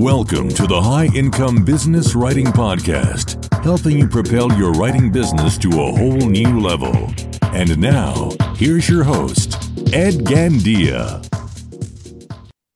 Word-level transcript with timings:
Welcome 0.00 0.48
to 0.48 0.66
the 0.66 0.80
High 0.80 1.10
Income 1.14 1.66
Business 1.66 2.14
Writing 2.14 2.46
Podcast, 2.46 3.52
helping 3.62 3.98
you 3.98 4.08
propel 4.08 4.50
your 4.56 4.72
writing 4.72 5.12
business 5.12 5.58
to 5.58 5.68
a 5.68 5.92
whole 5.92 6.16
new 6.16 6.58
level. 6.58 7.12
And 7.52 7.78
now, 7.78 8.30
here's 8.56 8.88
your 8.88 9.04
host, 9.04 9.56
Ed 9.92 10.24
Gandia. 10.24 11.20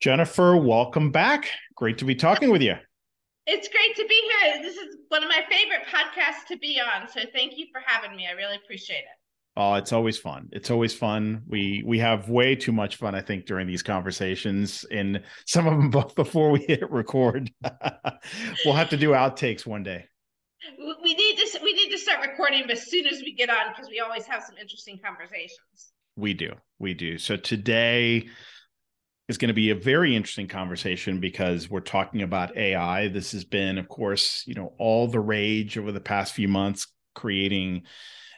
Jennifer, 0.03 0.59
welcome 0.59 1.11
back. 1.11 1.49
Great 1.77 1.97
to 1.97 2.05
be 2.05 2.15
talking 2.15 2.51
with 2.51 2.61
you. 2.61 2.75
It's 3.47 3.69
great 3.69 3.97
to 3.97 4.07
be 4.07 4.31
here. 4.43 4.61
This 4.61 4.77
is 4.77 4.99
one 5.09 5.23
of 5.23 5.31
my 5.31 5.43
favorite 5.51 5.87
podcasts 5.91 6.47
to 6.49 6.59
be 6.59 6.79
on. 6.79 7.09
So 7.09 7.21
thank 7.33 7.57
you 7.57 7.69
for 7.73 7.81
having 7.87 8.15
me. 8.15 8.27
I 8.29 8.33
really 8.33 8.57
appreciate 8.57 8.99
it. 8.99 9.24
Oh, 9.57 9.75
it's 9.75 9.93
always 9.93 10.19
fun. 10.19 10.49
It's 10.51 10.71
always 10.71 10.95
fun. 10.95 11.43
We 11.47 11.85
we 11.87 12.01
have 12.01 12.29
way 12.29 12.57
too 12.57 12.73
much 12.73 12.97
fun, 12.97 13.15
I 13.15 13.21
think, 13.21 13.47
during 13.47 13.69
these 13.69 13.83
conversations. 13.83 14.85
And 14.91 15.23
some 15.47 15.67
of 15.67 15.75
them 15.75 15.91
both 15.91 16.15
before 16.15 16.51
we 16.51 16.61
hit 16.61 16.91
record. 16.91 17.51
we'll 18.65 18.75
have 18.75 18.91
to 18.91 18.97
do 18.97 19.11
outtakes 19.11 19.65
one 19.65 19.85
day. 19.85 20.07
We 20.79 21.15
need 21.15 21.37
to 21.37 21.61
we 21.63 21.73
need 21.73 21.91
to 21.91 21.99
start 21.99 22.27
recording 22.27 22.69
as 22.71 22.91
soon 22.91 23.07
as 23.07 23.21
we 23.21 23.35
get 23.35 23.51
on 23.51 23.71
because 23.71 23.89
we 23.89 24.01
always 24.01 24.27
have 24.27 24.43
some 24.43 24.57
interesting 24.57 24.99
conversations. 25.05 25.93
We 26.17 26.35
do. 26.35 26.53
We 26.79 26.95
do. 26.95 27.19
So 27.19 27.37
today 27.37 28.29
is 29.29 29.39
going 29.39 29.49
to 29.49 29.55
be 29.55 29.71
a 29.71 29.75
very 29.75 30.17
interesting 30.17 30.49
conversation 30.49 31.21
because 31.21 31.71
we're 31.71 31.81
talking 31.81 32.23
about 32.23 32.57
AI. 32.57 33.09
This 33.09 33.33
has 33.33 33.45
been, 33.45 33.79
of 33.79 33.89
course, 33.89 34.43
you 34.47 34.55
know, 34.55 34.75
all 34.79 35.07
the 35.07 35.21
rage 35.21 35.79
over 35.79 35.93
the 35.93 36.01
past 36.01 36.35
few 36.35 36.49
months, 36.49 36.87
creating 37.15 37.83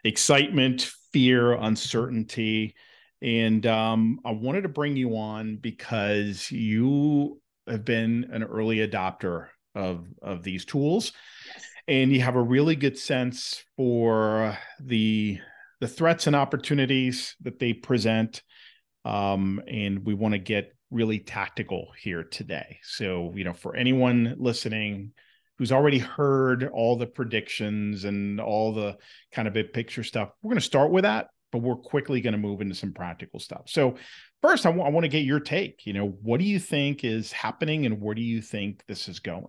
excitement, 0.04 0.90
fear, 1.16 1.52
uncertainty. 1.52 2.74
And 3.22 3.64
um, 3.64 4.20
I 4.22 4.32
wanted 4.32 4.64
to 4.64 4.68
bring 4.68 4.96
you 4.96 5.16
on 5.16 5.56
because 5.56 6.50
you 6.50 7.40
have 7.66 7.86
been 7.86 8.28
an 8.30 8.42
early 8.42 8.86
adopter 8.86 9.46
of, 9.74 10.06
of 10.20 10.42
these 10.42 10.66
tools. 10.66 11.12
Yes. 11.46 11.64
And 11.88 12.12
you 12.12 12.20
have 12.20 12.36
a 12.36 12.42
really 12.42 12.76
good 12.76 12.98
sense 12.98 13.64
for 13.78 14.58
the 14.78 15.38
the 15.80 15.88
threats 15.88 16.26
and 16.26 16.36
opportunities 16.36 17.34
that 17.40 17.58
they 17.58 17.72
present. 17.72 18.42
Um, 19.06 19.62
and 19.66 20.04
we 20.04 20.12
want 20.12 20.32
to 20.32 20.38
get 20.38 20.74
really 20.90 21.18
tactical 21.18 21.92
here 21.98 22.24
today. 22.24 22.80
So, 22.82 23.32
you 23.34 23.44
know, 23.44 23.54
for 23.54 23.74
anyone 23.74 24.36
listening 24.38 25.12
who's 25.58 25.72
already 25.72 25.98
heard 25.98 26.64
all 26.72 26.96
the 26.96 27.06
predictions 27.06 28.04
and 28.04 28.40
all 28.40 28.72
the 28.72 28.96
kind 29.32 29.48
of 29.48 29.54
big 29.54 29.72
picture 29.72 30.04
stuff. 30.04 30.30
We're 30.42 30.50
going 30.50 30.60
to 30.60 30.64
start 30.66 30.90
with 30.90 31.04
that, 31.04 31.28
but 31.52 31.62
we're 31.62 31.76
quickly 31.76 32.20
going 32.20 32.32
to 32.32 32.38
move 32.38 32.60
into 32.60 32.74
some 32.74 32.92
practical 32.92 33.40
stuff. 33.40 33.62
So, 33.66 33.96
first, 34.42 34.66
I, 34.66 34.70
w- 34.70 34.86
I 34.86 34.90
want 34.90 35.04
to 35.04 35.08
get 35.08 35.24
your 35.24 35.40
take. 35.40 35.86
You 35.86 35.94
know, 35.94 36.08
what 36.22 36.40
do 36.40 36.46
you 36.46 36.58
think 36.58 37.04
is 37.04 37.32
happening 37.32 37.86
and 37.86 38.00
where 38.00 38.14
do 38.14 38.22
you 38.22 38.42
think 38.42 38.84
this 38.86 39.08
is 39.08 39.20
going? 39.20 39.46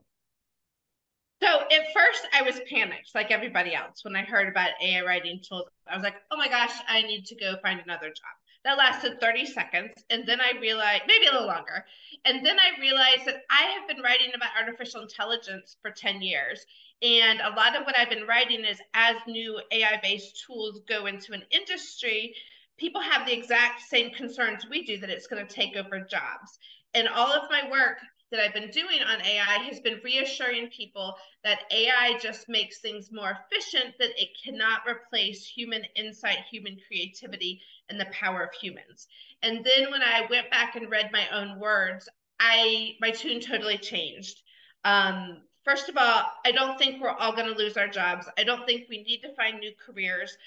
So, 1.43 1.47
at 1.47 1.93
first, 1.93 2.27
I 2.33 2.41
was 2.41 2.59
panicked 2.69 3.11
like 3.13 3.29
everybody 3.29 3.75
else 3.75 4.03
when 4.03 4.15
I 4.15 4.23
heard 4.23 4.47
about 4.47 4.69
AI 4.81 5.03
writing 5.03 5.39
tools. 5.47 5.67
I 5.91 5.95
was 5.95 6.03
like, 6.03 6.15
oh 6.31 6.37
my 6.37 6.47
gosh, 6.47 6.71
I 6.87 7.01
need 7.01 7.25
to 7.25 7.35
go 7.35 7.55
find 7.61 7.79
another 7.79 8.07
job. 8.07 8.37
That 8.63 8.77
lasted 8.77 9.19
30 9.21 9.45
seconds. 9.45 10.03
And 10.09 10.27
then 10.27 10.41
I 10.41 10.59
realized, 10.59 11.03
maybe 11.07 11.27
a 11.27 11.31
little 11.31 11.47
longer. 11.47 11.85
And 12.25 12.45
then 12.45 12.57
I 12.59 12.79
realized 12.79 13.25
that 13.25 13.43
I 13.49 13.63
have 13.77 13.87
been 13.87 14.03
writing 14.03 14.31
about 14.35 14.49
artificial 14.59 15.01
intelligence 15.01 15.77
for 15.81 15.91
10 15.91 16.21
years. 16.21 16.65
And 17.01 17.39
a 17.41 17.55
lot 17.55 17.75
of 17.75 17.85
what 17.85 17.97
I've 17.97 18.09
been 18.09 18.27
writing 18.27 18.65
is 18.65 18.81
as 18.93 19.15
new 19.27 19.59
AI 19.71 19.99
based 20.01 20.43
tools 20.45 20.81
go 20.87 21.05
into 21.05 21.33
an 21.33 21.43
industry, 21.51 22.35
people 22.77 23.01
have 23.01 23.25
the 23.25 23.37
exact 23.37 23.81
same 23.81 24.11
concerns 24.11 24.65
we 24.69 24.83
do 24.83 24.97
that 24.99 25.09
it's 25.09 25.27
going 25.27 25.45
to 25.45 25.53
take 25.53 25.75
over 25.75 25.99
jobs. 25.99 26.59
And 26.93 27.07
all 27.07 27.31
of 27.31 27.49
my 27.49 27.69
work 27.69 27.97
that 28.31 28.41
I've 28.41 28.53
been 28.53 28.71
doing 28.71 29.01
on 29.01 29.21
AI 29.21 29.63
has 29.69 29.79
been 29.79 30.01
reassuring 30.03 30.69
people 30.69 31.15
that 31.43 31.61
AI 31.71 32.17
just 32.21 32.49
makes 32.49 32.79
things 32.79 33.09
more 33.11 33.37
efficient, 33.51 33.95
that 33.99 34.19
it 34.21 34.29
cannot 34.43 34.81
replace 34.87 35.47
human 35.47 35.83
insight, 35.95 36.39
human 36.49 36.77
creativity, 36.87 37.61
and 37.89 37.99
the 37.99 38.07
power 38.11 38.43
of 38.43 38.53
humans. 38.53 39.07
And 39.41 39.63
then 39.63 39.91
when 39.91 40.01
I 40.01 40.27
went 40.29 40.49
back 40.51 40.75
and 40.75 40.89
read 40.89 41.11
my 41.11 41.27
own 41.31 41.59
words, 41.59 42.09
I 42.39 42.95
my 43.01 43.11
tune 43.11 43.39
totally 43.39 43.77
changed. 43.77 44.41
Um, 44.83 45.41
first 45.63 45.89
of 45.89 45.97
all, 45.97 46.23
I 46.45 46.51
don't 46.51 46.77
think 46.77 47.01
we're 47.01 47.09
all 47.09 47.35
going 47.35 47.47
to 47.47 47.57
lose 47.57 47.77
our 47.77 47.87
jobs. 47.87 48.27
I 48.37 48.43
don't 48.43 48.65
think 48.65 48.87
we 48.89 49.03
need 49.03 49.21
to 49.21 49.35
find 49.35 49.59
new 49.59 49.73
careers. 49.85 50.37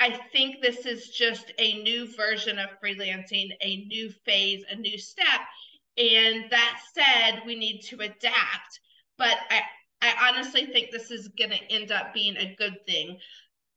I 0.00 0.18
think 0.32 0.60
this 0.60 0.84
is 0.84 1.10
just 1.10 1.52
a 1.58 1.82
new 1.82 2.12
version 2.16 2.58
of 2.58 2.70
freelancing, 2.82 3.50
a 3.60 3.84
new 3.84 4.10
phase, 4.24 4.64
a 4.68 4.74
new 4.74 4.98
step. 4.98 5.40
And 5.96 6.50
that 6.50 6.80
said, 6.92 7.42
we 7.46 7.54
need 7.54 7.82
to 7.82 7.96
adapt. 8.00 8.80
But 9.16 9.36
I, 9.50 9.62
I 10.00 10.28
honestly 10.28 10.66
think 10.66 10.90
this 10.90 11.10
is 11.10 11.28
going 11.28 11.50
to 11.50 11.72
end 11.72 11.92
up 11.92 12.12
being 12.12 12.36
a 12.36 12.56
good 12.58 12.84
thing. 12.86 13.18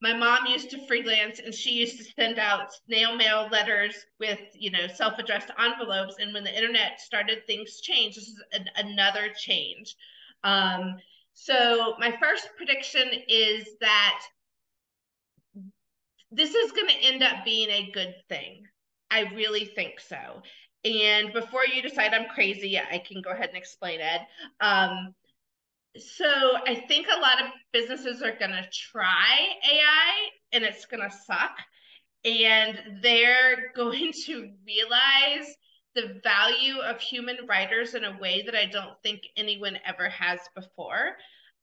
My 0.02 0.14
mom 0.14 0.46
used 0.48 0.70
to 0.72 0.88
freelance 0.88 1.40
and 1.40 1.54
she 1.54 1.72
used 1.72 1.98
to 1.98 2.04
send 2.04 2.38
out 2.38 2.74
snail 2.86 3.16
mail 3.16 3.48
letters 3.52 3.96
with, 4.20 4.40
you 4.54 4.72
know, 4.72 4.88
self 4.88 5.18
addressed 5.18 5.50
envelopes. 5.58 6.16
And 6.20 6.34
when 6.34 6.44
the 6.44 6.56
internet 6.56 7.00
started, 7.00 7.46
things 7.48 7.80
changed. 7.82 8.18
This 8.18 8.28
is 8.28 8.44
an, 8.52 8.66
another 8.78 9.30
change. 9.38 9.96
Um, 10.44 10.98
so, 11.34 11.96
my 12.00 12.16
first 12.22 12.50
prediction 12.56 13.10
is 13.28 13.68
that 13.82 14.22
this 16.32 16.54
is 16.54 16.72
going 16.72 16.88
to 16.88 17.04
end 17.04 17.24
up 17.24 17.46
being 17.46 17.70
a 17.70 17.92
good 17.92 18.16
thing. 18.30 18.64
I 19.10 19.32
really 19.34 19.66
think 19.66 20.00
so. 20.00 20.42
And 20.84 21.34
before 21.34 21.66
you 21.66 21.82
decide 21.82 22.14
I'm 22.14 22.30
crazy, 22.30 22.78
I 22.78 23.00
can 23.00 23.22
go 23.22 23.32
ahead 23.32 23.50
and 23.50 23.58
explain 23.58 24.02
it. 24.02 24.22
Um, 24.62 25.16
so 25.98 26.26
I 26.68 26.84
think 26.88 27.08
a 27.08 27.20
lot 27.20 27.42
of 27.42 27.52
businesses 27.72 28.22
are 28.22 28.38
going 28.38 28.52
to 28.52 28.68
try 28.92 29.38
AI 29.64 30.14
and 30.52 30.64
it's 30.64 30.86
going 30.86 31.04
to 31.04 31.16
suck. 31.26 31.58
And 32.24 33.02
they're 33.02 33.72
going 33.76 34.12
to 34.26 34.52
realize 34.66 35.56
the 35.96 36.20
value 36.24 36.80
of 36.80 37.00
human 37.00 37.38
writers 37.48 37.94
in 37.94 38.04
a 38.04 38.18
way 38.20 38.44
that 38.46 38.56
I 38.56 38.66
don't 38.66 39.02
think 39.02 39.22
anyone 39.38 39.78
ever 39.86 40.10
has 40.10 40.40
before. 40.54 41.16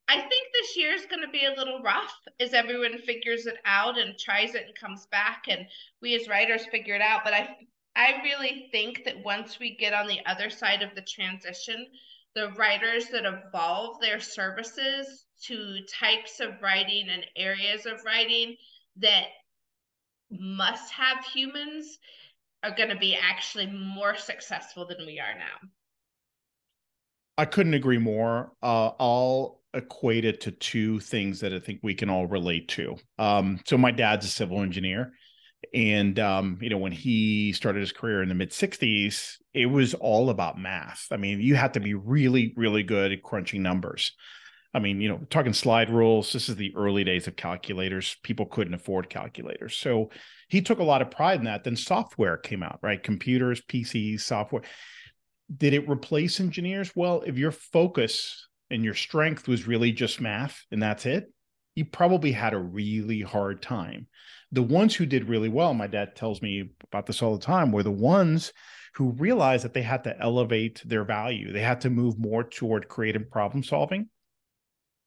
I 0.09 0.16
think 0.16 0.49
this 0.53 0.76
year 0.76 0.93
is 0.93 1.06
going 1.06 1.22
to 1.22 1.31
be 1.31 1.44
a 1.44 1.56
little 1.56 1.82
rough 1.82 2.14
as 2.41 2.54
everyone 2.54 2.99
figures 2.99 3.47
it 3.47 3.56
out 3.64 3.99
and 3.99 4.19
tries 4.19 4.54
it 4.54 4.64
and 4.66 4.75
comes 4.75 5.06
back, 5.06 5.44
and 5.49 5.66
we 6.00 6.14
as 6.14 6.28
writers 6.28 6.66
figure 6.66 6.94
it 6.94 7.03
out. 7.03 7.20
But 7.25 7.34
I 7.34 7.56
I 7.94 8.22
really 8.22 8.69
think 8.72 9.04
that 9.04 9.22
once 9.22 9.59
we 9.59 9.76
get 9.76 9.93
on 9.93 10.06
the 10.09 10.20
other 10.26 10.49
side 10.50 10.82
of 10.82 10.94
the 10.94 11.03
transition, 11.03 11.87
the 12.34 12.50
writers 12.53 13.06
that 13.09 13.25
evolve 13.25 14.00
their 14.00 14.20
services 14.20 15.26
to 15.44 15.78
types 16.00 16.41
of 16.41 16.60
writing 16.62 17.09
and 17.10 17.25
areas 17.37 17.87
of 17.87 18.04
writing 18.04 18.56
that 18.97 19.26
must 20.31 20.93
have 20.93 21.25
humans 21.25 21.98
are 22.62 22.75
going 22.75 22.88
to 22.88 22.97
be 22.97 23.16
actually 23.16 23.66
more 23.66 24.16
successful 24.16 24.87
than 24.87 25.04
we 25.04 25.19
are 25.19 25.34
now. 25.34 25.69
I 27.37 27.44
couldn't 27.44 27.75
agree 27.75 27.98
more. 27.98 28.53
Uh, 28.62 28.91
I'll 29.00 29.60
equate 29.75 30.25
it 30.25 30.41
to 30.43 30.53
two 30.53 31.00
things 31.00 31.41
that 31.41 31.53
I 31.53 31.59
think 31.59 31.81
we 31.82 31.94
can 31.94 32.10
all 32.10 32.26
relate 32.26 32.69
to. 32.69 32.97
Um, 33.19 33.60
so, 33.66 33.76
my 33.78 33.91
dad's 33.91 34.26
a 34.26 34.28
civil 34.28 34.60
engineer 34.60 35.12
and 35.75 36.19
um, 36.19 36.59
you 36.61 36.71
know 36.71 36.78
when 36.78 36.93
he 36.93 37.53
started 37.53 37.81
his 37.81 37.93
career 37.93 38.23
in 38.23 38.28
the 38.28 38.34
mid 38.34 38.50
60s 38.50 39.37
it 39.55 39.67
was 39.67 39.95
all 39.95 40.31
about 40.31 40.59
math. 40.59 41.06
I 41.11 41.17
mean 41.17 41.41
you 41.41 41.55
had 41.55 41.75
to 41.75 41.81
be 41.81 41.95
really 41.95 42.53
really 42.56 42.83
good 42.83 43.12
at 43.12 43.23
crunching 43.23 43.62
numbers. 43.62 44.12
I 44.75 44.78
mean 44.78 45.00
you 45.00 45.09
know 45.09 45.21
talking 45.31 45.53
slide 45.53 45.91
rules 45.91 46.33
this 46.33 46.49
is 46.49 46.56
the 46.56 46.75
early 46.77 47.05
days 47.05 47.27
of 47.27 47.37
calculators. 47.37 48.17
People 48.23 48.47
couldn't 48.47 48.75
afford 48.75 49.09
calculators. 49.09 49.77
So 49.77 50.11
he 50.49 50.62
took 50.62 50.78
a 50.78 50.84
lot 50.84 51.03
of 51.03 51.11
pride 51.11 51.39
in 51.39 51.45
that. 51.45 51.65
Then 51.65 51.77
software 51.77 52.37
came 52.37 52.62
out 52.62 52.79
right? 52.83 53.03
Computers 53.03 53.62
pcs 53.62 54.21
software. 54.21 54.62
Did 55.55 55.75
it 55.75 55.89
replace 55.89 56.41
engineers? 56.41 56.93
Well 56.94 57.23
if 57.26 57.38
your 57.38 57.53
focus 57.53 58.49
and 58.70 58.85
your 58.85 58.94
strength 58.94 59.49
was 59.49 59.67
really 59.67 59.93
just 59.93 60.20
math 60.20 60.65
and 60.70 60.82
that's 60.82 61.06
it 61.06 61.31
you 61.75 61.85
probably 61.87 62.32
had 62.32 62.53
a 62.53 62.58
really 62.58 63.20
hard 63.20 63.62
time 63.62 64.06
the 64.52 64.62
ones 64.62 64.94
who 64.94 65.06
did 65.06 65.28
really 65.28 65.49
well, 65.49 65.75
my 65.75 65.87
dad 65.87 66.14
tells 66.14 66.43
me 66.43 66.70
about 66.90 67.06
this 67.06 67.22
all 67.22 67.37
the 67.37 67.44
time, 67.44 67.72
were 67.72 67.82
the 67.82 67.90
ones 67.90 68.52
who 68.94 69.12
realized 69.12 69.64
that 69.64 69.72
they 69.72 69.82
had 69.82 70.04
to 70.04 70.20
elevate 70.20 70.82
their 70.84 71.04
value. 71.04 71.50
They 71.52 71.62
had 71.62 71.81
to 71.81 71.90
move 71.90 72.19
more 72.19 72.44
toward 72.44 72.88
creative 72.88 73.31
problem 73.31 73.64
solving 73.64 74.08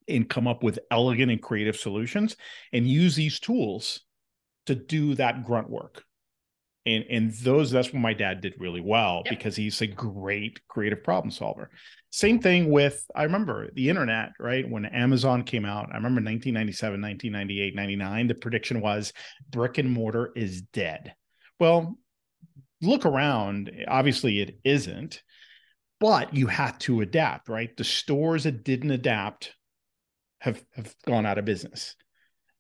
and 0.08 0.28
come 0.28 0.48
up 0.48 0.64
with 0.64 0.80
elegant 0.90 1.32
and 1.32 1.42
creative 1.42 1.78
solutions 1.78 2.36
and 2.74 2.88
use 2.88 3.16
these 3.16 3.40
tools 3.40 4.02
to 4.66 4.74
do 4.74 5.14
that 5.16 5.46
grunt 5.46 5.70
work 5.70 6.04
and 6.86 7.04
and 7.10 7.32
those 7.36 7.72
that's 7.72 7.92
what 7.92 8.02
my 8.02 8.14
dad 8.14 8.42
did 8.42 8.54
really 8.60 8.82
well 8.82 9.22
yep. 9.26 9.32
because 9.32 9.56
he's 9.56 9.82
a 9.82 9.88
great 9.88 10.60
creative 10.68 11.04
problem 11.04 11.32
solver 11.32 11.70
same 12.12 12.40
thing 12.40 12.70
with 12.70 13.06
i 13.16 13.24
remember 13.24 13.70
the 13.74 13.90
internet 13.90 14.32
right 14.40 14.70
when 14.70 14.86
amazon 14.86 15.44
came 15.44 15.66
out 15.66 15.90
i 15.92 15.96
remember 15.96 16.22
1997 16.22 17.02
1998 17.02 17.76
99 17.76 18.28
the 18.28 18.36
prediction 18.36 18.82
was 18.82 19.14
brick 19.50 19.78
and 19.78 19.90
mortar 19.90 20.32
is 20.36 20.62
dead 20.62 21.14
well 21.60 21.98
look 22.82 23.06
around 23.06 23.72
obviously 23.88 24.40
it 24.40 24.60
isn't 24.64 25.22
but 26.00 26.34
you 26.34 26.48
had 26.48 26.80
to 26.82 27.02
adapt, 27.02 27.50
right? 27.50 27.76
The 27.76 27.84
stores 27.84 28.44
that 28.44 28.64
didn't 28.64 28.92
adapt 28.92 29.54
have 30.40 30.64
have 30.76 30.94
gone 31.06 31.26
out 31.26 31.38
of 31.38 31.46
business. 31.46 31.96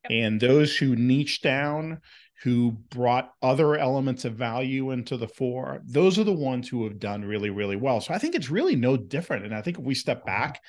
Yep. 0.04 0.12
And 0.12 0.42
those 0.42 0.76
who 0.76 0.96
niche 0.96 1.42
down, 1.42 2.02
who 2.44 2.72
brought 2.90 3.34
other 3.42 3.76
elements 3.78 4.26
of 4.26 4.34
value 4.34 4.92
into 4.92 5.18
the 5.18 5.28
fore, 5.28 5.82
those 5.86 6.20
are 6.20 6.24
the 6.24 6.34
ones 6.34 6.68
who 6.68 6.84
have 6.84 7.00
done 7.00 7.24
really, 7.24 7.50
really 7.50 7.76
well. 7.76 8.02
So 8.02 8.14
I 8.14 8.18
think 8.18 8.36
it's 8.36 8.50
really 8.50 8.76
no 8.76 8.98
different. 8.98 9.46
And 9.46 9.56
I 9.56 9.62
think 9.62 9.80
if 9.80 9.86
we 9.86 9.96
step 9.96 10.18
uh-huh. 10.20 10.26
back 10.26 10.62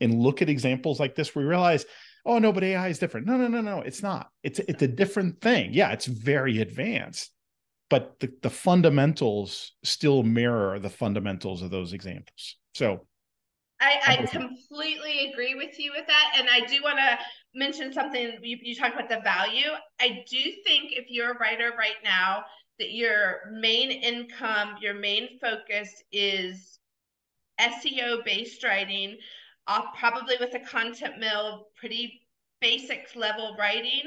and 0.00 0.20
look 0.20 0.42
at 0.42 0.50
examples 0.50 1.00
like 1.00 1.14
this, 1.14 1.34
we 1.34 1.44
realize, 1.44 1.86
oh 2.26 2.38
no, 2.38 2.52
but 2.52 2.64
AI 2.64 2.88
is 2.88 2.98
different. 2.98 3.26
No, 3.26 3.36
no, 3.36 3.48
no, 3.48 3.60
no, 3.60 3.80
it's 3.80 4.02
not. 4.02 4.28
It's 4.42 4.58
it's 4.60 4.82
a 4.82 4.88
different 4.88 5.40
thing. 5.40 5.72
Yeah, 5.72 5.92
it's 5.92 6.06
very 6.06 6.60
advanced, 6.60 7.30
but 7.88 8.20
the, 8.20 8.32
the 8.42 8.50
fundamentals 8.50 9.72
still 9.82 10.22
mirror 10.22 10.78
the 10.78 10.90
fundamentals 10.90 11.62
of 11.62 11.70
those 11.70 11.92
examples. 11.92 12.56
So 12.74 13.06
I, 13.80 14.00
I 14.06 14.26
completely 14.26 15.30
agree 15.30 15.54
with 15.54 15.78
you 15.78 15.92
with 15.92 16.06
that. 16.06 16.34
And 16.38 16.48
I 16.50 16.60
do 16.60 16.82
want 16.82 16.98
to 16.98 17.18
mention 17.54 17.92
something 17.92 18.38
you, 18.42 18.58
you 18.62 18.74
talked 18.74 18.94
about 18.94 19.08
the 19.08 19.20
value. 19.20 19.70
I 20.00 20.24
do 20.28 20.42
think 20.64 20.92
if 20.92 21.06
you're 21.08 21.32
a 21.32 21.38
writer 21.38 21.72
right 21.78 22.02
now, 22.02 22.44
that 22.78 22.90
your 22.90 23.40
main 23.52 23.90
income, 23.90 24.76
your 24.80 24.94
main 24.94 25.38
focus 25.40 26.02
is 26.10 26.78
SEO 27.60 28.24
based 28.24 28.64
writing, 28.64 29.16
uh, 29.66 29.82
probably 29.98 30.34
with 30.40 30.54
a 30.54 30.60
content 30.60 31.18
mill, 31.18 31.68
pretty 31.76 32.20
basic 32.60 33.14
level 33.14 33.56
writing. 33.58 34.02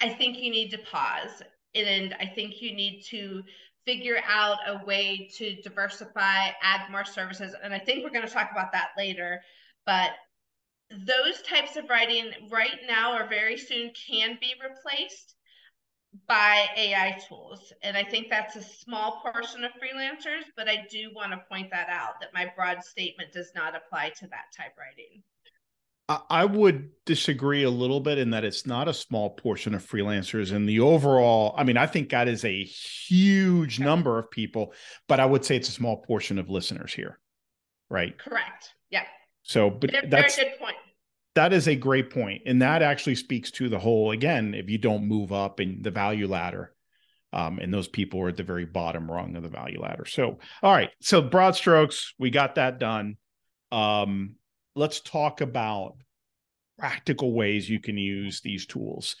I 0.00 0.10
think 0.10 0.38
you 0.38 0.50
need 0.50 0.70
to 0.70 0.78
pause 0.78 1.42
and 1.74 2.14
I 2.20 2.26
think 2.26 2.60
you 2.60 2.74
need 2.74 3.02
to 3.10 3.42
figure 3.86 4.18
out 4.28 4.58
a 4.66 4.84
way 4.84 5.30
to 5.36 5.60
diversify, 5.62 6.48
add 6.62 6.90
more 6.90 7.04
services. 7.04 7.54
And 7.62 7.72
I 7.72 7.78
think 7.78 8.04
we're 8.04 8.10
going 8.10 8.26
to 8.26 8.32
talk 8.32 8.50
about 8.52 8.72
that 8.72 8.88
later. 8.96 9.40
But 9.86 10.10
those 10.90 11.42
types 11.42 11.76
of 11.76 11.88
writing 11.88 12.30
right 12.50 12.80
now 12.86 13.16
or 13.16 13.28
very 13.28 13.56
soon 13.56 13.92
can 14.08 14.38
be 14.40 14.54
replaced 14.62 15.34
by 16.26 16.66
AI 16.76 17.18
tools. 17.28 17.72
And 17.82 17.96
I 17.96 18.02
think 18.02 18.28
that's 18.28 18.56
a 18.56 18.62
small 18.62 19.20
portion 19.20 19.62
of 19.64 19.70
freelancers, 19.72 20.44
but 20.56 20.68
I 20.68 20.86
do 20.90 21.10
want 21.14 21.30
to 21.32 21.38
point 21.48 21.70
that 21.70 21.88
out 21.88 22.20
that 22.20 22.34
my 22.34 22.52
broad 22.56 22.82
statement 22.82 23.32
does 23.32 23.52
not 23.54 23.76
apply 23.76 24.10
to 24.18 24.26
that 24.26 24.52
type 24.56 24.72
writing. 24.76 25.22
I 26.28 26.44
would 26.44 26.90
disagree 27.04 27.62
a 27.62 27.70
little 27.70 28.00
bit 28.00 28.18
in 28.18 28.30
that 28.30 28.42
it's 28.42 28.66
not 28.66 28.88
a 28.88 28.92
small 28.92 29.30
portion 29.30 29.76
of 29.76 29.88
freelancers 29.88 30.50
and 30.50 30.68
the 30.68 30.80
overall. 30.80 31.54
I 31.56 31.62
mean, 31.62 31.76
I 31.76 31.86
think 31.86 32.08
that 32.08 32.26
is 32.26 32.44
a 32.44 32.64
huge 32.64 33.78
number 33.78 34.18
of 34.18 34.28
people, 34.28 34.72
but 35.06 35.20
I 35.20 35.26
would 35.26 35.44
say 35.44 35.54
it's 35.54 35.68
a 35.68 35.72
small 35.72 35.98
portion 35.98 36.40
of 36.40 36.50
listeners 36.50 36.92
here. 36.92 37.20
Right. 37.88 38.18
Correct. 38.18 38.70
Yeah. 38.90 39.04
So, 39.50 39.68
but 39.68 39.90
that's 40.06 40.36
very 40.36 40.50
good 40.50 40.60
point. 40.60 40.76
That 41.34 41.52
is 41.52 41.66
a 41.66 41.74
great 41.74 42.10
point, 42.10 42.42
and 42.46 42.62
that 42.62 42.82
actually 42.82 43.16
speaks 43.16 43.50
to 43.52 43.68
the 43.68 43.80
whole. 43.80 44.12
Again, 44.12 44.54
if 44.54 44.70
you 44.70 44.78
don't 44.78 45.08
move 45.08 45.32
up 45.32 45.58
in 45.58 45.82
the 45.82 45.90
value 45.90 46.28
ladder, 46.28 46.72
um, 47.32 47.58
and 47.58 47.74
those 47.74 47.88
people 47.88 48.20
are 48.20 48.28
at 48.28 48.36
the 48.36 48.44
very 48.44 48.64
bottom 48.64 49.10
rung 49.10 49.34
of 49.34 49.42
the 49.42 49.48
value 49.48 49.80
ladder. 49.80 50.04
So, 50.04 50.38
all 50.62 50.72
right. 50.72 50.90
So, 51.00 51.20
broad 51.20 51.56
strokes, 51.56 52.14
we 52.16 52.30
got 52.30 52.54
that 52.54 52.78
done. 52.78 53.16
Um, 53.72 54.36
let's 54.76 55.00
talk 55.00 55.40
about 55.40 55.96
practical 56.78 57.32
ways 57.32 57.68
you 57.68 57.80
can 57.80 57.98
use 57.98 58.42
these 58.42 58.66
tools 58.66 59.16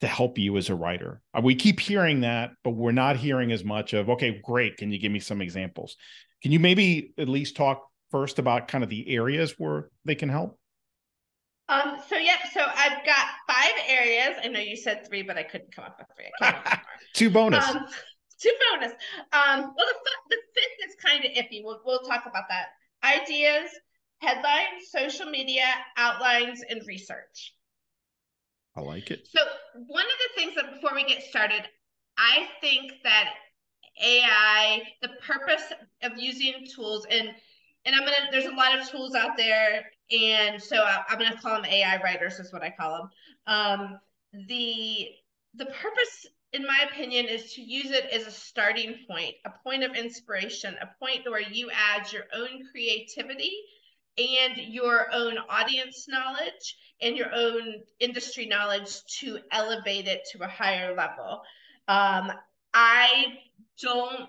to 0.00 0.06
help 0.06 0.38
you 0.38 0.56
as 0.58 0.70
a 0.70 0.76
writer. 0.76 1.22
Uh, 1.36 1.40
we 1.42 1.56
keep 1.56 1.80
hearing 1.80 2.20
that, 2.20 2.50
but 2.62 2.70
we're 2.70 2.92
not 2.92 3.16
hearing 3.16 3.50
as 3.50 3.64
much 3.64 3.94
of, 3.94 4.10
okay, 4.10 4.40
great. 4.44 4.76
Can 4.76 4.92
you 4.92 5.00
give 5.00 5.10
me 5.10 5.18
some 5.18 5.42
examples? 5.42 5.96
Can 6.40 6.52
you 6.52 6.60
maybe 6.60 7.14
at 7.18 7.28
least 7.28 7.56
talk 7.56 7.88
first 8.12 8.38
about 8.38 8.68
kind 8.68 8.84
of 8.84 8.90
the 8.90 9.16
areas 9.16 9.56
where 9.58 9.90
they 10.04 10.14
can 10.14 10.28
help? 10.28 10.58
Um, 11.68 11.96
so 12.08 12.16
yeah, 12.16 12.36
so 12.52 12.60
I've 12.60 13.04
got 13.04 13.26
five 13.48 13.72
areas. 13.88 14.36
I 14.44 14.48
know 14.48 14.60
you 14.60 14.76
said 14.76 15.06
three, 15.08 15.22
but 15.22 15.38
I 15.38 15.42
couldn't 15.42 15.74
come 15.74 15.86
up 15.86 15.98
with 15.98 16.08
three. 16.16 16.50
two 17.14 17.30
bonus. 17.30 17.66
Um, 17.66 17.86
two 18.38 18.52
bonus. 18.70 18.92
Um, 19.32 19.60
well, 19.60 19.74
the, 19.74 20.12
the 20.30 20.36
fifth 20.54 20.88
is 20.88 20.96
kind 21.02 21.24
of 21.24 21.30
iffy. 21.32 21.62
We'll, 21.64 21.80
we'll 21.84 22.00
talk 22.00 22.24
about 22.26 22.44
that. 22.50 22.66
Ideas, 23.04 23.70
headlines, 24.18 24.90
social 24.90 25.26
media, 25.26 25.64
outlines, 25.96 26.60
and 26.68 26.82
research. 26.86 27.54
I 28.76 28.80
like 28.80 29.10
it. 29.10 29.28
So, 29.30 29.40
one 29.86 30.04
of 30.04 30.12
the 30.36 30.40
things 30.40 30.54
that 30.56 30.74
before 30.74 30.94
we 30.94 31.04
get 31.04 31.22
started, 31.22 31.62
I 32.18 32.48
think 32.60 32.92
that 33.04 33.30
AI, 34.02 34.82
the 35.02 35.10
purpose 35.26 35.72
of 36.02 36.12
using 36.16 36.66
tools, 36.74 37.06
and 37.10 37.30
and 37.84 37.94
I'm 37.94 38.02
gonna, 38.02 38.28
there's 38.30 38.46
a 38.46 38.54
lot 38.54 38.78
of 38.78 38.88
tools 38.88 39.14
out 39.14 39.36
there, 39.36 39.84
and 40.10 40.62
so 40.62 40.76
I, 40.76 41.02
am 41.10 41.18
gonna 41.18 41.40
call 41.40 41.54
them 41.54 41.64
AI 41.64 42.00
writers, 42.02 42.38
is 42.38 42.52
what 42.52 42.62
I 42.62 42.70
call 42.70 42.96
them. 42.96 43.10
Um, 43.46 43.98
the 44.48 45.08
the 45.54 45.66
purpose, 45.66 46.26
in 46.52 46.62
my 46.62 46.86
opinion, 46.90 47.26
is 47.26 47.52
to 47.54 47.62
use 47.62 47.90
it 47.90 48.06
as 48.12 48.26
a 48.26 48.30
starting 48.30 48.94
point, 49.08 49.34
a 49.44 49.50
point 49.62 49.82
of 49.82 49.94
inspiration, 49.94 50.76
a 50.80 51.04
point 51.04 51.20
where 51.28 51.40
you 51.42 51.70
add 51.70 52.10
your 52.12 52.24
own 52.34 52.62
creativity 52.70 53.52
and 54.18 54.56
your 54.56 55.08
own 55.12 55.36
audience 55.48 56.06
knowledge 56.08 56.76
and 57.00 57.16
your 57.16 57.34
own 57.34 57.82
industry 58.00 58.46
knowledge 58.46 59.04
to 59.06 59.38
elevate 59.50 60.06
it 60.06 60.22
to 60.30 60.42
a 60.42 60.48
higher 60.48 60.94
level. 60.94 61.42
Um, 61.88 62.32
I 62.74 63.38
don't, 63.80 64.28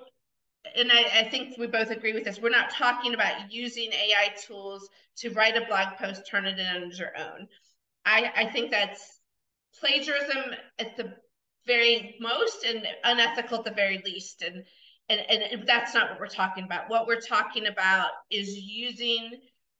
and 0.75 0.91
I, 0.91 1.21
I, 1.21 1.29
think 1.29 1.57
we 1.57 1.67
both 1.67 1.89
agree 1.89 2.13
with 2.13 2.23
this. 2.23 2.39
We're 2.39 2.49
not 2.49 2.71
talking 2.71 3.13
about 3.13 3.51
using 3.51 3.91
AI 3.91 4.33
tools 4.47 4.89
to 5.17 5.29
write 5.31 5.57
a 5.57 5.65
blog 5.65 5.97
post, 5.97 6.27
turn 6.29 6.45
it 6.45 6.59
in 6.59 6.83
on 6.83 6.91
your 6.91 7.11
own. 7.17 7.47
I, 8.05 8.31
I 8.35 8.45
think 8.51 8.71
that's 8.71 9.19
plagiarism 9.79 10.55
at 10.79 10.97
the 10.97 11.13
very 11.65 12.17
most 12.19 12.65
and 12.65 12.85
unethical 13.03 13.59
at 13.59 13.65
the 13.65 13.71
very 13.71 14.01
least. 14.05 14.41
And, 14.41 14.63
and, 15.09 15.19
and 15.19 15.67
that's 15.67 15.93
not 15.93 16.11
what 16.11 16.19
we're 16.19 16.27
talking 16.27 16.63
about. 16.63 16.89
What 16.89 17.07
we're 17.07 17.21
talking 17.21 17.67
about 17.67 18.09
is 18.29 18.57
using 18.57 19.31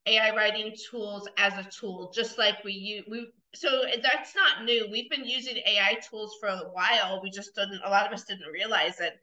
AI 0.06 0.36
writing 0.36 0.76
tools 0.90 1.28
as 1.38 1.54
a 1.54 1.70
tool, 1.70 2.12
just 2.14 2.38
like 2.38 2.64
we 2.64 2.74
use 2.74 3.06
we 3.10 3.28
so 3.56 3.84
that's 4.02 4.36
not 4.36 4.66
new. 4.66 4.88
We've 4.92 5.10
been 5.10 5.26
using 5.26 5.58
AI 5.58 6.00
tools 6.10 6.36
for 6.40 6.50
a 6.50 6.70
while. 6.72 7.22
We 7.22 7.30
just 7.30 7.56
didn't 7.56 7.82
a 7.86 7.90
lot 7.90 8.08
of 8.08 8.14
us 8.14 8.26
didn't 8.26 8.52
realize 8.52 9.00
it. 9.00 9.14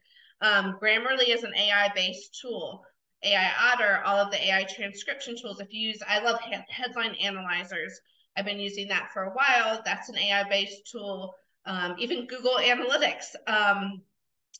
Um, 0.41 0.77
Grammarly 0.81 1.29
is 1.29 1.43
an 1.43 1.55
AI 1.55 1.91
based 1.93 2.39
tool. 2.41 2.83
AI 3.23 3.51
Otter, 3.71 4.01
all 4.03 4.17
of 4.17 4.31
the 4.31 4.43
AI 4.47 4.63
transcription 4.63 5.35
tools. 5.39 5.59
If 5.59 5.71
you 5.71 5.89
use, 5.89 6.01
I 6.07 6.19
love 6.19 6.39
he- 6.41 6.55
headline 6.69 7.15
analyzers. 7.15 7.99
I've 8.35 8.45
been 8.45 8.59
using 8.59 8.87
that 8.87 9.11
for 9.13 9.23
a 9.23 9.33
while. 9.33 9.81
That's 9.85 10.09
an 10.09 10.17
AI 10.17 10.49
based 10.49 10.89
tool. 10.91 11.35
Um, 11.65 11.95
even 11.99 12.25
Google 12.25 12.55
Analytics, 12.55 13.35
um, 13.45 14.01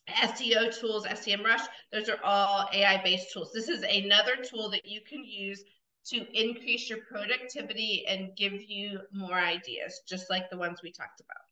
SEO 0.08 0.78
tools, 0.78 1.06
SEMrush, 1.06 1.62
those 1.92 2.08
are 2.08 2.18
all 2.22 2.68
AI 2.72 3.02
based 3.02 3.32
tools. 3.32 3.52
This 3.52 3.68
is 3.68 3.82
another 3.82 4.36
tool 4.36 4.70
that 4.70 4.86
you 4.86 5.00
can 5.08 5.24
use 5.24 5.64
to 6.06 6.26
increase 6.32 6.88
your 6.88 6.98
productivity 7.10 8.04
and 8.08 8.36
give 8.36 8.52
you 8.52 9.00
more 9.12 9.34
ideas, 9.38 10.02
just 10.08 10.30
like 10.30 10.50
the 10.50 10.56
ones 10.58 10.80
we 10.82 10.92
talked 10.92 11.20
about. 11.20 11.44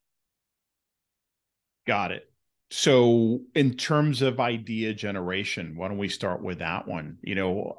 Got 1.87 2.13
it. 2.13 2.30
So, 2.71 3.41
in 3.55 3.75
terms 3.75 4.23
of 4.23 4.39
idea 4.39 4.95
generation, 4.95 5.75
why 5.77 5.89
don't 5.89 5.99
we 5.99 6.09
start 6.09 6.41
with 6.43 6.61
that 6.61 6.87
one? 6.87 7.19
You 7.23 7.35
know, 7.35 7.77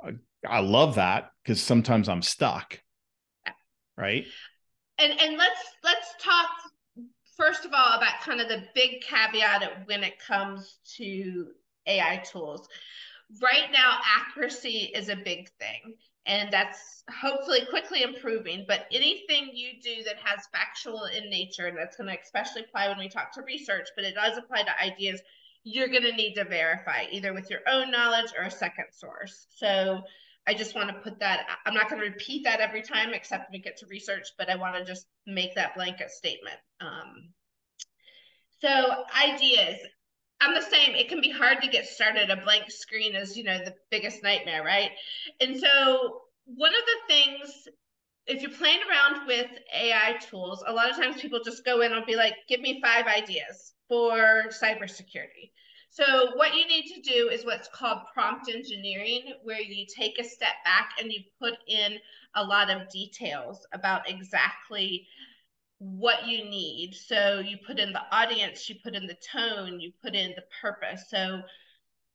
I 0.48 0.60
love 0.60 0.96
that 0.96 1.32
because 1.44 1.62
sometimes 1.62 2.10
I'm 2.10 2.22
stuck. 2.22 2.82
Right. 3.98 4.26
And 4.98 5.14
and 5.20 5.38
let's 5.38 5.62
let's 5.84 6.14
talk 6.22 6.50
first 7.38 7.66
of 7.66 7.72
all 7.74 7.98
about 7.98 8.22
kind 8.22 8.42
of 8.42 8.50
the 8.50 8.64
big 8.76 9.02
caveat 9.02 9.84
when 9.86 10.04
it 10.04 10.20
comes 10.20 10.80
to 10.98 11.48
AI 11.88 12.18
tools. 12.30 12.68
Right 13.42 13.72
now, 13.72 13.98
accuracy 14.18 14.92
is 14.94 15.08
a 15.08 15.16
big 15.16 15.50
thing 15.58 15.96
and 16.25 16.51
that's 16.51 17.04
hopefully 17.10 17.62
quickly 17.70 18.04
improving. 18.04 18.66
But 18.68 18.86
anything 18.92 19.51
you 19.54 19.72
do 19.82 20.04
that 20.04 20.18
has 20.24 20.48
factual 20.51 21.06
in 21.06 21.30
nature, 21.30 21.68
and 21.68 21.78
that's 21.78 21.98
going 21.98 22.10
to 22.10 22.18
especially 22.22 22.63
apply 22.63 22.90
when 22.90 23.00
we 23.00 23.10
talk 23.10 23.34
to 23.34 23.42
research, 23.42 23.88
but 23.96 24.06
it 24.06 24.16
does 24.16 24.38
apply 24.38 24.63
to 24.63 24.82
ideas, 24.82 25.22
you're 25.63 25.88
going 25.88 26.04
to 26.04 26.16
need 26.16 26.34
to 26.36 26.44
verify 26.44 27.06
either 27.12 27.34
with 27.34 27.50
your 27.50 27.62
own 27.68 27.92
knowledge 27.92 28.32
or 28.38 28.46
a 28.46 28.51
second 28.51 28.86
source. 28.92 29.48
So 29.50 30.01
I 30.48 30.54
just 30.54 30.75
want 30.75 30.90
to 30.90 30.96
put 30.96 31.20
that, 31.20 31.46
I'm 31.66 31.74
not 31.74 31.90
going 31.90 32.01
to 32.01 32.08
repeat 32.08 32.44
that 32.46 32.60
every 32.60 32.82
time 32.82 33.13
except 33.13 33.51
we 33.51 33.60
get 33.60 33.78
to 33.78 33.86
research, 33.88 34.30
but 34.38 34.50
I 34.50 34.56
want 34.56 34.75
to 34.75 34.86
just 34.86 35.06
make 35.28 35.54
that 35.56 35.75
blanket 35.75 36.10
statement. 36.10 36.58
Um, 36.80 37.30
so 38.60 39.04
ideas, 39.24 39.80
I'm 40.42 40.56
the 40.56 40.62
same. 40.62 40.96
It 40.96 41.08
can 41.08 41.22
be 41.22 41.30
hard 41.30 41.62
to 41.62 41.70
get 41.70 41.88
started. 41.88 42.32
A 42.32 42.36
blank 42.38 42.72
screen 42.72 43.16
is, 43.16 43.38
you 43.38 43.44
know, 43.44 43.60
the 43.60 43.76
biggest 43.92 44.24
nightmare, 44.24 44.64
right? 44.64 44.90
And 45.40 45.58
so 45.58 46.24
one 46.46 46.72
of 46.72 46.82
the 46.86 47.14
things, 47.14 47.68
if 48.26 48.42
you're 48.42 48.52
playing 48.52 48.80
around 48.90 49.28
with 49.28 49.48
AI 49.74 50.18
tools, 50.30 50.64
a 50.66 50.74
lot 50.74 50.90
of 50.90 50.98
times 50.98 51.22
people 51.22 51.42
just 51.46 51.64
go 51.64 51.82
in 51.82 51.94
and 51.94 52.06
be 52.08 52.16
like, 52.16 52.34
give 52.50 52.60
me 52.60 52.82
five 52.84 53.06
ideas 53.06 53.74
for 53.88 54.46
cybersecurity. 54.50 55.52
So 55.92 56.32
what 56.36 56.56
you 56.56 56.66
need 56.66 56.86
to 56.96 57.02
do 57.02 57.30
is 57.30 57.46
what's 57.46 57.68
called 57.68 58.00
prompt 58.14 58.50
engineering, 58.50 59.34
where 59.44 59.60
you 59.60 59.86
take 59.94 60.18
a 60.20 60.24
step 60.24 60.56
back 60.64 60.92
and 61.00 61.12
you 61.12 61.20
put 61.40 61.54
in 61.68 61.98
a 62.36 62.44
lot 62.44 62.70
of 62.70 62.90
details 62.90 63.68
about 63.74 64.10
exactly 64.10 65.06
what 65.82 66.28
you 66.28 66.46
need. 66.46 66.94
So 66.94 67.40
you 67.40 67.58
put 67.66 67.80
in 67.80 67.92
the 67.92 68.04
audience, 68.12 68.70
you 68.70 68.76
put 68.84 68.94
in 68.94 69.08
the 69.08 69.18
tone, 69.34 69.80
you 69.80 69.92
put 70.04 70.14
in 70.14 70.30
the 70.36 70.44
purpose. 70.62 71.06
So 71.10 71.42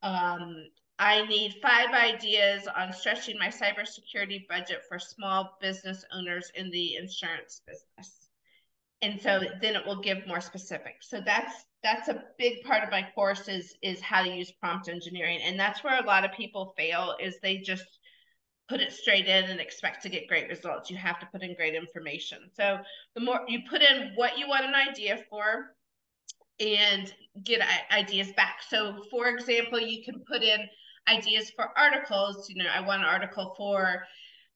um, 0.05 0.67
I 1.01 1.27
need 1.27 1.57
five 1.61 1.91
ideas 1.91 2.69
on 2.79 2.93
stretching 2.93 3.37
my 3.39 3.49
cybersecurity 3.49 4.47
budget 4.49 4.83
for 4.89 5.01
small 5.01 5.59
business 5.61 6.05
owners 6.15 6.53
in 6.55 6.71
the 6.71 6.95
insurance 6.95 7.63
business. 7.67 8.29
And 9.03 9.21
so 9.21 9.41
then 9.61 9.75
it 9.75 9.85
will 9.85 10.01
give 10.01 10.29
more 10.29 10.41
specifics. 10.41 11.11
So 11.11 11.21
that's 11.25 11.65
that's 11.83 12.09
a 12.09 12.23
big 12.39 12.63
part 12.65 12.85
of 12.85 12.91
my 12.91 13.07
course 13.17 13.49
is 13.49 13.75
is 13.83 14.01
how 14.01 14.23
to 14.23 14.31
use 14.31 14.53
prompt 14.53 14.89
engineering. 14.89 15.41
And 15.43 15.59
that's 15.59 15.83
where 15.83 16.01
a 16.01 16.07
lot 16.07 16.25
of 16.25 16.31
people 16.33 16.73
fail 16.77 17.17
is 17.21 17.35
they 17.43 17.59
just 17.59 17.99
put 18.69 18.81
it 18.81 18.93
straight 18.93 19.27
in 19.27 19.45
and 19.45 19.61
expect 19.61 20.03
to 20.03 20.09
get 20.09 20.29
great 20.29 20.49
results. 20.49 20.91
You 20.91 20.97
have 20.97 21.21
to 21.21 21.27
put 21.27 21.43
in 21.43 21.55
great 21.55 21.75
information. 21.75 22.51
So 22.55 22.79
the 23.15 23.21
more 23.21 23.41
you 23.47 23.61
put 23.69 23.83
in 23.83 24.13
what 24.17 24.39
you 24.39 24.49
want 24.49 24.65
an 24.65 24.75
idea 24.75 25.21
for 25.31 25.77
and 26.59 27.13
get 27.45 27.61
ideas 27.93 28.33
back. 28.33 28.61
So 28.69 29.03
for 29.11 29.29
example, 29.29 29.79
you 29.79 30.05
can 30.05 30.25
put 30.27 30.43
in 30.43 30.61
ideas 31.09 31.51
for 31.55 31.69
articles. 31.77 32.49
You 32.49 32.63
know, 32.63 32.71
I 32.75 32.81
want 32.81 33.03
an 33.03 33.09
article 33.09 33.55
for 33.57 34.05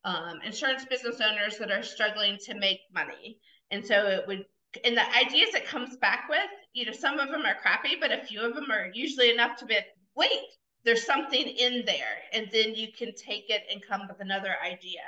um, 0.05 0.41
insurance 0.45 0.85
business 0.85 1.21
owners 1.21 1.59
that 1.59 1.71
are 1.71 1.83
struggling 1.83 2.39
to 2.47 2.55
make 2.59 2.81
money. 2.93 3.39
And 3.71 3.85
so 3.87 4.07
it 4.09 4.25
would, 4.27 4.45
and 4.85 4.97
the 4.97 5.17
ideas 5.17 5.55
it 5.55 5.67
comes 5.67 5.97
back 5.99 6.27
with, 6.29 6.39
you 6.73 6.87
know, 6.87 6.93
some 6.93 7.19
of 7.19 7.31
them 7.31 7.45
are 7.45 7.57
crappy, 7.61 7.97
but 8.01 8.13
a 8.13 8.25
few 8.25 8.41
of 8.41 8.55
them 8.55 8.71
are 8.71 8.91
usually 8.93 9.31
enough 9.31 9.57
to 9.59 9.67
be, 9.67 9.77
wait, 10.17 10.47
there's 10.85 11.05
something 11.05 11.47
in 11.47 11.85
there 11.87 12.23
and 12.33 12.49
then 12.53 12.75
you 12.75 12.89
can 12.97 13.15
take 13.15 13.51
it 13.51 13.63
and 13.73 13.83
come 13.87 14.03
with 14.09 14.21
another 14.21 14.55
idea. 14.65 15.01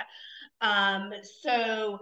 Um, 0.61 1.13
so 1.43 2.01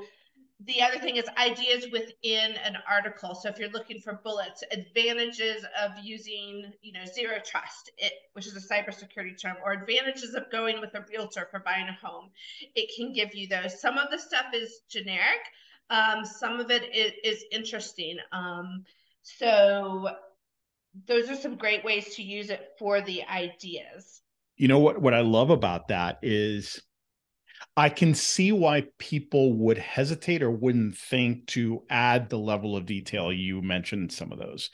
the 0.66 0.82
other 0.82 0.98
thing 0.98 1.16
is 1.16 1.24
ideas 1.38 1.86
within 1.90 2.52
an 2.64 2.76
article. 2.88 3.34
So 3.34 3.48
if 3.48 3.58
you're 3.58 3.70
looking 3.70 4.00
for 4.00 4.20
bullets 4.22 4.62
advantages 4.72 5.64
of 5.82 5.92
using 6.02 6.72
you 6.82 6.92
know 6.92 7.04
zero 7.06 7.38
trust 7.44 7.90
it, 7.96 8.12
which 8.34 8.46
is 8.46 8.56
a 8.56 8.74
cybersecurity 8.74 9.40
term 9.40 9.56
or 9.64 9.72
advantages 9.72 10.34
of 10.34 10.50
going 10.50 10.80
with 10.80 10.94
a 10.94 11.04
realtor 11.10 11.48
for 11.50 11.60
buying 11.60 11.88
a 11.88 12.06
home 12.06 12.30
it 12.74 12.90
can 12.96 13.12
give 13.12 13.34
you 13.34 13.48
those. 13.48 13.80
Some 13.80 13.98
of 13.98 14.10
the 14.10 14.18
stuff 14.18 14.46
is 14.54 14.82
generic. 14.88 15.40
Um, 15.88 16.24
some 16.24 16.60
of 16.60 16.70
it 16.70 16.94
is, 16.94 17.12
is 17.24 17.44
interesting. 17.50 18.18
Um, 18.32 18.84
so 19.22 20.10
those 21.06 21.28
are 21.30 21.36
some 21.36 21.56
great 21.56 21.84
ways 21.84 22.14
to 22.16 22.22
use 22.22 22.50
it 22.50 22.68
for 22.78 23.00
the 23.00 23.22
ideas. 23.24 24.22
You 24.56 24.68
know 24.68 24.78
what 24.78 25.00
what 25.00 25.14
I 25.14 25.20
love 25.20 25.50
about 25.50 25.88
that 25.88 26.18
is 26.22 26.80
I 27.76 27.88
can 27.88 28.14
see 28.14 28.52
why 28.52 28.84
people 28.98 29.54
would 29.54 29.78
hesitate 29.78 30.42
or 30.42 30.50
wouldn't 30.50 30.96
think 30.96 31.46
to 31.48 31.82
add 31.88 32.28
the 32.28 32.38
level 32.38 32.76
of 32.76 32.86
detail 32.86 33.32
you 33.32 33.62
mentioned 33.62 34.12
some 34.12 34.32
of 34.32 34.38
those. 34.38 34.70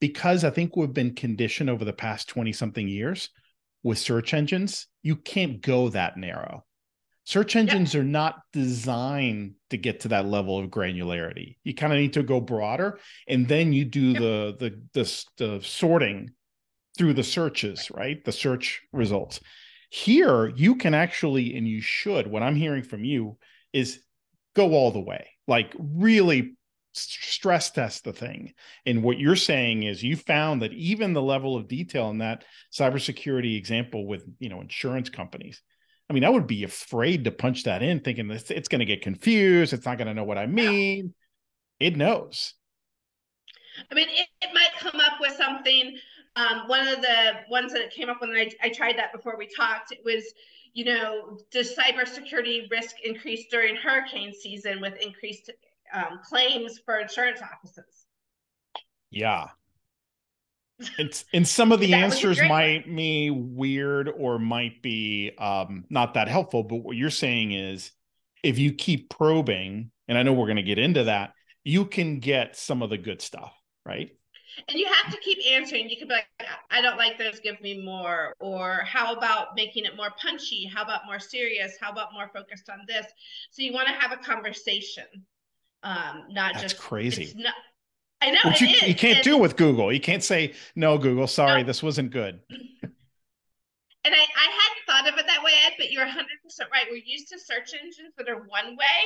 Because 0.00 0.44
I 0.44 0.50
think 0.50 0.76
we've 0.76 0.92
been 0.92 1.14
conditioned 1.14 1.70
over 1.70 1.84
the 1.84 1.92
past 1.92 2.28
20 2.28 2.52
something 2.52 2.86
years 2.86 3.30
with 3.82 3.98
search 3.98 4.34
engines, 4.34 4.86
you 5.02 5.16
can't 5.16 5.60
go 5.60 5.88
that 5.88 6.16
narrow. 6.16 6.64
Search 7.24 7.56
engines 7.56 7.94
yeah. 7.94 8.00
are 8.00 8.04
not 8.04 8.42
designed 8.52 9.54
to 9.70 9.78
get 9.78 10.00
to 10.00 10.08
that 10.08 10.26
level 10.26 10.58
of 10.58 10.70
granularity. 10.70 11.56
You 11.64 11.74
kind 11.74 11.92
of 11.92 11.98
need 11.98 12.12
to 12.14 12.22
go 12.22 12.40
broader, 12.40 12.98
and 13.26 13.48
then 13.48 13.72
you 13.72 13.86
do 13.86 14.08
yeah. 14.08 14.18
the, 14.18 14.56
the 14.58 14.80
the 14.92 15.24
the 15.38 15.60
sorting 15.62 16.30
through 16.98 17.14
the 17.14 17.24
searches, 17.24 17.90
right? 17.90 18.22
The 18.24 18.32
search 18.32 18.82
results. 18.92 19.40
Here, 19.90 20.48
you 20.48 20.76
can 20.76 20.92
actually, 20.92 21.56
and 21.56 21.66
you 21.66 21.80
should. 21.80 22.26
What 22.26 22.42
I'm 22.42 22.56
hearing 22.56 22.82
from 22.82 23.04
you 23.04 23.38
is 23.72 24.00
go 24.54 24.72
all 24.72 24.90
the 24.90 25.00
way, 25.00 25.30
like 25.48 25.74
really 25.78 26.56
stress 26.92 27.70
test 27.70 28.04
the 28.04 28.12
thing. 28.12 28.52
And 28.86 29.02
what 29.02 29.18
you're 29.18 29.34
saying 29.34 29.82
is 29.82 30.02
you 30.02 30.16
found 30.16 30.62
that 30.62 30.72
even 30.72 31.12
the 31.12 31.22
level 31.22 31.56
of 31.56 31.68
detail 31.68 32.10
in 32.10 32.18
that 32.18 32.44
cybersecurity 32.72 33.56
example 33.56 34.06
with 34.06 34.24
you 34.38 34.48
know 34.48 34.60
insurance 34.60 35.08
companies 35.08 35.62
I 36.08 36.12
mean, 36.12 36.24
I 36.24 36.28
would 36.28 36.46
be 36.46 36.64
afraid 36.64 37.24
to 37.24 37.30
punch 37.30 37.64
that 37.64 37.82
in, 37.82 38.00
thinking 38.00 38.30
it's, 38.30 38.50
it's 38.50 38.68
going 38.68 38.80
to 38.80 38.84
get 38.84 39.02
confused. 39.02 39.72
It's 39.72 39.86
not 39.86 39.96
going 39.96 40.08
to 40.08 40.14
know 40.14 40.24
what 40.24 40.38
I 40.38 40.46
mean. 40.46 41.14
It 41.80 41.96
knows. 41.96 42.54
I 43.90 43.94
mean, 43.94 44.08
it, 44.10 44.28
it 44.42 44.50
might 44.54 44.70
come 44.78 45.00
up 45.00 45.14
with 45.20 45.32
something. 45.32 45.96
Um, 46.36 46.64
one 46.66 46.86
of 46.86 47.00
the 47.00 47.32
ones 47.48 47.72
that 47.72 47.90
came 47.90 48.08
up 48.08 48.20
when 48.20 48.30
I, 48.30 48.50
I 48.62 48.68
tried 48.68 48.98
that 48.98 49.12
before 49.12 49.36
we 49.38 49.46
talked, 49.46 49.92
it 49.92 50.00
was, 50.04 50.24
you 50.72 50.84
know, 50.84 51.38
does 51.50 51.74
cybersecurity 51.74 52.70
risk 52.70 52.96
increase 53.04 53.46
during 53.50 53.76
hurricane 53.76 54.32
season 54.32 54.80
with 54.80 54.94
increased 55.00 55.50
um, 55.92 56.20
claims 56.24 56.78
for 56.84 56.98
insurance 56.98 57.40
offices? 57.40 58.06
Yeah, 59.10 59.46
it's 60.98 61.24
and 61.32 61.46
some 61.46 61.72
of 61.72 61.80
the 61.80 61.94
answers 61.94 62.40
might 62.42 62.84
be 62.94 63.30
weird 63.30 64.08
or 64.08 64.38
might 64.38 64.82
be 64.82 65.32
um, 65.38 65.84
not 65.90 66.14
that 66.14 66.28
helpful 66.28 66.62
but 66.62 66.76
what 66.76 66.96
you're 66.96 67.10
saying 67.10 67.52
is 67.52 67.92
if 68.42 68.58
you 68.58 68.72
keep 68.72 69.08
probing 69.08 69.90
and 70.08 70.18
i 70.18 70.22
know 70.22 70.32
we're 70.32 70.46
going 70.46 70.56
to 70.56 70.62
get 70.62 70.78
into 70.78 71.04
that 71.04 71.32
you 71.64 71.84
can 71.84 72.18
get 72.18 72.56
some 72.56 72.82
of 72.82 72.90
the 72.90 72.98
good 72.98 73.22
stuff 73.22 73.52
right? 73.86 74.10
And 74.68 74.78
you 74.78 74.86
have 74.86 75.12
to 75.12 75.18
keep 75.18 75.38
answering. 75.50 75.88
You 75.90 75.96
could 75.96 76.08
be 76.08 76.14
like 76.14 76.28
i 76.70 76.80
don't 76.80 76.96
like 76.96 77.18
those 77.18 77.40
give 77.40 77.60
me 77.60 77.84
more. 77.84 78.34
Or 78.40 78.82
how 78.84 79.12
about 79.14 79.56
making 79.56 79.84
it 79.84 79.96
more 79.96 80.10
punchy? 80.20 80.70
How 80.72 80.82
about 80.82 81.02
more 81.06 81.18
serious? 81.18 81.76
How 81.80 81.90
about 81.90 82.12
more 82.12 82.30
focused 82.32 82.68
on 82.70 82.78
this? 82.86 83.06
So 83.50 83.62
you 83.62 83.72
want 83.72 83.88
to 83.88 83.94
have 83.94 84.12
a 84.12 84.22
conversation 84.22 85.04
um 85.82 86.24
not 86.30 86.54
That's 86.54 86.62
just 86.62 86.78
crazy. 86.78 87.24
it's 87.24 87.34
not 87.34 87.54
I 88.24 88.30
know. 88.30 88.40
Which 88.44 88.60
you, 88.60 88.68
you, 88.68 88.94
can't 88.94 89.22
do 89.22 89.36
with 89.36 89.56
Google. 89.56 89.92
You 89.92 90.00
can't 90.00 90.24
say, 90.24 90.54
no, 90.74 90.96
Google, 90.96 91.26
sorry, 91.26 91.62
no. 91.62 91.66
this 91.66 91.82
wasn't 91.82 92.10
good. 92.10 92.40
And 94.06 94.14
I, 94.14 94.18
I 94.18 94.20
hadn't 94.20 94.84
thought 94.86 95.10
of 95.10 95.18
it 95.18 95.26
that 95.26 95.42
way, 95.42 95.52
Ed, 95.64 95.72
but 95.78 95.90
you're 95.90 96.04
100% 96.04 96.10
right. 96.70 96.84
We're 96.90 97.00
used 97.02 97.28
to 97.28 97.38
search 97.38 97.72
engines 97.72 98.12
that 98.18 98.28
are 98.28 98.36
one 98.36 98.76
way, 98.76 99.00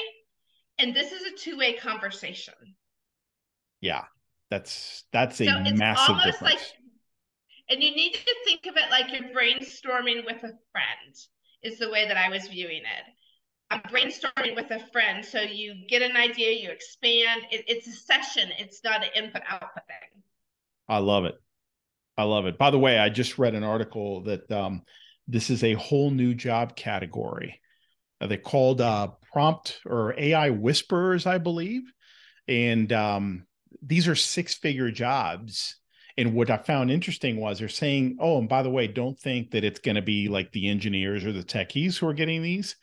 and 0.81 0.95
this 0.95 1.13
is 1.13 1.23
a 1.23 1.37
two 1.37 1.57
way 1.57 1.75
conversation. 1.75 2.55
Yeah, 3.81 4.07
that's 4.51 5.05
that's 5.13 5.41
a 5.41 5.45
so 5.45 5.61
massive 5.77 6.17
difference. 6.17 6.43
Like, 6.43 6.59
and 7.71 7.81
you 7.81 7.95
need 7.95 8.15
to 8.15 8.35
think 8.45 8.67
of 8.67 8.77
it 8.77 8.91
like 8.91 9.13
you're 9.13 9.31
brainstorming 9.31 10.27
with 10.27 10.39
a 10.39 10.59
friend, 10.73 11.15
is 11.63 11.79
the 11.79 11.91
way 11.91 12.09
that 12.09 12.17
I 12.17 12.29
was 12.29 12.49
viewing 12.49 12.83
it. 12.83 13.05
I'm 13.71 13.81
brainstorming 13.83 14.57
with 14.57 14.71
a 14.71 14.81
friend. 14.93 15.25
So 15.25 15.41
you 15.41 15.75
get 15.89 16.03
an 16.03 16.17
idea, 16.17 16.53
you 16.53 16.71
expand. 16.71 17.43
It, 17.51 17.65
it's 17.69 17.87
a 17.87 17.93
session. 17.93 18.51
It's 18.59 18.83
not 18.83 19.05
an 19.05 19.11
input 19.15 19.43
output 19.49 19.85
thing. 19.87 20.23
I 20.89 20.99
love 20.99 21.25
it. 21.27 21.35
I 22.17 22.25
love 22.25 22.47
it. 22.47 22.59
By 22.59 22.71
the 22.71 22.79
way, 22.79 22.99
I 22.99 23.11
just 23.11 23.39
read 23.39 23.55
an 23.55 23.65
article 23.65 24.23
that 24.23 24.51
um, 24.51 24.83
this 25.27 25.51
is 25.51 25.63
a 25.63 25.75
whole 25.75 26.11
new 26.11 26.35
job 26.35 26.75
category. 26.75 27.61
Uh, 28.21 28.27
they 28.27 28.39
called 28.39 28.81
uh, 28.81 29.09
prompt 29.33 29.81
or 29.87 30.15
AI 30.19 30.51
whisperers, 30.51 31.27
I 31.27 31.39
believe, 31.39 31.83
and 32.49 32.93
um, 32.93 33.47
these 33.83 34.09
are 34.09 34.17
six-figure 34.17 34.91
jobs. 34.91 35.77
And 36.17 36.35
what 36.35 36.51
I 36.51 36.57
found 36.57 36.91
interesting 36.91 37.37
was 37.37 37.61
they're 37.61 37.69
saying, 37.69 38.17
"Oh, 38.19 38.39
and 38.39 38.49
by 38.49 38.63
the 38.63 38.71
way, 38.71 38.89
don't 38.89 39.17
think 39.17 39.53
that 39.53 39.63
it's 39.63 39.79
going 39.79 39.95
to 39.95 40.03
be 40.03 40.27
like 40.27 40.51
the 40.51 40.69
engineers 40.69 41.25
or 41.25 41.31
the 41.31 41.45
techies 41.45 41.99
who 41.99 42.09
are 42.09 42.15
getting 42.15 42.43
these 42.43 42.75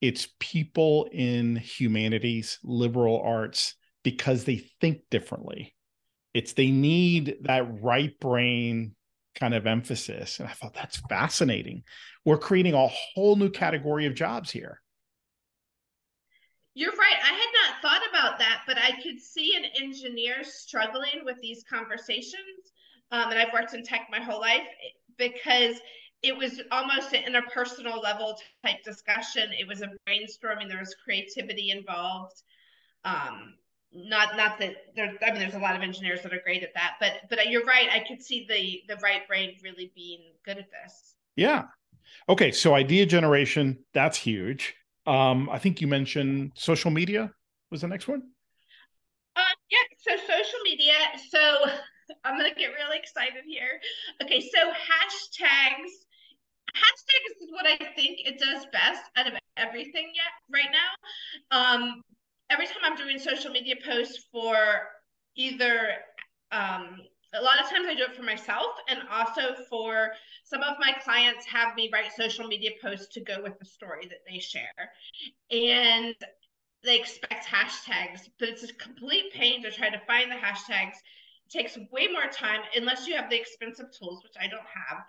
it's 0.00 0.28
people 0.38 1.08
in 1.12 1.56
humanities, 1.56 2.58
liberal 2.62 3.20
arts, 3.20 3.74
because 4.04 4.44
they 4.44 4.64
think 4.80 5.02
differently. 5.10 5.74
It's 6.34 6.52
they 6.52 6.70
need 6.70 7.36
that 7.42 7.82
right 7.82 8.18
brain 8.20 8.94
kind 9.34 9.54
of 9.54 9.66
emphasis. 9.66 10.40
And 10.40 10.48
I 10.48 10.52
thought 10.52 10.74
that's 10.74 11.00
fascinating. 11.08 11.82
We're 12.24 12.38
creating 12.38 12.74
a 12.74 12.86
whole 12.86 13.36
new 13.36 13.50
category 13.50 14.06
of 14.06 14.14
jobs 14.14 14.50
here. 14.50 14.80
You're 16.74 16.92
right. 16.92 17.16
I 17.24 17.32
had 17.32 17.48
not 17.54 17.82
thought 17.82 18.08
about 18.08 18.38
that, 18.38 18.62
but 18.66 18.78
I 18.78 18.92
could 19.02 19.20
see 19.20 19.56
an 19.56 19.64
engineer 19.82 20.44
struggling 20.44 21.24
with 21.24 21.36
these 21.40 21.64
conversations. 21.68 22.72
Um, 23.10 23.30
and 23.30 23.38
I've 23.38 23.52
worked 23.52 23.74
in 23.74 23.82
tech 23.82 24.06
my 24.10 24.20
whole 24.20 24.40
life 24.40 24.62
because 25.16 25.80
it 26.22 26.36
was 26.36 26.60
almost 26.72 27.12
an 27.12 27.22
interpersonal 27.32 28.02
level 28.02 28.38
type 28.64 28.82
discussion. 28.84 29.50
It 29.58 29.66
was 29.66 29.82
a 29.82 29.88
brainstorming. 30.08 30.68
There 30.68 30.80
was 30.80 30.94
creativity 31.04 31.70
involved. 31.70 32.42
Um, 33.04 33.54
not 33.92 34.36
not 34.36 34.58
that 34.58 34.74
there. 34.94 35.14
I 35.26 35.30
mean, 35.30 35.40
there's 35.40 35.54
a 35.54 35.58
lot 35.58 35.76
of 35.76 35.82
engineers 35.82 36.22
that 36.22 36.32
are 36.32 36.40
great 36.42 36.62
at 36.62 36.74
that, 36.74 36.94
but 37.00 37.12
but 37.30 37.48
you're 37.48 37.64
right. 37.64 37.88
I 37.90 38.04
could 38.06 38.22
see 38.22 38.46
the 38.48 38.82
the 38.92 39.00
right 39.00 39.26
brain 39.26 39.56
really 39.62 39.92
being 39.94 40.20
good 40.44 40.58
at 40.58 40.68
this. 40.70 41.14
Yeah. 41.36 41.64
Okay. 42.28 42.52
So 42.52 42.74
idea 42.74 43.06
generation 43.06 43.78
that's 43.94 44.18
huge. 44.18 44.74
Um, 45.06 45.48
I 45.50 45.58
think 45.58 45.80
you 45.80 45.86
mentioned 45.86 46.52
social 46.54 46.90
media 46.90 47.32
was 47.70 47.80
the 47.80 47.88
next 47.88 48.08
one. 48.08 48.22
Uh, 49.36 49.42
yeah. 49.70 49.78
So 49.98 50.16
social 50.16 50.60
media. 50.64 50.94
So 51.30 51.70
I'm 52.24 52.36
gonna 52.36 52.54
get 52.54 52.72
really 52.72 52.98
excited 52.98 53.44
here. 53.46 53.80
Okay, 54.22 54.40
so 54.40 54.58
hashtags. 54.68 56.04
Hashtags 56.74 57.42
is 57.42 57.50
what 57.50 57.66
I 57.66 57.76
think 57.94 58.20
it 58.24 58.38
does 58.38 58.66
best 58.72 59.02
out 59.16 59.26
of 59.26 59.34
everything 59.56 60.12
yet 60.14 60.32
right 60.50 60.70
now. 60.72 61.56
Um, 61.56 62.02
every 62.50 62.66
time 62.66 62.76
I'm 62.84 62.96
doing 62.96 63.18
social 63.18 63.50
media 63.50 63.74
posts 63.84 64.26
for 64.32 64.56
either 65.36 65.90
um, 66.52 67.00
a 67.34 67.42
lot 67.42 67.60
of 67.62 67.68
times 67.68 67.86
I 67.88 67.94
do 67.94 68.04
it 68.04 68.16
for 68.16 68.22
myself 68.22 68.74
and 68.88 69.00
also 69.12 69.54
for 69.68 70.12
some 70.44 70.62
of 70.62 70.76
my 70.80 70.92
clients 71.04 71.44
have 71.46 71.74
me 71.74 71.90
write 71.92 72.12
social 72.16 72.46
media 72.46 72.70
posts 72.82 73.12
to 73.14 73.20
go 73.20 73.42
with 73.42 73.58
the 73.58 73.66
story 73.66 74.06
that 74.08 74.24
they 74.26 74.38
share. 74.38 74.92
And 75.50 76.14
they 76.84 76.98
expect 76.98 77.46
hashtags, 77.46 78.28
but 78.38 78.48
it's 78.48 78.62
a 78.62 78.72
complete 78.74 79.32
pain 79.32 79.62
to 79.62 79.70
try 79.70 79.90
to 79.90 80.00
find 80.06 80.30
the 80.30 80.36
hashtags. 80.36 80.96
Takes 81.50 81.78
way 81.90 82.08
more 82.08 82.30
time 82.30 82.60
unless 82.76 83.06
you 83.06 83.16
have 83.16 83.30
the 83.30 83.36
expensive 83.40 83.86
tools, 83.98 84.22
which 84.22 84.34
I 84.38 84.48
don't 84.48 84.60
have. 84.60 85.04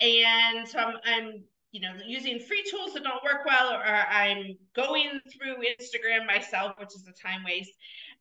And 0.00 0.68
so 0.68 0.78
I'm, 0.78 0.96
I'm 1.04 1.44
you 1.72 1.80
know, 1.80 1.92
using 2.06 2.40
free 2.40 2.64
tools 2.70 2.94
that 2.94 3.04
don't 3.04 3.22
work 3.22 3.44
well, 3.46 3.72
or 3.72 3.84
I'm 3.84 4.56
going 4.74 5.20
through 5.32 5.56
Instagram 5.56 6.26
myself, 6.26 6.72
which 6.78 6.94
is 6.94 7.06
a 7.06 7.12
time 7.12 7.44
waste. 7.44 7.72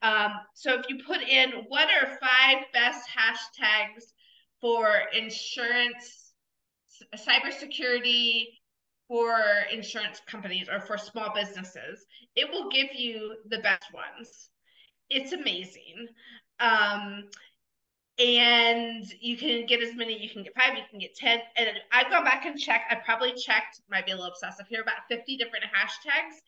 Um, 0.02 0.32
so 0.54 0.78
if 0.80 0.86
you 0.90 1.04
put 1.06 1.22
in 1.22 1.52
what 1.68 1.88
are 1.90 2.18
five 2.20 2.66
best 2.74 3.08
hashtags 3.10 4.14
for 4.62 4.90
insurance, 5.14 6.34
cybersecurity, 7.16 8.46
for 9.08 9.38
insurance 9.72 10.22
companies 10.26 10.68
or 10.68 10.80
for 10.80 10.98
small 10.98 11.32
businesses, 11.34 12.06
it 12.36 12.50
will 12.52 12.70
give 12.70 12.88
you 12.94 13.36
the 13.50 13.60
best 13.60 13.94
ones. 13.94 14.50
It's 15.10 15.32
amazing. 15.32 16.08
Um, 16.60 17.26
and 18.18 19.06
you 19.20 19.36
can 19.36 19.66
get 19.66 19.82
as 19.82 19.94
many 19.94 20.18
you 20.18 20.30
can 20.30 20.42
get 20.42 20.54
five 20.56 20.78
you 20.78 20.84
can 20.90 21.00
get 21.00 21.14
10 21.16 21.38
and 21.58 21.70
i've 21.92 22.10
gone 22.10 22.24
back 22.24 22.46
and 22.46 22.58
checked 22.58 22.90
i 22.90 22.96
probably 22.96 23.34
checked 23.34 23.82
might 23.90 24.06
be 24.06 24.14
a 24.14 24.16
little 24.16 24.32
obsessive 24.32 24.66
here 24.70 24.82
about 24.82 25.06
50 25.10 25.36
different 25.36 25.66
hashtags 25.66 26.40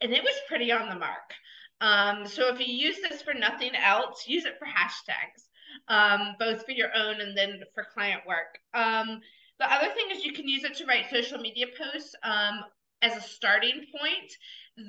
and 0.00 0.12
it 0.12 0.22
was 0.22 0.34
pretty 0.48 0.72
on 0.72 0.88
the 0.88 0.96
mark. 0.96 1.34
Um, 1.80 2.26
so 2.26 2.52
if 2.52 2.58
you 2.60 2.74
use 2.74 2.98
this 3.08 3.22
for 3.22 3.32
nothing 3.32 3.74
else 3.74 4.24
use 4.26 4.44
it 4.44 4.58
for 4.58 4.66
hashtags 4.66 5.48
um, 5.88 6.36
both 6.38 6.64
for 6.64 6.72
your 6.72 6.90
own 6.94 7.20
and 7.20 7.36
then 7.36 7.60
for 7.74 7.86
client 7.94 8.22
work. 8.26 8.58
Um, 8.74 9.20
the 9.58 9.72
other 9.72 9.88
thing 9.94 10.06
is 10.10 10.24
you 10.24 10.32
can 10.32 10.48
use 10.48 10.64
it 10.64 10.74
to 10.76 10.86
write 10.86 11.10
social 11.10 11.38
media 11.38 11.66
posts 11.78 12.14
um, 12.22 12.64
as 13.02 13.16
a 13.16 13.20
starting 13.20 13.86
point. 13.98 14.32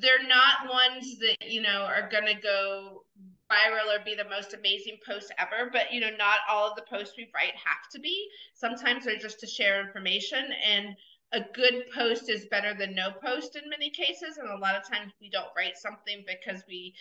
They're 0.01 0.28
not 0.28 0.70
ones 0.70 1.18
that 1.20 1.50
you 1.50 1.62
know 1.62 1.84
are 1.84 2.10
going 2.10 2.25
to 2.25 2.42
go 2.42 3.04
viral 3.51 3.93
or 3.93 4.03
be 4.05 4.15
the 4.15 4.29
most 4.29 4.53
amazing 4.53 4.98
post 5.05 5.34
ever 5.38 5.70
but 5.72 5.91
you 5.91 6.00
know 6.00 6.15
not 6.17 6.39
all 6.50 6.70
of 6.70 6.75
the 6.75 6.86
posts 6.89 7.15
we 7.17 7.29
write 7.36 7.55
have 7.55 7.89
to 7.91 8.00
be. 8.00 8.27
Sometimes 8.53 9.03
they're 9.05 9.17
just 9.17 9.39
to 9.41 9.48
share 9.48 9.86
information 9.86 10.46
and 10.65 10.96
a 11.34 11.41
good 11.53 11.86
post 11.93 12.29
is 12.29 12.46
better 12.48 12.74
than 12.74 12.96
no 12.96 13.12
post 13.24 13.55
in 13.55 13.70
many 13.70 13.89
cases 13.89 14.38
and 14.38 14.50
a 14.50 14.58
lot 14.58 14.75
of 14.75 14.88
times 14.88 15.13
we 15.22 15.29
don't 15.29 15.51
write 15.55 15.77
something 15.77 16.24
because 16.27 16.63
we 16.67 16.93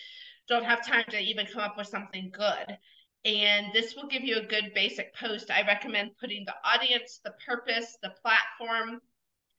don't 0.48 0.64
have 0.64 0.84
time 0.86 1.04
to 1.10 1.18
even 1.18 1.46
come 1.46 1.62
up 1.62 1.76
with 1.78 1.86
something 1.86 2.30
good. 2.32 2.78
And 3.24 3.66
this 3.72 3.94
will 3.94 4.08
give 4.08 4.24
you 4.24 4.38
a 4.38 4.46
good 4.46 4.72
basic 4.74 5.14
post. 5.14 5.50
I 5.50 5.66
recommend 5.66 6.16
putting 6.18 6.44
the 6.44 6.54
audience 6.64 7.20
the 7.22 7.34
purpose 7.46 7.98
the 8.02 8.14
platform 8.22 9.00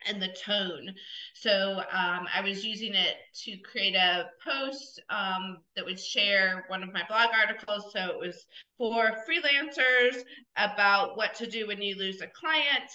and 0.08 0.22
the 0.22 0.30
tone. 0.30 0.94
So 1.34 1.80
um, 1.92 2.28
I 2.34 2.42
was 2.44 2.66
using 2.66 2.94
it 2.94 3.18
to 3.44 3.58
create 3.58 3.96
a 3.96 4.30
post 4.46 5.02
um, 5.10 5.58
that 5.76 5.86
would 5.86 6.00
share 6.00 6.66
one 6.68 6.84
of 6.84 6.94
my 6.94 7.04
blog 7.08 7.30
articles. 7.38 7.92
So 7.94 8.00
it 8.00 8.20
was 8.20 8.46
for 8.78 9.18
freelancers 9.28 10.22
about 10.58 11.18
what 11.18 11.36
to 11.36 11.50
do 11.50 11.68
when 11.68 11.82
you 11.82 11.96
lose 11.96 12.22
a 12.22 12.28
client, 12.28 12.90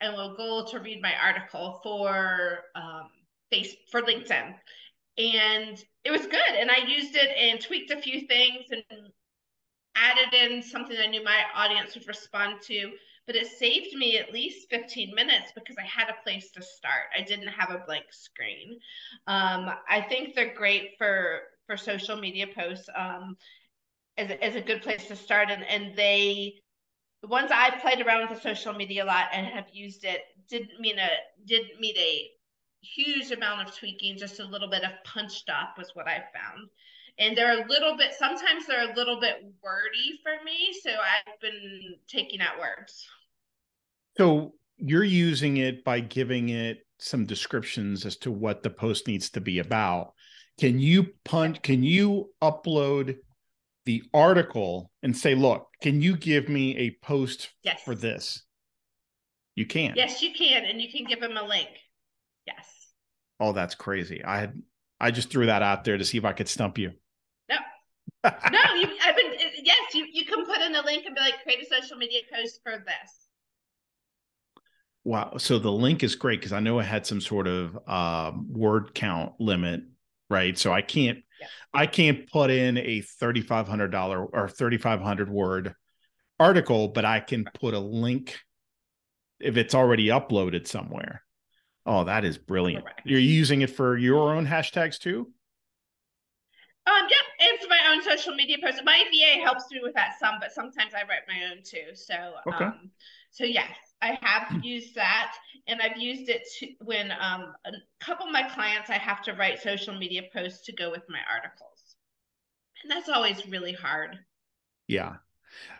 and 0.00 0.14
we'll 0.14 0.36
go 0.36 0.64
to 0.70 0.80
read 0.80 1.02
my 1.02 1.14
article 1.22 1.80
for 1.82 2.60
um, 2.74 3.08
face 3.50 3.74
for 3.90 4.02
LinkedIn. 4.02 4.54
And 5.18 5.84
it 6.04 6.12
was 6.12 6.22
good, 6.22 6.54
and 6.58 6.70
I 6.70 6.86
used 6.86 7.16
it 7.16 7.30
and 7.36 7.60
tweaked 7.60 7.90
a 7.90 8.00
few 8.00 8.26
things 8.28 8.66
and 8.70 8.82
added 9.96 10.32
in 10.32 10.62
something 10.62 10.96
I 10.96 11.08
knew 11.08 11.24
my 11.24 11.42
audience 11.54 11.94
would 11.94 12.06
respond 12.06 12.62
to 12.62 12.92
but 13.28 13.36
it 13.36 13.46
saved 13.46 13.94
me 13.94 14.16
at 14.16 14.32
least 14.32 14.70
15 14.70 15.14
minutes 15.14 15.52
because 15.54 15.76
I 15.78 15.84
had 15.84 16.08
a 16.08 16.22
place 16.22 16.50
to 16.52 16.62
start. 16.62 17.04
I 17.16 17.22
didn't 17.22 17.48
have 17.48 17.70
a 17.70 17.84
blank 17.86 18.06
screen. 18.10 18.80
Um, 19.26 19.70
I 19.86 20.00
think 20.00 20.34
they're 20.34 20.54
great 20.54 20.92
for 20.96 21.40
for 21.66 21.76
social 21.76 22.16
media 22.16 22.46
posts 22.46 22.88
um, 22.96 23.36
as, 24.16 24.30
as 24.40 24.56
a 24.56 24.62
good 24.62 24.80
place 24.80 25.06
to 25.08 25.14
start. 25.14 25.50
And, 25.50 25.62
and 25.64 25.94
they, 25.94 26.54
the 27.20 27.28
ones 27.28 27.50
I 27.52 27.78
played 27.82 28.00
around 28.00 28.30
with 28.30 28.42
the 28.42 28.54
social 28.54 28.72
media 28.72 29.04
a 29.04 29.06
lot 29.06 29.26
and 29.34 29.46
have 29.46 29.66
used 29.74 30.06
it 30.06 30.22
didn't 30.48 30.80
mean 30.80 30.98
a 30.98 31.10
didn't 31.46 31.78
mean 31.78 31.98
a 31.98 32.30
huge 32.80 33.30
amount 33.30 33.68
of 33.68 33.76
tweaking, 33.76 34.16
just 34.16 34.40
a 34.40 34.44
little 34.46 34.70
bit 34.70 34.84
of 34.84 34.92
punched 35.04 35.50
up 35.50 35.76
was 35.76 35.90
what 35.92 36.08
I 36.08 36.24
found 36.32 36.70
and 37.18 37.36
they're 37.36 37.64
a 37.64 37.68
little 37.68 37.96
bit 37.96 38.14
sometimes 38.16 38.66
they're 38.66 38.92
a 38.92 38.94
little 38.94 39.18
bit 39.18 39.44
wordy 39.62 40.20
for 40.22 40.44
me 40.44 40.72
so 40.82 40.90
i've 40.90 41.40
been 41.40 41.94
taking 42.06 42.40
out 42.40 42.58
words 42.58 43.08
so 44.18 44.54
you're 44.76 45.04
using 45.04 45.58
it 45.58 45.84
by 45.84 46.00
giving 46.00 46.50
it 46.50 46.78
some 46.98 47.26
descriptions 47.26 48.04
as 48.04 48.16
to 48.18 48.30
what 48.30 48.62
the 48.62 48.70
post 48.70 49.06
needs 49.06 49.30
to 49.30 49.40
be 49.40 49.58
about. 49.60 50.12
Can 50.58 50.78
you 50.78 51.08
punch, 51.24 51.62
Can 51.62 51.82
you 51.82 52.30
upload 52.42 53.16
the 53.84 54.02
article 54.12 54.90
and 55.02 55.16
say, 55.16 55.34
"Look, 55.34 55.68
can 55.80 56.02
you 56.02 56.16
give 56.16 56.48
me 56.48 56.76
a 56.76 56.98
post 57.02 57.50
yes. 57.62 57.80
for 57.84 57.94
this?" 57.94 58.42
You 59.54 59.66
can. 59.66 59.94
Yes, 59.96 60.22
you 60.22 60.32
can, 60.32 60.64
and 60.64 60.80
you 60.80 60.90
can 60.90 61.04
give 61.04 61.20
them 61.20 61.36
a 61.36 61.44
link. 61.44 61.68
Yes. 62.46 62.66
Oh, 63.40 63.52
that's 63.52 63.74
crazy. 63.74 64.24
I 64.24 64.40
had 64.40 64.62
I 65.00 65.12
just 65.12 65.30
threw 65.30 65.46
that 65.46 65.62
out 65.62 65.84
there 65.84 65.96
to 65.96 66.04
see 66.04 66.18
if 66.18 66.24
I 66.24 66.32
could 66.32 66.48
stump 66.48 66.76
you. 66.76 66.92
No. 67.48 67.56
no, 68.24 68.74
you 68.74 68.88
I've 69.04 69.16
been 69.16 69.32
yes, 69.62 69.94
you 69.94 70.06
you 70.12 70.24
can 70.24 70.44
put 70.44 70.60
in 70.60 70.74
a 70.74 70.82
link 70.82 71.06
and 71.06 71.14
be 71.14 71.20
like 71.20 71.42
create 71.44 71.62
a 71.62 71.66
social 71.66 71.96
media 71.96 72.20
post 72.32 72.60
for 72.64 72.78
this. 72.78 73.27
Wow. 75.08 75.38
So 75.38 75.58
the 75.58 75.72
link 75.72 76.02
is 76.02 76.16
great 76.16 76.38
because 76.38 76.52
I 76.52 76.60
know 76.60 76.78
it 76.80 76.84
had 76.84 77.06
some 77.06 77.22
sort 77.22 77.46
of 77.46 77.78
um, 77.88 78.52
word 78.52 78.94
count 78.94 79.32
limit, 79.40 79.80
right? 80.28 80.56
So 80.58 80.70
I 80.70 80.82
can't, 80.82 81.20
yeah. 81.40 81.46
I 81.72 81.86
can't 81.86 82.30
put 82.30 82.50
in 82.50 82.76
a 82.76 83.00
thirty 83.00 83.40
five 83.40 83.66
hundred 83.66 83.88
dollar 83.88 84.22
or 84.22 84.50
thirty 84.50 84.76
five 84.76 85.00
hundred 85.00 85.30
word 85.30 85.72
article, 86.38 86.88
but 86.88 87.06
I 87.06 87.20
can 87.20 87.46
put 87.54 87.72
a 87.72 87.78
link 87.78 88.36
if 89.40 89.56
it's 89.56 89.74
already 89.74 90.08
uploaded 90.08 90.66
somewhere. 90.66 91.22
Oh, 91.86 92.04
that 92.04 92.26
is 92.26 92.36
brilliant. 92.36 92.84
Correct. 92.84 93.00
You're 93.06 93.18
using 93.18 93.62
it 93.62 93.70
for 93.70 93.96
your 93.96 94.34
own 94.34 94.46
hashtags 94.46 94.98
too? 94.98 95.32
Um, 96.86 97.06
yep, 97.08 97.48
and 97.48 97.58
for 97.62 97.68
my 97.68 97.80
own 97.92 98.02
social 98.02 98.34
media 98.34 98.58
posts. 98.62 98.82
My 98.84 99.02
VA 99.10 99.42
helps 99.42 99.70
me 99.70 99.80
with 99.82 99.94
that 99.94 100.18
some, 100.20 100.34
but 100.38 100.52
sometimes 100.52 100.92
I 100.92 101.08
write 101.08 101.22
my 101.26 101.50
own 101.50 101.62
too. 101.64 101.94
So, 101.94 102.34
okay. 102.46 102.66
um, 102.66 102.90
so 103.30 103.44
yes, 103.44 103.70
I 104.00 104.18
have 104.22 104.48
hmm. 104.48 104.60
used 104.62 104.94
that, 104.94 105.34
and 105.66 105.80
I've 105.80 105.96
used 105.96 106.28
it 106.28 106.42
to, 106.58 106.68
when 106.84 107.10
um, 107.12 107.54
a 107.66 107.72
couple 108.00 108.26
of 108.26 108.32
my 108.32 108.48
clients 108.48 108.90
I 108.90 108.98
have 108.98 109.22
to 109.22 109.32
write 109.34 109.60
social 109.60 109.96
media 109.96 110.22
posts 110.32 110.64
to 110.66 110.72
go 110.72 110.90
with 110.90 111.02
my 111.08 111.18
articles, 111.30 111.96
and 112.82 112.90
that's 112.90 113.08
always 113.08 113.46
really 113.48 113.72
hard. 113.72 114.18
Yeah, 114.86 115.16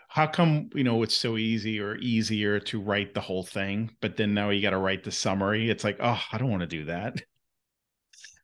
how 0.08 0.26
come 0.26 0.70
you 0.74 0.84
know 0.84 1.02
it's 1.02 1.16
so 1.16 1.36
easy 1.36 1.80
or 1.80 1.96
easier 1.96 2.58
to 2.60 2.80
write 2.80 3.14
the 3.14 3.20
whole 3.20 3.44
thing, 3.44 3.90
but 4.00 4.16
then 4.16 4.34
now 4.34 4.50
you 4.50 4.62
got 4.62 4.70
to 4.70 4.78
write 4.78 5.04
the 5.04 5.12
summary? 5.12 5.70
It's 5.70 5.84
like, 5.84 5.98
oh, 6.00 6.20
I 6.32 6.38
don't 6.38 6.50
want 6.50 6.62
to 6.62 6.66
do 6.66 6.84
that. 6.86 7.22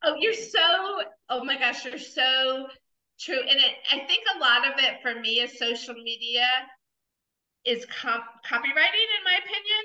Oh, 0.03 0.15
you're 0.19 0.33
so. 0.33 1.01
Oh 1.29 1.43
my 1.43 1.57
gosh, 1.57 1.83
you're 1.85 1.97
so 1.97 2.67
true, 3.19 3.39
and 3.39 3.59
it. 3.59 3.75
I 3.91 4.05
think 4.05 4.23
a 4.35 4.39
lot 4.39 4.67
of 4.67 4.73
it 4.77 5.01
for 5.01 5.19
me 5.19 5.41
is 5.41 5.57
social 5.57 5.95
media 5.95 6.47
is 7.65 7.85
comp- 7.85 8.23
copywriting, 8.45 9.07
in 9.17 9.23
my 9.23 9.39
opinion. 9.43 9.83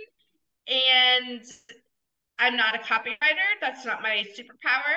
And 0.68 1.42
I'm 2.38 2.56
not 2.56 2.74
a 2.74 2.78
copywriter, 2.78 3.48
that's 3.60 3.84
not 3.84 4.02
my 4.02 4.24
superpower. 4.38 4.96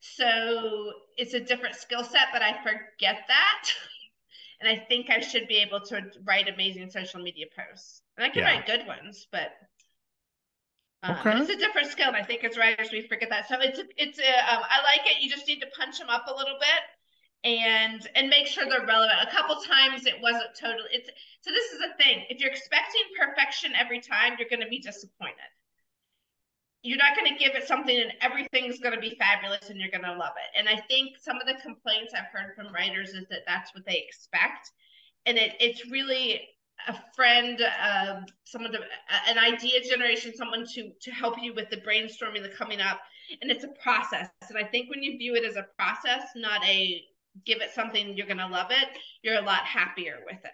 So 0.00 0.92
it's 1.16 1.34
a 1.34 1.40
different 1.40 1.74
skill 1.74 2.04
set, 2.04 2.28
but 2.32 2.42
I 2.42 2.52
forget 2.62 3.24
that. 3.26 3.72
and 4.60 4.68
I 4.68 4.84
think 4.88 5.10
I 5.10 5.20
should 5.20 5.48
be 5.48 5.56
able 5.56 5.80
to 5.86 6.02
write 6.24 6.48
amazing 6.48 6.90
social 6.90 7.20
media 7.20 7.46
posts. 7.56 8.02
And 8.16 8.24
I 8.24 8.28
can 8.28 8.42
yeah. 8.42 8.54
write 8.54 8.66
good 8.66 8.86
ones, 8.86 9.26
but 9.32 9.52
um, 11.02 11.16
okay. 11.18 11.38
it's 11.38 11.50
a 11.50 11.56
different 11.56 11.88
skill. 11.88 12.08
And 12.08 12.16
I 12.16 12.24
think 12.24 12.44
as 12.44 12.56
writers, 12.56 12.90
we 12.92 13.06
forget 13.08 13.30
that. 13.30 13.48
So 13.48 13.56
it's, 13.60 13.80
it's, 13.96 14.18
a, 14.18 14.54
um, 14.54 14.62
I 14.62 14.82
like 14.82 15.06
it. 15.10 15.22
You 15.22 15.30
just 15.30 15.48
need 15.48 15.60
to 15.60 15.68
punch 15.76 15.98
them 15.98 16.08
up 16.08 16.26
a 16.28 16.36
little 16.36 16.58
bit 16.60 16.82
and 17.44 18.08
and 18.14 18.28
make 18.28 18.46
sure 18.46 18.64
they're 18.68 18.86
relevant. 18.86 19.18
A 19.22 19.30
couple 19.30 19.56
times 19.56 20.06
it 20.06 20.20
wasn't 20.20 20.54
totally. 20.60 20.88
It's 20.92 21.08
so 21.40 21.50
this 21.50 21.72
is 21.72 21.80
a 21.80 21.96
thing. 22.02 22.24
If 22.28 22.40
you're 22.40 22.50
expecting 22.50 23.02
perfection 23.18 23.72
every 23.78 24.00
time, 24.00 24.34
you're 24.38 24.48
going 24.48 24.62
to 24.62 24.68
be 24.68 24.80
disappointed. 24.80 25.50
You're 26.82 26.98
not 26.98 27.16
going 27.16 27.32
to 27.32 27.38
give 27.38 27.54
it 27.56 27.66
something 27.66 27.96
and 27.96 28.12
everything's 28.22 28.78
going 28.80 28.94
to 28.94 29.00
be 29.00 29.16
fabulous 29.18 29.68
and 29.70 29.80
you're 29.80 29.90
going 29.90 30.04
to 30.04 30.12
love 30.16 30.34
it. 30.38 30.58
And 30.58 30.68
I 30.68 30.80
think 30.88 31.18
some 31.20 31.36
of 31.36 31.46
the 31.46 31.60
complaints 31.62 32.14
I've 32.14 32.30
heard 32.32 32.54
from 32.56 32.72
writers 32.72 33.10
is 33.10 33.26
that 33.30 33.42
that's 33.46 33.74
what 33.74 33.84
they 33.86 33.98
expect. 34.06 34.70
and 35.26 35.38
it, 35.38 35.54
it's 35.60 35.90
really 35.90 36.40
a 36.88 36.96
friend, 37.14 37.60
uh, 37.82 38.20
someone 38.44 38.72
to, 38.72 38.80
an 39.28 39.38
idea 39.38 39.80
generation, 39.82 40.32
someone 40.36 40.64
to 40.74 40.90
to 41.00 41.10
help 41.10 41.34
you 41.42 41.54
with 41.54 41.70
the 41.70 41.76
brainstorming, 41.78 42.42
the 42.42 42.54
coming 42.56 42.80
up, 42.80 43.00
and 43.42 43.50
it's 43.50 43.64
a 43.64 43.68
process. 43.82 44.28
And 44.48 44.58
I 44.58 44.64
think 44.64 44.90
when 44.90 45.02
you 45.02 45.18
view 45.18 45.34
it 45.34 45.44
as 45.44 45.56
a 45.56 45.66
process, 45.76 46.24
not 46.36 46.64
a 46.64 47.02
give 47.44 47.60
it 47.60 47.70
something 47.74 48.16
you're 48.16 48.26
going 48.26 48.38
to 48.38 48.46
love 48.46 48.70
it, 48.70 48.88
you're 49.22 49.38
a 49.38 49.42
lot 49.42 49.64
happier 49.64 50.18
with 50.26 50.44
it. 50.44 50.52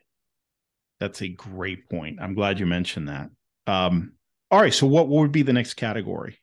That's 1.00 1.22
a 1.22 1.28
great 1.28 1.88
point. 1.88 2.18
I'm 2.20 2.34
glad 2.34 2.58
you 2.58 2.66
mentioned 2.66 3.08
that. 3.08 3.30
Um, 3.66 4.12
all 4.50 4.60
right, 4.60 4.72
so 4.72 4.86
what 4.86 5.08
what 5.08 5.22
would 5.22 5.32
be 5.32 5.42
the 5.42 5.52
next 5.52 5.74
category? 5.74 6.38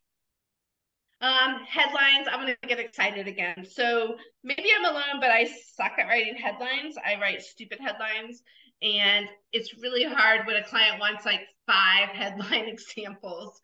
Um, 1.22 1.64
headlines. 1.68 2.28
I'm 2.30 2.40
gonna 2.40 2.58
get 2.68 2.80
excited 2.80 3.28
again. 3.28 3.66
So 3.70 4.16
maybe 4.44 4.70
I'm 4.76 4.86
alone, 4.86 5.20
but 5.20 5.30
I 5.30 5.46
suck 5.46 5.94
at 5.98 6.08
writing 6.08 6.36
headlines. 6.36 6.96
I 7.06 7.20
write 7.22 7.42
stupid 7.42 7.80
headlines, 7.80 8.44
and 8.82 9.28
it's 9.54 9.78
really 9.78 10.04
hard 10.04 10.46
when 10.46 10.56
a 10.56 10.64
client 10.64 11.00
wants 11.00 11.26
like 11.26 11.42
five 11.68 12.10
headline 12.14 12.68
examples. 12.68 13.62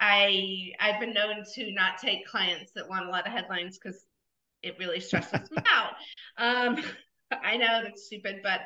I 0.00 0.72
I've 0.80 1.00
been 1.00 1.14
known 1.14 1.44
to 1.54 1.72
not 1.72 1.98
take 1.98 2.26
clients 2.26 2.72
that 2.74 2.88
want 2.88 3.06
a 3.06 3.10
lot 3.10 3.26
of 3.26 3.32
headlines 3.32 3.78
because 3.78 4.04
it 4.62 4.76
really 4.78 5.00
stresses 5.00 5.50
me 5.50 5.58
out. 5.72 5.92
Um, 6.38 6.82
I 7.30 7.56
know 7.56 7.82
that's 7.82 8.06
stupid, 8.06 8.36
but 8.42 8.60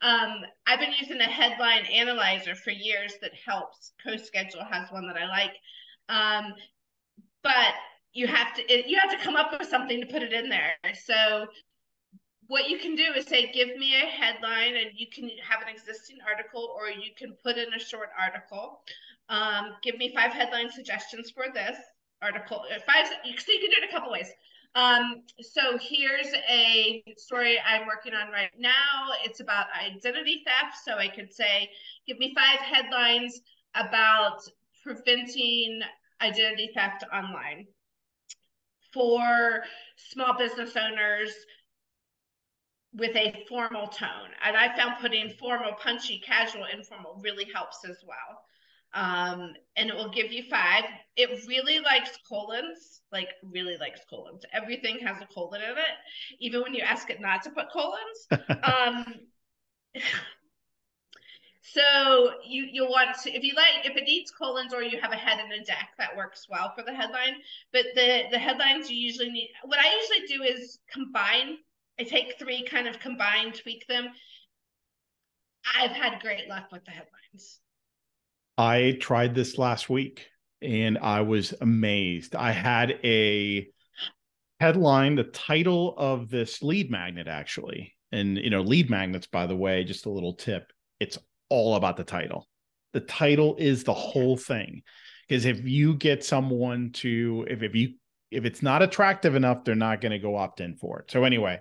um, 0.00 0.42
I've 0.66 0.78
been 0.78 0.94
using 1.00 1.20
a 1.20 1.24
headline 1.24 1.84
analyzer 1.86 2.54
for 2.54 2.70
years 2.70 3.14
that 3.22 3.32
helps. 3.44 3.92
CoSchedule 4.06 4.70
has 4.70 4.90
one 4.90 5.08
that 5.08 5.16
I 5.16 5.26
like. 5.26 5.56
Um, 6.08 6.54
but 7.42 7.74
you 8.12 8.28
have 8.28 8.54
to 8.54 8.62
it, 8.72 8.86
you 8.86 8.98
have 8.98 9.10
to 9.10 9.24
come 9.24 9.34
up 9.34 9.50
with 9.58 9.68
something 9.68 10.00
to 10.00 10.06
put 10.06 10.22
it 10.22 10.32
in 10.32 10.48
there. 10.48 10.74
So 11.04 11.46
what 12.46 12.68
you 12.68 12.78
can 12.78 12.94
do 12.94 13.12
is 13.16 13.26
say, 13.26 13.50
give 13.52 13.76
me 13.76 13.94
a 13.94 14.06
headline, 14.06 14.76
and 14.76 14.90
you 14.94 15.06
can 15.12 15.30
have 15.48 15.62
an 15.62 15.68
existing 15.68 16.18
article, 16.26 16.74
or 16.76 16.88
you 16.88 17.10
can 17.16 17.34
put 17.42 17.56
in 17.56 17.72
a 17.72 17.78
short 17.78 18.10
article. 18.18 18.82
Um, 19.28 19.72
give 19.82 19.96
me 19.96 20.12
five 20.14 20.32
headline 20.32 20.70
suggestions 20.70 21.30
for 21.30 21.46
this 21.52 21.76
article. 22.22 22.64
Five, 22.86 23.06
so 23.06 23.14
you 23.24 23.34
can 23.34 23.70
do 23.70 23.76
it 23.82 23.88
a 23.88 23.92
couple 23.92 24.12
ways. 24.12 24.30
Um, 24.74 25.22
so 25.40 25.78
here's 25.80 26.32
a 26.50 27.02
story 27.16 27.58
I'm 27.64 27.86
working 27.86 28.12
on 28.12 28.32
right 28.32 28.50
now. 28.58 28.72
It's 29.24 29.40
about 29.40 29.66
identity 29.78 30.42
theft. 30.44 30.76
So 30.84 30.94
I 30.94 31.08
could 31.08 31.32
say, 31.32 31.70
give 32.06 32.18
me 32.18 32.34
five 32.34 32.58
headlines 32.58 33.40
about 33.74 34.40
preventing 34.82 35.80
identity 36.20 36.70
theft 36.74 37.04
online 37.12 37.66
for 38.92 39.62
small 39.96 40.36
business 40.36 40.76
owners 40.76 41.32
with 42.94 43.16
a 43.16 43.44
formal 43.48 43.88
tone. 43.88 44.30
And 44.44 44.56
I 44.56 44.74
found 44.76 45.00
putting 45.00 45.30
formal, 45.30 45.72
punchy, 45.72 46.20
casual, 46.24 46.64
informal 46.72 47.20
really 47.22 47.46
helps 47.52 47.78
as 47.88 47.98
well. 48.06 48.42
Um, 48.94 49.54
and 49.76 49.90
it 49.90 49.96
will 49.96 50.10
give 50.10 50.32
you 50.32 50.44
five. 50.48 50.84
It 51.16 51.46
really 51.48 51.80
likes 51.80 52.16
colons, 52.28 53.02
like 53.10 53.28
really 53.42 53.76
likes 53.76 54.00
colons. 54.08 54.44
Everything 54.52 54.98
has 55.00 55.20
a 55.20 55.26
colon 55.26 55.62
in 55.62 55.70
it, 55.70 55.96
even 56.38 56.62
when 56.62 56.74
you 56.74 56.82
ask 56.82 57.10
it 57.10 57.20
not 57.20 57.42
to 57.42 57.50
put 57.50 57.70
colons. 57.72 58.28
um, 58.62 59.14
so 61.62 62.34
you 62.46 62.68
you'll 62.70 62.90
want 62.90 63.16
to 63.22 63.32
if 63.32 63.42
you 63.42 63.54
like 63.56 63.84
if 63.84 63.96
it 63.96 64.04
needs 64.04 64.30
colons 64.30 64.72
or 64.72 64.82
you 64.82 65.00
have 65.00 65.12
a 65.12 65.16
head 65.16 65.40
and 65.40 65.52
a 65.52 65.64
deck 65.64 65.88
that 65.98 66.16
works 66.16 66.46
well 66.48 66.72
for 66.76 66.84
the 66.84 66.94
headline. 66.94 67.34
But 67.72 67.86
the 67.96 68.24
the 68.30 68.38
headlines 68.38 68.88
you 68.88 68.96
usually 68.96 69.30
need. 69.30 69.50
What 69.64 69.80
I 69.80 69.92
usually 70.00 70.36
do 70.36 70.42
is 70.44 70.78
combine. 70.92 71.58
I 71.98 72.04
take 72.04 72.38
three, 72.38 72.64
kind 72.64 72.86
of 72.86 73.00
combine, 73.00 73.52
tweak 73.52 73.86
them. 73.88 74.08
I've 75.76 75.92
had 75.92 76.20
great 76.20 76.48
luck 76.48 76.70
with 76.70 76.84
the 76.84 76.90
headlines. 76.90 77.60
I 78.56 78.98
tried 79.00 79.34
this 79.34 79.58
last 79.58 79.90
week 79.90 80.26
and 80.62 80.98
I 80.98 81.22
was 81.22 81.54
amazed. 81.60 82.36
I 82.36 82.52
had 82.52 82.98
a 83.04 83.68
headline, 84.60 85.16
the 85.16 85.24
title 85.24 85.94
of 85.98 86.30
this 86.30 86.62
lead 86.62 86.90
magnet, 86.90 87.26
actually. 87.26 87.94
And, 88.12 88.38
you 88.38 88.50
know, 88.50 88.60
lead 88.60 88.90
magnets, 88.90 89.26
by 89.26 89.46
the 89.46 89.56
way, 89.56 89.82
just 89.84 90.06
a 90.06 90.10
little 90.10 90.34
tip 90.34 90.72
it's 91.00 91.18
all 91.48 91.74
about 91.74 91.96
the 91.96 92.04
title. 92.04 92.48
The 92.92 93.00
title 93.00 93.56
is 93.58 93.84
the 93.84 93.94
whole 93.94 94.36
thing. 94.36 94.82
Because 95.28 95.44
if 95.44 95.64
you 95.64 95.94
get 95.94 96.24
someone 96.24 96.92
to, 96.94 97.46
if, 97.48 97.62
if 97.62 97.74
you, 97.74 97.94
if 98.30 98.44
it's 98.44 98.62
not 98.62 98.82
attractive 98.82 99.34
enough, 99.34 99.64
they're 99.64 99.74
not 99.74 100.00
going 100.00 100.12
to 100.12 100.18
go 100.18 100.36
opt 100.36 100.60
in 100.60 100.76
for 100.76 101.00
it. 101.00 101.10
So 101.10 101.24
anyway, 101.24 101.60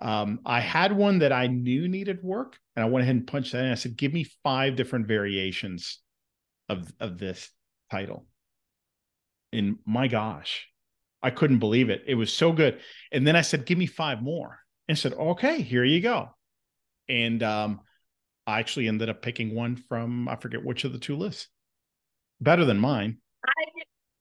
um, 0.00 0.40
I 0.46 0.60
had 0.60 0.92
one 0.92 1.18
that 1.18 1.32
I 1.32 1.46
knew 1.46 1.88
needed 1.88 2.22
work, 2.22 2.58
and 2.74 2.84
I 2.84 2.88
went 2.88 3.02
ahead 3.02 3.16
and 3.16 3.26
punched 3.26 3.52
that 3.52 3.64
in. 3.64 3.72
I 3.72 3.74
said, 3.74 3.96
"Give 3.96 4.12
me 4.12 4.26
five 4.42 4.76
different 4.76 5.06
variations 5.06 5.98
of 6.70 6.90
of 7.00 7.18
this 7.18 7.50
title." 7.90 8.26
And 9.52 9.78
my 9.84 10.08
gosh, 10.08 10.68
I 11.22 11.30
couldn't 11.30 11.58
believe 11.58 11.90
it. 11.90 12.04
It 12.06 12.14
was 12.14 12.32
so 12.32 12.52
good. 12.52 12.80
And 13.12 13.26
then 13.26 13.36
I 13.36 13.42
said, 13.42 13.66
"Give 13.66 13.76
me 13.76 13.86
five 13.86 14.22
more." 14.22 14.60
And 14.88 14.98
said, 14.98 15.12
"Okay, 15.12 15.60
here 15.62 15.84
you 15.84 16.00
go." 16.00 16.30
And 17.08 17.42
um, 17.42 17.80
I 18.46 18.60
actually 18.60 18.88
ended 18.88 19.08
up 19.08 19.22
picking 19.22 19.54
one 19.54 19.76
from 19.76 20.28
I 20.28 20.36
forget 20.36 20.64
which 20.64 20.84
of 20.84 20.92
the 20.92 20.98
two 20.98 21.16
lists. 21.16 21.48
Better 22.40 22.64
than 22.64 22.78
mine. 22.78 23.18
I, 23.44 23.64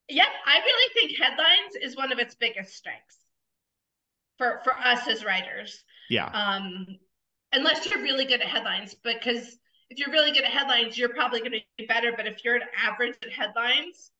yep, 0.10 0.28
I 0.46 0.60
really 0.60 0.94
think 0.94 1.20
headlines 1.20 1.76
is 1.82 1.96
one 1.96 2.12
of 2.12 2.20
its 2.20 2.36
biggest 2.36 2.76
strengths 2.76 3.18
for 4.38 4.60
for 4.64 4.74
us 4.78 5.08
as 5.08 5.24
writers. 5.24 5.84
Yeah. 6.10 6.26
Um, 6.26 6.88
unless 7.54 7.86
you're 7.86 8.02
really 8.02 8.26
good 8.26 8.42
at 8.42 8.48
headlines, 8.48 8.96
because 9.04 9.58
if 9.90 9.98
you're 9.98 10.12
really 10.12 10.32
good 10.32 10.44
at 10.44 10.52
headlines, 10.52 10.98
you're 10.98 11.10
probably 11.10 11.40
going 11.40 11.52
to 11.52 11.60
be 11.78 11.86
better. 11.86 12.12
But 12.16 12.28
if 12.28 12.44
you're 12.44 12.56
an 12.56 12.64
average 12.86 13.16
at 13.24 13.32
headlines, 13.32 14.12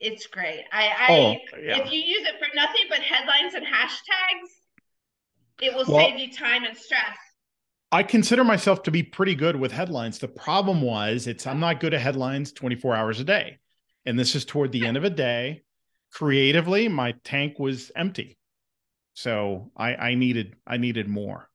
it's 0.00 0.26
great. 0.26 0.64
I, 0.72 0.88
I 0.88 1.06
oh, 1.10 1.58
yeah. 1.60 1.78
if 1.78 1.92
you 1.92 2.00
use 2.00 2.26
it 2.26 2.34
for 2.38 2.48
nothing 2.54 2.82
but 2.88 3.00
headlines 3.00 3.54
and 3.54 3.64
hashtags, 3.64 4.50
it 5.60 5.74
will 5.74 5.84
well, 5.92 6.06
save 6.06 6.18
you 6.18 6.32
time 6.32 6.64
and 6.64 6.76
stress. 6.76 7.16
I 7.92 8.02
consider 8.02 8.44
myself 8.44 8.82
to 8.84 8.90
be 8.90 9.02
pretty 9.02 9.34
good 9.34 9.56
with 9.56 9.72
headlines. 9.72 10.18
The 10.18 10.28
problem 10.28 10.82
was 10.82 11.26
it's 11.26 11.46
I'm 11.46 11.60
not 11.60 11.80
good 11.80 11.94
at 11.94 12.00
headlines 12.00 12.52
24 12.52 12.94
hours 12.94 13.20
a 13.20 13.24
day. 13.24 13.58
And 14.04 14.18
this 14.18 14.34
is 14.34 14.44
toward 14.44 14.70
the 14.70 14.86
end 14.86 14.96
of 14.96 15.04
a 15.04 15.10
day. 15.10 15.62
Creatively, 16.12 16.88
my 16.88 17.12
tank 17.24 17.58
was 17.58 17.90
empty. 17.96 18.38
So 19.14 19.72
I, 19.76 19.94
I 19.94 20.14
needed 20.14 20.56
I 20.66 20.76
needed 20.76 21.08
more. 21.08 21.48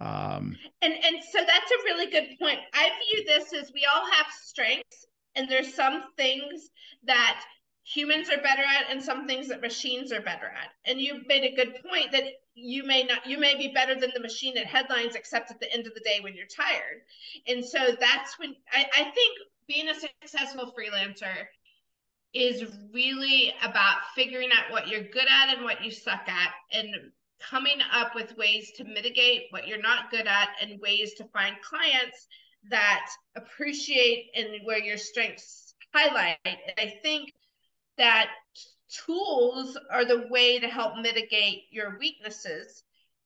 Um, 0.00 0.56
and 0.80 0.94
and 0.94 1.16
so 1.30 1.38
that's 1.38 1.70
a 1.70 1.84
really 1.84 2.10
good 2.10 2.38
point. 2.40 2.58
I 2.72 2.90
view 3.04 3.24
this 3.26 3.52
as 3.52 3.70
we 3.72 3.86
all 3.92 4.10
have 4.12 4.26
strengths, 4.42 5.06
and 5.36 5.48
there's 5.48 5.74
some 5.74 6.04
things 6.16 6.70
that 7.04 7.42
humans 7.84 8.30
are 8.30 8.40
better 8.42 8.62
at 8.62 8.90
and 8.90 9.02
some 9.02 9.26
things 9.26 9.48
that 9.48 9.60
machines 9.60 10.12
are 10.12 10.20
better 10.20 10.46
at. 10.46 10.68
And 10.84 11.00
you 11.00 11.22
made 11.26 11.44
a 11.44 11.54
good 11.54 11.74
point 11.88 12.12
that 12.12 12.24
you 12.54 12.84
may 12.84 13.04
not 13.04 13.26
you 13.26 13.38
may 13.38 13.56
be 13.56 13.72
better 13.74 13.98
than 13.98 14.10
the 14.14 14.20
machine 14.20 14.56
at 14.58 14.66
headlines 14.66 15.14
except 15.14 15.50
at 15.50 15.60
the 15.60 15.72
end 15.72 15.86
of 15.86 15.94
the 15.94 16.00
day 16.00 16.20
when 16.20 16.34
you're 16.34 16.46
tired 16.46 17.00
and 17.46 17.64
so 17.64 17.78
that's 17.98 18.38
when 18.38 18.54
i, 18.72 18.84
I 18.94 19.04
think 19.04 19.38
being 19.66 19.88
a 19.88 19.94
successful 19.94 20.74
freelancer 20.76 21.46
is 22.34 22.64
really 22.92 23.54
about 23.62 23.98
figuring 24.14 24.50
out 24.52 24.70
what 24.70 24.88
you're 24.88 25.02
good 25.02 25.26
at 25.28 25.54
and 25.54 25.64
what 25.64 25.84
you 25.84 25.90
suck 25.90 26.28
at 26.28 26.52
and 26.72 26.88
coming 27.40 27.78
up 27.92 28.14
with 28.14 28.36
ways 28.36 28.72
to 28.76 28.84
mitigate 28.84 29.44
what 29.50 29.66
you're 29.66 29.80
not 29.80 30.10
good 30.10 30.26
at 30.26 30.50
and 30.60 30.80
ways 30.80 31.14
to 31.14 31.24
find 31.32 31.56
clients 31.62 32.26
that 32.70 33.06
appreciate 33.36 34.30
and 34.34 34.48
where 34.64 34.82
your 34.82 34.98
strengths 34.98 35.74
highlight 35.94 36.36
and 36.44 36.56
i 36.78 36.94
think 37.02 37.32
that 37.96 38.30
tools 38.90 39.78
are 39.90 40.04
the 40.04 40.26
way 40.30 40.58
to 40.58 40.66
help 40.66 40.96
mitigate 40.96 41.64
your 41.70 41.98
weaknesses. 41.98 42.82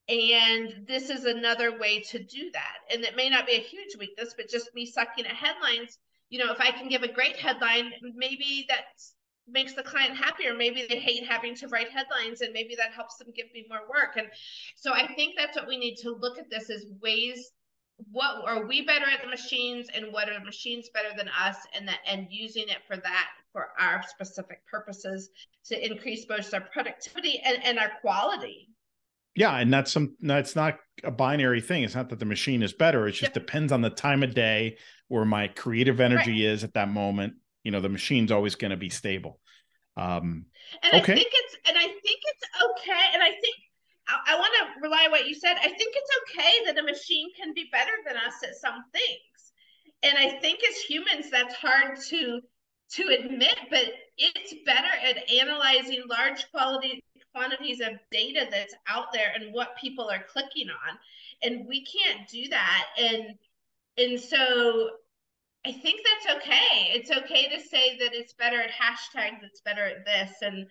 And 0.09 0.85
this 0.87 1.09
is 1.09 1.25
another 1.25 1.79
way 1.79 2.01
to 2.01 2.23
do 2.23 2.51
that. 2.53 2.77
And 2.93 3.03
it 3.05 3.17
may 3.17 3.31
not 3.31 3.47
be 3.47 3.55
a 3.55 3.61
huge 3.61 3.97
weakness, 3.99 4.35
but 4.37 4.51
just 4.51 4.75
me 4.75 4.85
sucking 4.85 5.25
at 5.25 5.33
headlines. 5.33 5.99
You 6.29 6.45
know, 6.45 6.53
if 6.53 6.61
I 6.61 6.71
can 6.71 6.89
give 6.89 7.03
a 7.03 7.13
great 7.13 7.37
headline, 7.37 7.93
maybe 8.15 8.67
that 8.69 8.85
makes 9.49 9.75
the 9.75 9.83
client 9.83 10.17
happier. 10.17 10.55
Maybe 10.55 10.87
they 10.89 10.99
hate 10.99 11.27
having 11.27 11.55
to 11.57 11.69
write 11.69 11.91
headlines 11.91 12.41
and 12.41 12.53
maybe 12.53 12.75
that 12.77 12.93
helps 12.93 13.17
them 13.17 13.29
give 13.35 13.47
me 13.53 13.67
more 13.69 13.83
work. 13.89 14.17
And 14.17 14.29
so 14.77 14.93
I 14.93 15.13
think 15.15 15.35
that's 15.37 15.57
what 15.57 15.69
we 15.69 15.77
need 15.77 15.97
to 15.97 16.11
look 16.11 16.39
at 16.39 16.51
this 16.51 16.71
is 16.71 16.87
ways 17.03 17.53
what 18.11 18.43
are 18.47 18.67
we 18.67 18.83
better 18.85 19.07
at 19.07 19.23
the 19.23 19.29
machines 19.29 19.89
and 19.95 20.13
what 20.13 20.29
are 20.29 20.39
the 20.39 20.45
machines 20.45 20.89
better 20.93 21.11
than 21.17 21.29
us 21.29 21.57
and 21.75 21.87
that 21.87 21.99
and 22.07 22.27
using 22.31 22.69
it 22.69 22.79
for 22.87 22.97
that 22.97 23.29
for 23.53 23.69
our 23.79 24.03
specific 24.09 24.67
purposes 24.67 25.31
to 25.65 25.85
increase 25.85 26.25
both 26.25 26.53
our 26.53 26.61
productivity 26.73 27.41
and, 27.45 27.65
and 27.65 27.79
our 27.79 27.93
quality 28.01 28.69
yeah 29.37 29.57
and 29.59 29.73
that's 29.73 29.93
some 29.93 30.17
that's 30.21 30.57
not 30.57 30.79
a 31.05 31.11
binary 31.11 31.61
thing 31.61 31.85
it's 31.85 31.95
not 31.95 32.09
that 32.09 32.19
the 32.19 32.25
machine 32.25 32.63
is 32.63 32.73
better 32.73 33.07
it 33.07 33.13
just 33.13 33.23
yep. 33.23 33.35
depends 33.35 33.71
on 33.71 33.81
the 33.81 33.91
time 33.91 34.23
of 34.23 34.35
day 34.35 34.77
where 35.09 35.25
my 35.25 35.47
creative 35.49 36.01
energy 36.01 36.33
right. 36.33 36.53
is 36.53 36.65
at 36.65 36.75
that 36.75 36.89
moment 36.89 37.35
you 37.65 37.73
know 37.73 37.81
the 37.81 37.89
machine's 37.89 38.31
always 38.31 38.55
going 38.55 38.71
to 38.71 38.77
be 38.77 38.91
stable 38.91 39.41
um 39.97 40.47
and 40.83 41.03
okay. 41.03 41.13
i 41.13 41.17
think 41.17 41.29
it's 41.33 41.57
and 41.69 41.77
i 41.77 41.87
think 41.87 42.21
it's 42.23 42.45
okay 42.65 43.05
and 43.13 43.23
i 43.23 43.31
think 43.31 43.57
I, 44.09 44.35
I 44.35 44.39
want 44.39 44.53
to 44.59 44.81
rely 44.81 45.05
on 45.07 45.11
what 45.11 45.27
you 45.27 45.35
said. 45.35 45.57
I 45.57 45.69
think 45.69 45.95
it's 45.95 46.11
okay 46.23 46.53
that 46.67 46.79
a 46.79 46.83
machine 46.83 47.29
can 47.35 47.55
be 47.55 47.69
better 47.73 47.93
than 48.07 48.17
us 48.17 48.35
at 48.43 48.55
some 48.57 48.85
things. 48.93 49.53
And 50.03 50.19
I 50.19 50.39
think 50.41 50.61
as 50.69 50.77
humans, 50.77 51.31
that's 51.31 51.55
hard 51.55 51.99
to 52.09 52.41
to 52.91 53.03
admit, 53.19 53.57
but 53.71 53.85
it's 54.19 54.55
better 54.67 54.91
at 55.03 55.31
analyzing 55.31 56.03
large 56.09 56.49
quality 56.51 57.03
quantities 57.35 57.81
of 57.81 57.95
data 58.13 58.47
that's 58.51 58.75
out 58.87 59.13
there 59.13 59.33
and 59.35 59.53
what 59.53 59.77
people 59.81 60.09
are 60.09 60.23
clicking 60.31 60.69
on. 60.69 60.99
And 61.43 61.67
we 61.67 61.85
can't 61.85 62.29
do 62.29 62.49
that. 62.51 62.85
And 62.99 63.35
and 63.97 64.21
so 64.21 64.91
I 65.67 65.73
think 65.73 66.01
that's 66.05 66.37
okay. 66.37 66.91
It's 66.93 67.11
okay 67.11 67.49
to 67.49 67.61
say 67.61 67.97
that 67.99 68.13
it's 68.13 68.35
better 68.35 68.61
at 68.61 68.71
hashtags, 68.71 69.43
it's 69.43 69.63
better 69.63 69.85
at 69.85 70.05
this. 70.05 70.33
And 70.43 70.67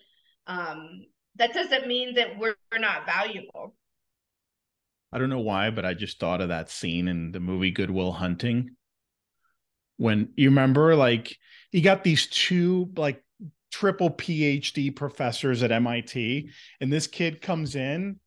um, 0.45 1.05
that 1.35 1.53
doesn't 1.53 1.87
mean 1.87 2.13
that 2.15 2.37
we're, 2.37 2.55
we're 2.71 2.77
not 2.77 3.05
valuable. 3.05 3.75
I 5.11 5.17
don't 5.17 5.29
know 5.29 5.39
why, 5.39 5.71
but 5.71 5.85
I 5.85 5.93
just 5.95 6.19
thought 6.19 6.41
of 6.41 6.49
that 6.49 6.69
scene 6.69 7.07
in 7.07 7.31
the 7.31 7.39
movie 7.39 7.71
Good 7.71 7.89
Will 7.89 8.11
Hunting. 8.11 8.71
When 9.97 10.29
you 10.35 10.49
remember, 10.49 10.95
like, 10.95 11.37
you 11.71 11.81
got 11.81 12.03
these 12.03 12.27
two, 12.27 12.91
like, 12.95 13.23
triple 13.71 14.11
PhD 14.11 14.95
professors 14.95 15.63
at 15.63 15.71
MIT, 15.71 16.49
and 16.79 16.93
this 16.93 17.07
kid 17.07 17.41
comes 17.41 17.75
in 17.75 18.19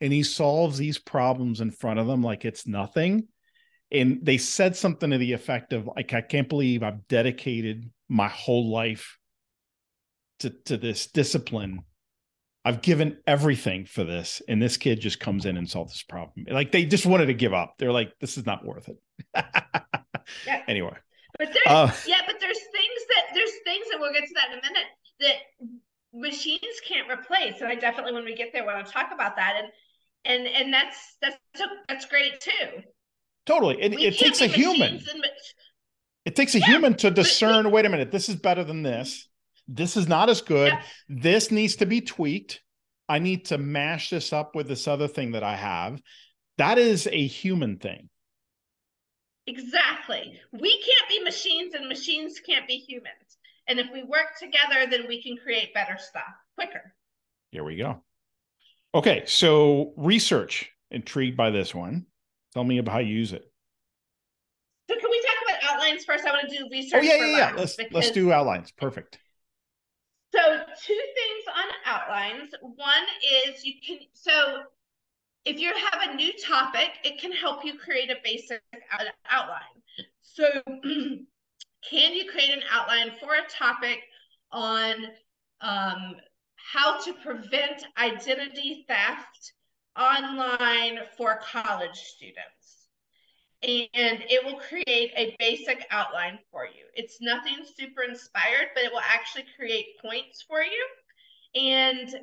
and 0.00 0.12
he 0.12 0.22
solves 0.22 0.78
these 0.78 0.98
problems 0.98 1.60
in 1.60 1.70
front 1.70 1.98
of 1.98 2.06
them 2.06 2.22
like 2.22 2.44
it's 2.44 2.66
nothing 2.66 3.26
and 3.92 4.18
they 4.22 4.38
said 4.38 4.74
something 4.76 5.10
to 5.10 5.18
the 5.18 5.32
effect 5.32 5.72
of 5.72 5.88
like 5.96 6.12
i 6.12 6.20
can't 6.20 6.48
believe 6.48 6.82
i've 6.82 7.06
dedicated 7.08 7.90
my 8.08 8.28
whole 8.28 8.70
life 8.70 9.18
to 10.40 10.50
to 10.64 10.76
this 10.76 11.06
discipline. 11.06 11.80
I've 12.64 12.82
given 12.82 13.18
everything 13.28 13.84
for 13.84 14.02
this 14.02 14.42
and 14.48 14.60
this 14.60 14.76
kid 14.76 15.00
just 15.00 15.20
comes 15.20 15.46
in 15.46 15.56
and 15.56 15.70
solves 15.70 15.92
this 15.92 16.02
problem. 16.02 16.46
Like 16.50 16.72
they 16.72 16.84
just 16.84 17.06
wanted 17.06 17.26
to 17.26 17.34
give 17.34 17.54
up. 17.54 17.74
They're 17.78 17.92
like 17.92 18.12
this 18.20 18.36
is 18.36 18.44
not 18.46 18.64
worth 18.64 18.88
it. 18.88 18.98
Yeah. 20.44 20.62
anyway. 20.68 20.96
But 21.38 21.52
there's 21.52 21.66
uh, 21.66 21.92
yeah 22.06 22.22
but 22.26 22.36
there's 22.40 22.58
things 22.58 23.00
that 23.08 23.34
there's 23.34 23.52
things 23.64 23.86
that 23.90 24.00
we'll 24.00 24.12
get 24.12 24.24
to 24.24 24.34
that 24.34 24.52
in 24.52 24.58
a 24.58 24.62
minute 24.62 24.86
that 25.20 25.36
machines 26.12 26.80
can't 26.86 27.10
replace. 27.10 27.60
And 27.60 27.68
i 27.68 27.74
definitely 27.74 28.14
when 28.14 28.24
we 28.24 28.34
get 28.34 28.52
there 28.52 28.64
want 28.64 28.84
to 28.84 28.92
talk 28.92 29.10
about 29.12 29.36
that. 29.36 29.54
And 29.58 29.68
and 30.24 30.46
and 30.48 30.74
that's 30.74 31.16
that's 31.22 31.36
that's 31.88 32.06
great 32.06 32.40
too 32.40 32.82
Totally. 33.46 33.80
It, 33.80 33.94
it 33.94 34.18
takes 34.18 34.40
a 34.40 34.46
human. 34.46 35.00
it 36.24 36.34
takes 36.36 36.54
a 36.54 36.58
yeah, 36.58 36.66
human 36.66 36.94
to 36.94 37.10
discern, 37.10 37.64
but, 37.64 37.72
wait 37.72 37.86
a 37.86 37.88
minute, 37.88 38.10
this 38.10 38.28
is 38.28 38.36
better 38.36 38.64
than 38.64 38.82
this. 38.82 39.28
This 39.68 39.96
is 39.96 40.08
not 40.08 40.28
as 40.28 40.42
good. 40.42 40.72
Yeah. 40.72 40.82
This 41.08 41.50
needs 41.50 41.76
to 41.76 41.86
be 41.86 42.00
tweaked. 42.00 42.60
I 43.08 43.20
need 43.20 43.46
to 43.46 43.58
mash 43.58 44.10
this 44.10 44.32
up 44.32 44.54
with 44.54 44.66
this 44.66 44.88
other 44.88 45.06
thing 45.08 45.32
that 45.32 45.44
I 45.44 45.54
have. 45.54 46.00
That 46.58 46.78
is 46.78 47.06
a 47.06 47.26
human 47.26 47.78
thing. 47.78 48.08
Exactly. 49.46 50.40
We 50.52 50.82
can't 50.82 51.08
be 51.08 51.22
machines 51.22 51.74
and 51.74 51.88
machines 51.88 52.40
can't 52.40 52.66
be 52.66 52.78
humans. 52.78 53.38
And 53.68 53.78
if 53.78 53.86
we 53.92 54.02
work 54.02 54.38
together, 54.40 54.90
then 54.90 55.06
we 55.06 55.22
can 55.22 55.36
create 55.36 55.74
better 55.74 55.98
stuff 55.98 56.22
quicker. 56.56 56.94
Here 57.52 57.62
we 57.62 57.76
go. 57.76 58.02
Okay. 58.94 59.22
So, 59.26 59.92
research, 59.96 60.70
intrigued 60.90 61.36
by 61.36 61.50
this 61.50 61.74
one. 61.74 62.06
Tell 62.56 62.64
me 62.64 62.78
about 62.78 62.92
how 62.92 62.98
you 63.00 63.14
use 63.14 63.34
it. 63.34 63.52
So 64.88 64.98
can 64.98 65.10
we 65.10 65.20
talk 65.20 65.36
about 65.46 65.74
outlines 65.74 66.06
first? 66.06 66.24
I 66.24 66.30
want 66.30 66.48
to 66.48 66.56
do 66.56 66.66
research. 66.72 67.00
Oh 67.00 67.06
yeah, 67.06 67.16
yeah, 67.16 67.36
yeah. 67.36 67.52
Let's 67.54 67.76
because... 67.76 67.92
let's 67.92 68.10
do 68.12 68.32
outlines. 68.32 68.72
Perfect. 68.72 69.18
So 70.34 70.40
two 70.82 70.94
things 70.94 71.44
on 71.54 71.64
outlines. 71.84 72.54
One 72.62 73.04
is 73.46 73.62
you 73.62 73.74
can 73.86 73.98
so 74.14 74.62
if 75.44 75.60
you 75.60 75.70
have 75.74 76.08
a 76.08 76.14
new 76.14 76.32
topic, 76.42 76.92
it 77.04 77.20
can 77.20 77.30
help 77.30 77.62
you 77.62 77.76
create 77.76 78.10
a 78.10 78.16
basic 78.24 78.62
outline. 79.28 79.60
So 80.22 80.44
can 80.64 82.14
you 82.14 82.30
create 82.30 82.52
an 82.52 82.62
outline 82.72 83.10
for 83.20 83.34
a 83.34 83.46
topic 83.50 83.98
on 84.50 84.94
um, 85.60 86.16
how 86.56 86.98
to 87.04 87.12
prevent 87.22 87.84
identity 87.98 88.86
theft 88.88 89.52
online 89.98 91.00
for 91.16 91.40
college 91.42 91.96
students. 91.96 92.88
And 93.62 94.22
it 94.28 94.44
will 94.44 94.60
create 94.60 95.12
a 95.16 95.34
basic 95.38 95.86
outline 95.90 96.38
for 96.52 96.66
you. 96.66 96.84
It's 96.94 97.18
nothing 97.20 97.64
super 97.76 98.02
inspired, 98.02 98.68
but 98.74 98.84
it 98.84 98.92
will 98.92 99.00
actually 99.00 99.46
create 99.56 99.98
points 100.00 100.44
for 100.46 100.62
you. 100.62 100.86
And 101.60 102.14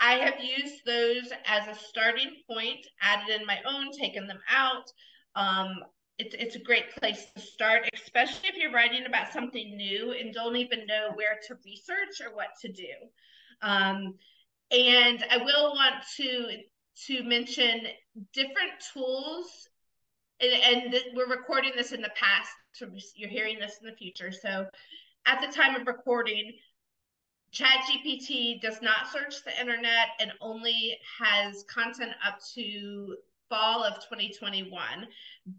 I 0.00 0.14
have 0.14 0.34
used 0.42 0.84
those 0.84 1.32
as 1.46 1.66
a 1.66 1.80
starting 1.80 2.36
point, 2.50 2.86
added 3.00 3.40
in 3.40 3.46
my 3.46 3.58
own, 3.66 3.90
taken 3.92 4.26
them 4.26 4.40
out. 4.50 4.92
Um, 5.34 5.76
it's, 6.18 6.34
it's 6.38 6.56
a 6.56 6.62
great 6.62 6.94
place 6.96 7.26
to 7.34 7.40
start, 7.40 7.88
especially 7.94 8.48
if 8.48 8.56
you're 8.56 8.72
writing 8.72 9.06
about 9.06 9.32
something 9.32 9.76
new 9.76 10.12
and 10.12 10.34
don't 10.34 10.56
even 10.56 10.86
know 10.86 11.10
where 11.14 11.38
to 11.48 11.56
research 11.64 12.20
or 12.20 12.34
what 12.34 12.48
to 12.60 12.70
do. 12.70 12.92
Um, 13.62 14.14
and 14.70 15.24
I 15.30 15.38
will 15.38 15.74
want 15.74 15.96
to 16.16 16.58
to 17.06 17.22
mention 17.22 17.86
different 18.32 18.72
tools 18.92 19.68
and, 20.40 20.52
and 20.52 20.92
th- 20.92 21.06
we're 21.14 21.28
recording 21.28 21.72
this 21.76 21.92
in 21.92 22.02
the 22.02 22.10
past 22.16 22.50
so 22.72 22.88
you're 23.16 23.28
hearing 23.28 23.58
this 23.58 23.78
in 23.82 23.86
the 23.86 23.96
future. 23.96 24.32
So 24.32 24.66
at 25.26 25.40
the 25.40 25.52
time 25.52 25.76
of 25.76 25.86
recording 25.86 26.52
chat 27.52 27.84
gpt 27.86 28.62
does 28.62 28.80
not 28.80 29.12
search 29.12 29.44
the 29.44 29.60
internet 29.60 30.08
and 30.20 30.32
only 30.40 30.96
has 31.20 31.64
content 31.64 32.12
up 32.26 32.38
to 32.54 33.14
fall 33.50 33.84
of 33.84 33.96
2021 33.96 35.06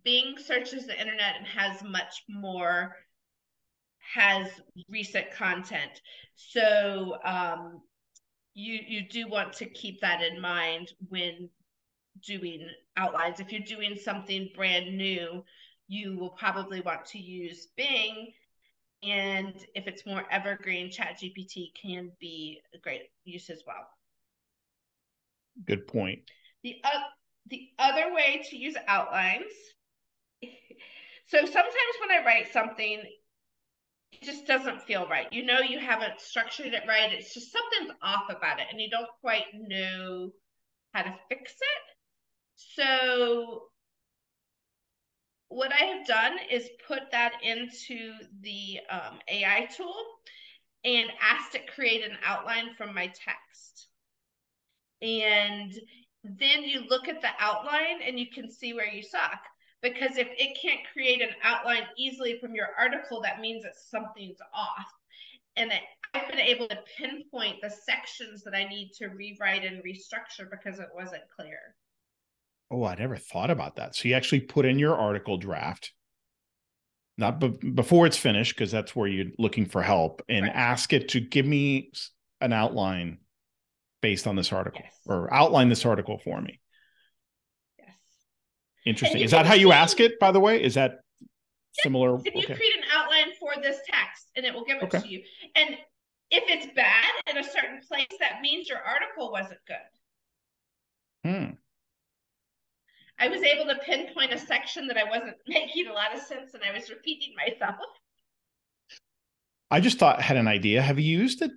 bing 0.04 0.36
searches 0.43 0.88
the 0.88 1.00
internet 1.00 1.36
and 1.38 1.46
has 1.46 1.84
much 1.84 2.24
more 2.28 2.96
has 4.13 4.50
recent 4.89 5.32
content. 5.32 6.02
So 6.36 7.17
um, 7.24 7.82
you 8.53 8.79
you 8.87 9.07
do 9.09 9.27
want 9.27 9.53
to 9.53 9.65
keep 9.65 10.01
that 10.01 10.21
in 10.21 10.39
mind 10.39 10.93
when 11.09 11.49
doing 12.25 12.67
outlines. 12.97 13.39
If 13.39 13.51
you're 13.51 13.61
doing 13.61 13.97
something 13.97 14.49
brand 14.55 14.97
new, 14.97 15.43
you 15.87 16.17
will 16.17 16.29
probably 16.29 16.81
want 16.81 17.05
to 17.07 17.19
use 17.19 17.67
Bing. 17.75 18.31
And 19.01 19.53
if 19.75 19.87
it's 19.87 20.05
more 20.05 20.23
evergreen, 20.31 20.89
ChatGPT 20.89 21.73
can 21.73 22.11
be 22.19 22.61
a 22.73 22.77
great 22.77 23.09
use 23.25 23.49
as 23.49 23.63
well. 23.67 23.87
Good 25.65 25.87
point. 25.87 26.19
The 26.63 26.77
uh, 26.83 27.01
the 27.49 27.69
other 27.79 28.13
way 28.13 28.43
to 28.49 28.57
use 28.57 28.75
outlines. 28.87 29.51
So 31.25 31.37
sometimes 31.37 31.95
when 32.01 32.11
I 32.11 32.25
write 32.25 32.51
something, 32.51 33.01
just 34.21 34.45
doesn't 34.45 34.84
feel 34.84 35.08
right. 35.08 35.28
You 35.32 35.45
know, 35.45 35.60
you 35.60 35.80
haven't 35.80 36.19
structured 36.19 36.73
it 36.73 36.84
right. 36.88 37.12
It's 37.13 37.34
just 37.34 37.52
something's 37.52 37.97
off 38.02 38.30
about 38.30 38.60
it, 38.60 38.67
and 38.71 38.80
you 38.80 38.89
don't 38.89 39.10
quite 39.21 39.45
know 39.54 40.32
how 40.93 41.04
to 41.04 41.15
fix 41.30 41.52
it. 41.52 41.84
So, 42.56 43.63
what 45.49 45.71
I 45.73 45.86
have 45.86 46.08
done 46.08 46.34
is 46.52 46.69
put 46.88 47.12
that 47.12 47.34
into 47.43 48.13
the 48.41 48.80
um, 48.89 49.19
AI 49.28 49.67
tool 49.76 49.95
and 50.84 51.10
asked 51.21 51.56
it 51.56 51.73
create 51.73 52.04
an 52.04 52.17
outline 52.26 52.76
from 52.78 52.93
my 52.93 53.08
text. 53.08 53.88
And 55.02 55.73
then 56.23 56.63
you 56.63 56.86
look 56.89 57.08
at 57.08 57.21
the 57.21 57.30
outline 57.39 58.02
and 58.06 58.19
you 58.19 58.28
can 58.34 58.49
see 58.49 58.73
where 58.73 58.88
you 58.88 59.04
suck 59.04 59.39
because 59.84 60.17
if 60.17 60.30
it 60.38 60.58
can't 60.60 60.80
create 60.93 61.22
an 61.22 61.36
outline 61.43 61.84
easily 61.98 62.39
from 62.39 62.56
your 62.56 62.69
article, 62.80 63.22
that 63.22 63.41
means 63.41 63.63
that 63.63 63.74
something's 63.76 64.39
off. 64.54 64.88
And 65.58 65.72
it, 65.72 65.82
I've 66.13 66.28
been 66.30 66.39
able 66.39 66.67
to 66.69 66.80
pinpoint 66.98 67.58
the 67.62 67.69
sections 67.69 68.43
that 68.43 68.56
I 68.56 68.63
need 68.63 68.91
to 68.98 69.08
rewrite 69.08 69.65
and 69.65 69.84
restructure 69.84 70.50
because 70.50 70.80
it 70.80 70.88
wasn't 70.96 71.24
clear. 71.36 71.60
Oh, 72.72 72.86
I 72.86 72.96
never 72.96 73.17
thought 73.17 73.52
about 73.52 73.76
that. 73.76 73.96
So 73.96 74.08
you 74.08 74.15
actually 74.15 74.39
put 74.39 74.65
in 74.65 74.80
your 74.80 74.96
article 74.96 75.38
draft, 75.38 75.91
not 77.17 77.39
be- 77.39 77.69
before 77.72 78.08
it's 78.08 78.17
finished, 78.17 78.56
because 78.56 78.72
that's 78.72 78.96
where 78.96 79.08
you're 79.08 79.32
looking 79.38 79.65
for 79.65 79.84
help, 79.84 80.24
and 80.30 80.46
right. 80.46 80.56
ask 80.56 80.93
it 80.93 81.10
to 81.10 81.19
give 81.19 81.46
me 81.46 81.91
an 82.41 82.54
outline 82.54 83.19
based 84.02 84.28
on 84.28 84.36
this 84.36 84.52
article 84.52 84.82
yes. 84.84 84.93
or 85.06 85.32
outline 85.32 85.69
this 85.69 85.86
article 85.86 86.19
for 86.24 86.41
me. 86.41 86.60
Interesting. 88.86 89.22
Is 89.22 89.32
that 89.32 89.46
how 89.46 89.54
you 89.54 89.72
ask 89.72 90.00
it, 90.00 90.19
by 90.19 90.32
the 90.32 90.39
way? 90.39 90.62
Is 90.62 90.74
that 90.76 91.02
similar? 91.82 92.19
If 92.26 92.36
you 92.36 92.43
okay. 92.43 92.56
create 92.56 92.76
an 92.78 92.84
outline 92.93 93.34
for 93.39 93.52
this 93.62 93.78
text 93.86 94.28
and 94.36 94.46
it 94.46 94.54
will 94.54 94.65
give 94.65 94.78
it 94.78 94.84
okay. 94.84 95.00
to 95.00 95.08
you. 95.08 95.22
And 95.56 95.76
if 96.32 96.43
it's 96.48 96.74
bad 96.76 97.12
in 97.30 97.38
a 97.38 97.43
certain 97.43 97.82
place, 97.88 98.08
that 98.19 98.41
means 98.41 98.67
your 98.67 98.80
article 98.80 99.32
wasn't 99.32 99.60
good. 99.67 99.78
Hmm. 101.30 101.52
I 103.19 103.30
was 103.30 103.41
able 103.41 103.65
to 103.65 103.80
pinpoint 103.86 104.34
a 104.34 104.38
section 104.38 104.88
that 104.88 104.98
I 104.98 105.06
wasn't 105.06 105.38
making 105.48 105.88
a 105.88 105.93
lot 105.93 106.13
of 106.13 106.22
sense 106.22 106.54
and 106.54 106.63
I 106.63 106.78
was 106.78 106.89
repeating 106.89 107.34
myself. 107.36 107.76
I 109.72 109.80
just 109.80 109.98
thought 109.98 110.22
had 110.22 110.38
an 110.38 110.48
idea. 110.48 110.82
Have 110.82 111.00
you 111.00 111.17
used 111.17 111.41
it 111.41 111.52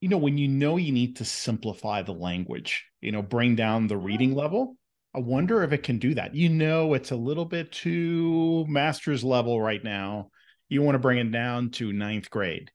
you 0.00 0.08
know, 0.08 0.16
when 0.16 0.38
you 0.38 0.48
know 0.48 0.76
you 0.76 0.92
need 0.92 1.16
to 1.16 1.24
simplify 1.24 2.02
the 2.02 2.12
language, 2.12 2.86
you 3.00 3.12
know, 3.12 3.22
bring 3.22 3.54
down 3.54 3.86
the 3.86 3.96
reading 3.96 4.34
level, 4.34 4.76
I 5.14 5.18
wonder 5.18 5.62
if 5.62 5.72
it 5.72 5.82
can 5.82 5.98
do 5.98 6.14
that. 6.14 6.34
You 6.34 6.48
know, 6.48 6.94
it's 6.94 7.10
a 7.10 7.16
little 7.16 7.44
bit 7.44 7.72
too 7.72 8.64
master's 8.68 9.24
level 9.24 9.60
right 9.60 9.82
now. 9.82 10.30
You 10.68 10.82
want 10.82 10.94
to 10.94 11.00
bring 11.00 11.18
it 11.18 11.32
down 11.32 11.70
to 11.72 11.92
ninth 11.92 12.30
grade. 12.30 12.70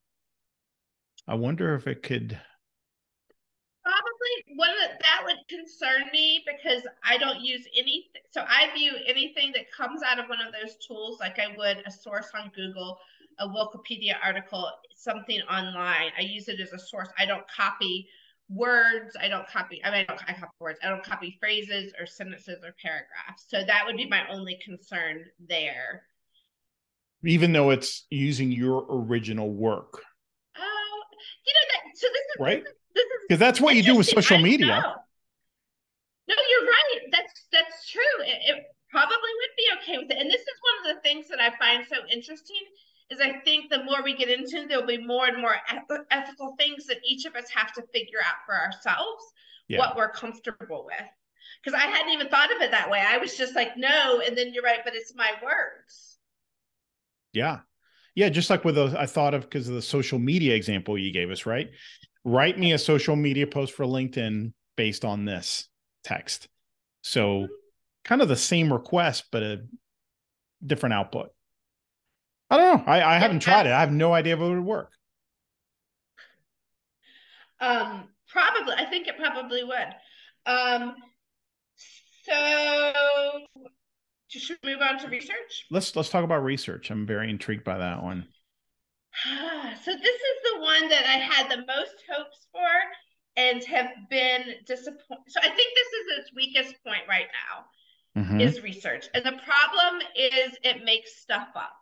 I 1.28 1.36
wonder 1.36 1.76
if 1.76 1.88
it 1.88 2.04
could. 2.04 2.38
Probably 3.84 4.56
one 4.58 4.70
of 4.84 5.00
that 5.00 5.22
would 5.24 5.38
concern 5.48 6.04
me 6.12 6.44
because 6.46 6.84
I 7.06 7.18
don't 7.18 7.40
use 7.40 7.66
anything. 7.74 8.22
So 8.32 8.42
I 8.42 8.70
view 8.76 8.92
anything 9.08 9.54
that 9.54 9.72
comes 9.72 10.02
out 10.04 10.20
of 10.20 10.28
one 10.28 10.40
of 10.46 10.52
those 10.52 10.76
tools 10.86 11.20
like 11.22 11.40
I 11.40 11.56
would 11.56 11.84
a 11.86 11.92
source 11.92 12.28
on 12.38 12.52
Google, 12.54 12.98
a 13.40 13.48
Wikipedia 13.48 14.16
article, 14.22 14.70
something 14.94 15.40
online. 15.44 16.12
I 16.18 16.22
use 16.22 16.50
it 16.50 16.60
as 16.60 16.74
a 16.74 16.80
source. 16.80 17.08
I 17.18 17.26
don't 17.26 17.48
copy 17.50 18.10
words. 18.50 19.16
I 19.20 19.28
don't 19.28 19.48
copy. 19.48 19.82
I 19.84 19.92
mean, 19.92 20.00
I 20.02 20.04
don't 20.04 20.22
I 20.28 20.34
copy 20.34 20.52
words. 20.60 20.80
I 20.84 20.90
don't 20.90 21.04
copy 21.04 21.38
phrases 21.40 21.94
or 22.00 22.06
sentences 22.06 22.64
or 22.64 22.76
paragraphs. 22.82 23.46
So 23.48 23.64
that 23.66 23.84
would 23.86 23.98
be 23.98 24.08
my 24.08 24.28
only 24.30 24.60
concern 24.64 25.26
there. 25.48 26.04
Even 27.24 27.54
though 27.54 27.72
it's 27.72 28.06
using 28.10 28.52
your 28.52 28.86
original 28.90 29.50
work. 29.50 30.00
Oh, 30.58 31.02
you 31.46 31.54
know 31.54 31.68
that. 31.74 31.98
So 31.98 32.08
this 32.08 32.22
is 32.22 32.40
right. 32.40 32.64
Because 33.28 33.40
that's 33.40 33.60
what 33.60 33.76
you 33.76 33.84
do 33.84 33.96
with 33.96 34.08
social 34.08 34.38
media. 34.38 34.68
Know. 34.68 34.94
No, 36.28 36.36
you're 36.36 36.68
right. 36.68 37.02
That's 37.12 37.48
that's 37.52 37.90
true. 37.90 38.26
It, 38.26 38.56
it 38.56 38.64
probably 38.90 39.16
would 39.18 39.56
be 39.58 39.68
okay 39.82 39.98
with 39.98 40.12
it. 40.12 40.18
And 40.18 40.30
this 40.30 40.42
is 40.42 40.58
one 40.62 40.92
of 40.92 40.96
the 40.96 41.02
things 41.02 41.28
that 41.30 41.40
I 41.40 41.52
find 41.58 41.86
so 41.88 41.98
interesting 42.12 42.62
is 43.10 43.20
I 43.22 43.40
think 43.40 43.70
the 43.70 43.84
more 43.84 44.04
we 44.04 44.16
get 44.16 44.30
into, 44.30 44.66
there'll 44.68 44.86
be 44.86 44.98
more 44.98 45.28
and 45.28 45.40
more 45.40 45.56
eth- 45.72 46.06
ethical 46.12 46.56
things 46.58 46.86
that 46.88 46.98
each 47.08 47.26
of 47.26 47.36
us 47.36 47.50
have 47.54 47.72
to 47.74 47.84
figure 47.94 48.20
out 48.26 48.36
for 48.46 48.56
ourselves 48.56 49.24
yeah. 49.68 49.80
what 49.80 49.96
we're 49.96 50.10
comfortable 50.10 50.86
with. 50.86 51.08
Because 51.64 51.80
I 51.80 51.86
hadn't 51.86 52.12
even 52.12 52.30
thought 52.30 52.52
of 52.56 52.62
it 52.62 52.72
that 52.72 52.90
way. 52.90 53.04
I 53.06 53.18
was 53.18 53.38
just 53.38 53.56
like, 53.56 53.78
no, 53.78 54.22
and 54.26 54.38
then 54.38 54.54
you're 54.54 54.64
right, 54.64 54.80
but 54.84 54.96
it's 54.96 55.16
my 55.16 55.32
words. 55.44 56.18
Yeah. 57.34 57.60
Yeah, 58.16 58.30
just 58.30 58.50
like 58.50 58.64
with 58.64 58.76
those, 58.76 58.96
I 58.96 59.06
thought 59.06 59.34
of 59.34 59.42
because 59.42 59.68
of 59.68 59.76
the 59.76 59.82
social 59.82 60.20
media 60.20 60.56
example 60.56 60.98
you 60.98 61.12
gave 61.12 61.30
us, 61.30 61.46
right? 61.46 61.70
Write 62.24 62.58
me 62.58 62.74
a 62.74 62.78
social 62.78 63.16
media 63.16 63.46
post 63.46 63.74
for 63.74 63.86
LinkedIn 63.86 64.54
based 64.78 65.06
on 65.06 65.26
this 65.26 65.68
text. 66.04 66.48
So, 67.04 67.42
mm-hmm. 67.42 67.54
kind 68.04 68.22
of 68.22 68.30
the 68.30 68.36
same 68.36 68.72
request, 68.72 69.26
but 69.32 69.44
a 69.44 69.66
different 70.66 70.94
output. 70.94 71.35
I 72.50 72.58
don't 72.58 72.78
know. 72.78 72.92
I, 72.92 73.16
I 73.16 73.20
haven't 73.20 73.40
tried 73.40 73.66
it. 73.66 73.72
I 73.72 73.80
have 73.80 73.92
no 73.92 74.14
idea 74.14 74.36
if 74.36 74.40
it 74.40 74.44
would 74.44 74.60
work. 74.60 74.92
Um, 77.60 78.10
probably. 78.28 78.74
I 78.78 78.86
think 78.86 79.08
it 79.08 79.18
probably 79.18 79.64
would. 79.64 79.88
Um, 80.46 80.96
so 82.24 83.42
should 84.28 84.58
we 84.64 84.74
move 84.74 84.82
on 84.82 85.00
to 85.00 85.08
research? 85.08 85.66
Let's 85.72 85.96
let's 85.96 86.10
talk 86.10 86.24
about 86.24 86.44
research. 86.44 86.92
I'm 86.92 87.06
very 87.06 87.30
intrigued 87.30 87.64
by 87.64 87.78
that 87.78 88.04
one. 88.04 88.28
so 89.24 89.92
this 89.92 90.02
is 90.02 90.54
the 90.54 90.62
one 90.62 90.90
that 90.90 91.06
I 91.06 91.18
had 91.18 91.50
the 91.50 91.66
most 91.66 92.04
hopes 92.12 92.48
for 92.52 92.68
and 93.38 93.64
have 93.66 93.90
been 94.10 94.44
disappointed. 94.66 95.24
So 95.28 95.40
I 95.40 95.50
think 95.50 95.56
this 95.76 95.88
is 95.88 96.20
its 96.20 96.36
weakest 96.36 96.76
point 96.84 97.04
right 97.08 97.28
now 98.16 98.22
mm-hmm. 98.22 98.40
is 98.40 98.62
research. 98.62 99.08
And 99.14 99.26
the 99.26 99.40
problem 99.44 100.02
is 100.16 100.58
it 100.64 100.84
makes 100.84 101.18
stuff 101.18 101.50
up 101.56 101.74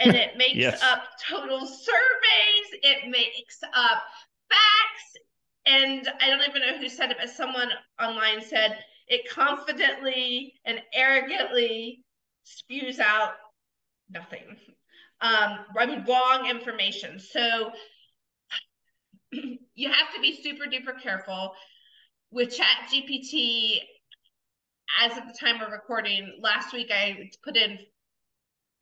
and 0.00 0.16
it 0.16 0.30
makes 0.36 0.56
yes. 0.56 0.82
up 0.82 1.02
total 1.28 1.66
surveys, 1.66 2.80
it 2.82 3.08
makes 3.08 3.58
up 3.74 4.02
facts. 4.48 5.16
And 5.66 6.08
I 6.20 6.28
don't 6.28 6.48
even 6.48 6.62
know 6.62 6.78
who 6.78 6.88
said 6.88 7.10
it, 7.10 7.18
but 7.20 7.30
someone 7.30 7.68
online 8.02 8.42
said 8.42 8.78
it 9.06 9.30
confidently 9.30 10.54
and 10.64 10.80
arrogantly 10.94 12.04
spews 12.44 12.98
out 12.98 13.34
nothing. 14.08 14.56
Um, 15.20 15.58
I 15.78 15.86
mean, 15.86 16.04
wrong 16.08 16.48
information. 16.48 17.18
So 17.18 17.70
you 19.32 19.90
have 19.90 20.14
to 20.14 20.20
be 20.20 20.42
super 20.42 20.64
duper 20.64 21.00
careful 21.00 21.52
with 22.30 22.56
Chat 22.56 22.90
GPT. 22.92 23.76
As 25.00 25.16
of 25.16 25.24
the 25.28 25.34
time 25.38 25.60
of 25.60 25.70
recording, 25.70 26.38
last 26.40 26.72
week 26.72 26.90
I 26.92 27.30
put 27.44 27.56
in 27.56 27.78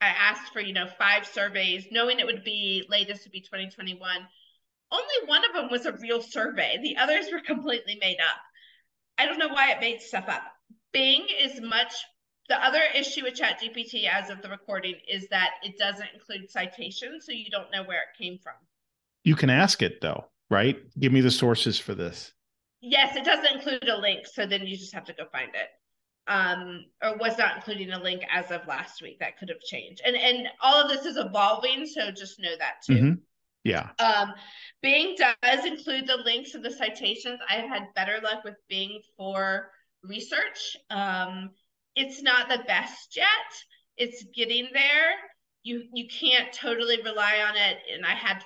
I 0.01 0.07
asked 0.07 0.53
for, 0.53 0.61
you 0.61 0.73
know, 0.73 0.87
five 0.97 1.25
surveys, 1.25 1.87
knowing 1.91 2.19
it 2.19 2.25
would 2.25 2.43
be 2.43 2.85
latest 2.89 3.25
would 3.25 3.31
be 3.31 3.41
2021. 3.41 3.99
Only 4.91 5.05
one 5.25 5.43
of 5.45 5.53
them 5.53 5.69
was 5.69 5.85
a 5.85 5.91
real 5.93 6.21
survey. 6.21 6.79
The 6.81 6.97
others 6.97 7.27
were 7.31 7.41
completely 7.41 7.97
made 7.99 8.17
up. 8.19 8.39
I 9.17 9.25
don't 9.25 9.37
know 9.37 9.49
why 9.49 9.71
it 9.71 9.81
made 9.81 10.01
stuff 10.01 10.25
up. 10.27 10.43
Bing 10.93 11.27
is 11.39 11.61
much 11.61 11.93
the 12.47 12.65
other 12.65 12.81
issue 12.95 13.23
with 13.23 13.35
ChatGPT 13.35 14.09
as 14.09 14.29
of 14.31 14.41
the 14.41 14.49
recording 14.49 14.95
is 15.07 15.27
that 15.27 15.51
it 15.61 15.77
doesn't 15.77 16.07
include 16.13 16.49
citations, 16.49 17.25
so 17.25 17.31
you 17.31 17.49
don't 17.51 17.71
know 17.71 17.83
where 17.83 18.01
it 18.01 18.17
came 18.17 18.39
from. 18.39 18.55
You 19.23 19.35
can 19.35 19.51
ask 19.51 19.83
it 19.83 20.01
though, 20.01 20.25
right? 20.49 20.79
Give 20.99 21.11
me 21.11 21.21
the 21.21 21.29
sources 21.29 21.77
for 21.77 21.93
this. 21.93 22.33
Yes, 22.81 23.15
it 23.15 23.25
doesn't 23.25 23.57
include 23.57 23.87
a 23.87 23.97
link, 23.97 24.25
so 24.25 24.47
then 24.47 24.65
you 24.65 24.77
just 24.77 24.93
have 24.93 25.03
to 25.05 25.13
go 25.13 25.25
find 25.31 25.49
it 25.53 25.69
um, 26.29 26.85
or 27.03 27.17
was 27.17 27.37
not 27.37 27.57
including 27.57 27.91
a 27.91 27.99
link 27.99 28.21
as 28.31 28.51
of 28.51 28.65
last 28.67 29.01
week. 29.01 29.19
That 29.19 29.37
could 29.37 29.49
have 29.49 29.59
changed. 29.59 30.01
And 30.05 30.15
and 30.15 30.47
all 30.61 30.81
of 30.81 30.89
this 30.89 31.05
is 31.05 31.17
evolving, 31.17 31.85
so 31.85 32.11
just 32.11 32.39
know 32.39 32.55
that 32.57 32.83
too. 32.85 32.93
Mm-hmm. 32.93 33.13
Yeah. 33.65 33.89
Um, 33.99 34.33
Bing 34.81 35.15
does 35.17 35.65
include 35.65 36.07
the 36.07 36.17
links 36.23 36.53
and 36.53 36.63
the 36.63 36.71
citations. 36.71 37.39
I've 37.49 37.67
had 37.67 37.93
better 37.95 38.19
luck 38.23 38.43
with 38.45 38.55
Bing 38.69 39.01
for 39.17 39.71
research. 40.03 40.77
Um, 40.89 41.49
it's 41.95 42.21
not 42.21 42.47
the 42.47 42.63
best 42.65 43.17
yet. 43.17 43.27
It's 43.97 44.23
getting 44.33 44.69
there. 44.71 45.11
You 45.63 45.83
you 45.93 46.07
can't 46.07 46.53
totally 46.53 47.01
rely 47.01 47.39
on 47.47 47.57
it. 47.57 47.79
And 47.93 48.05
I 48.05 48.13
had 48.13 48.43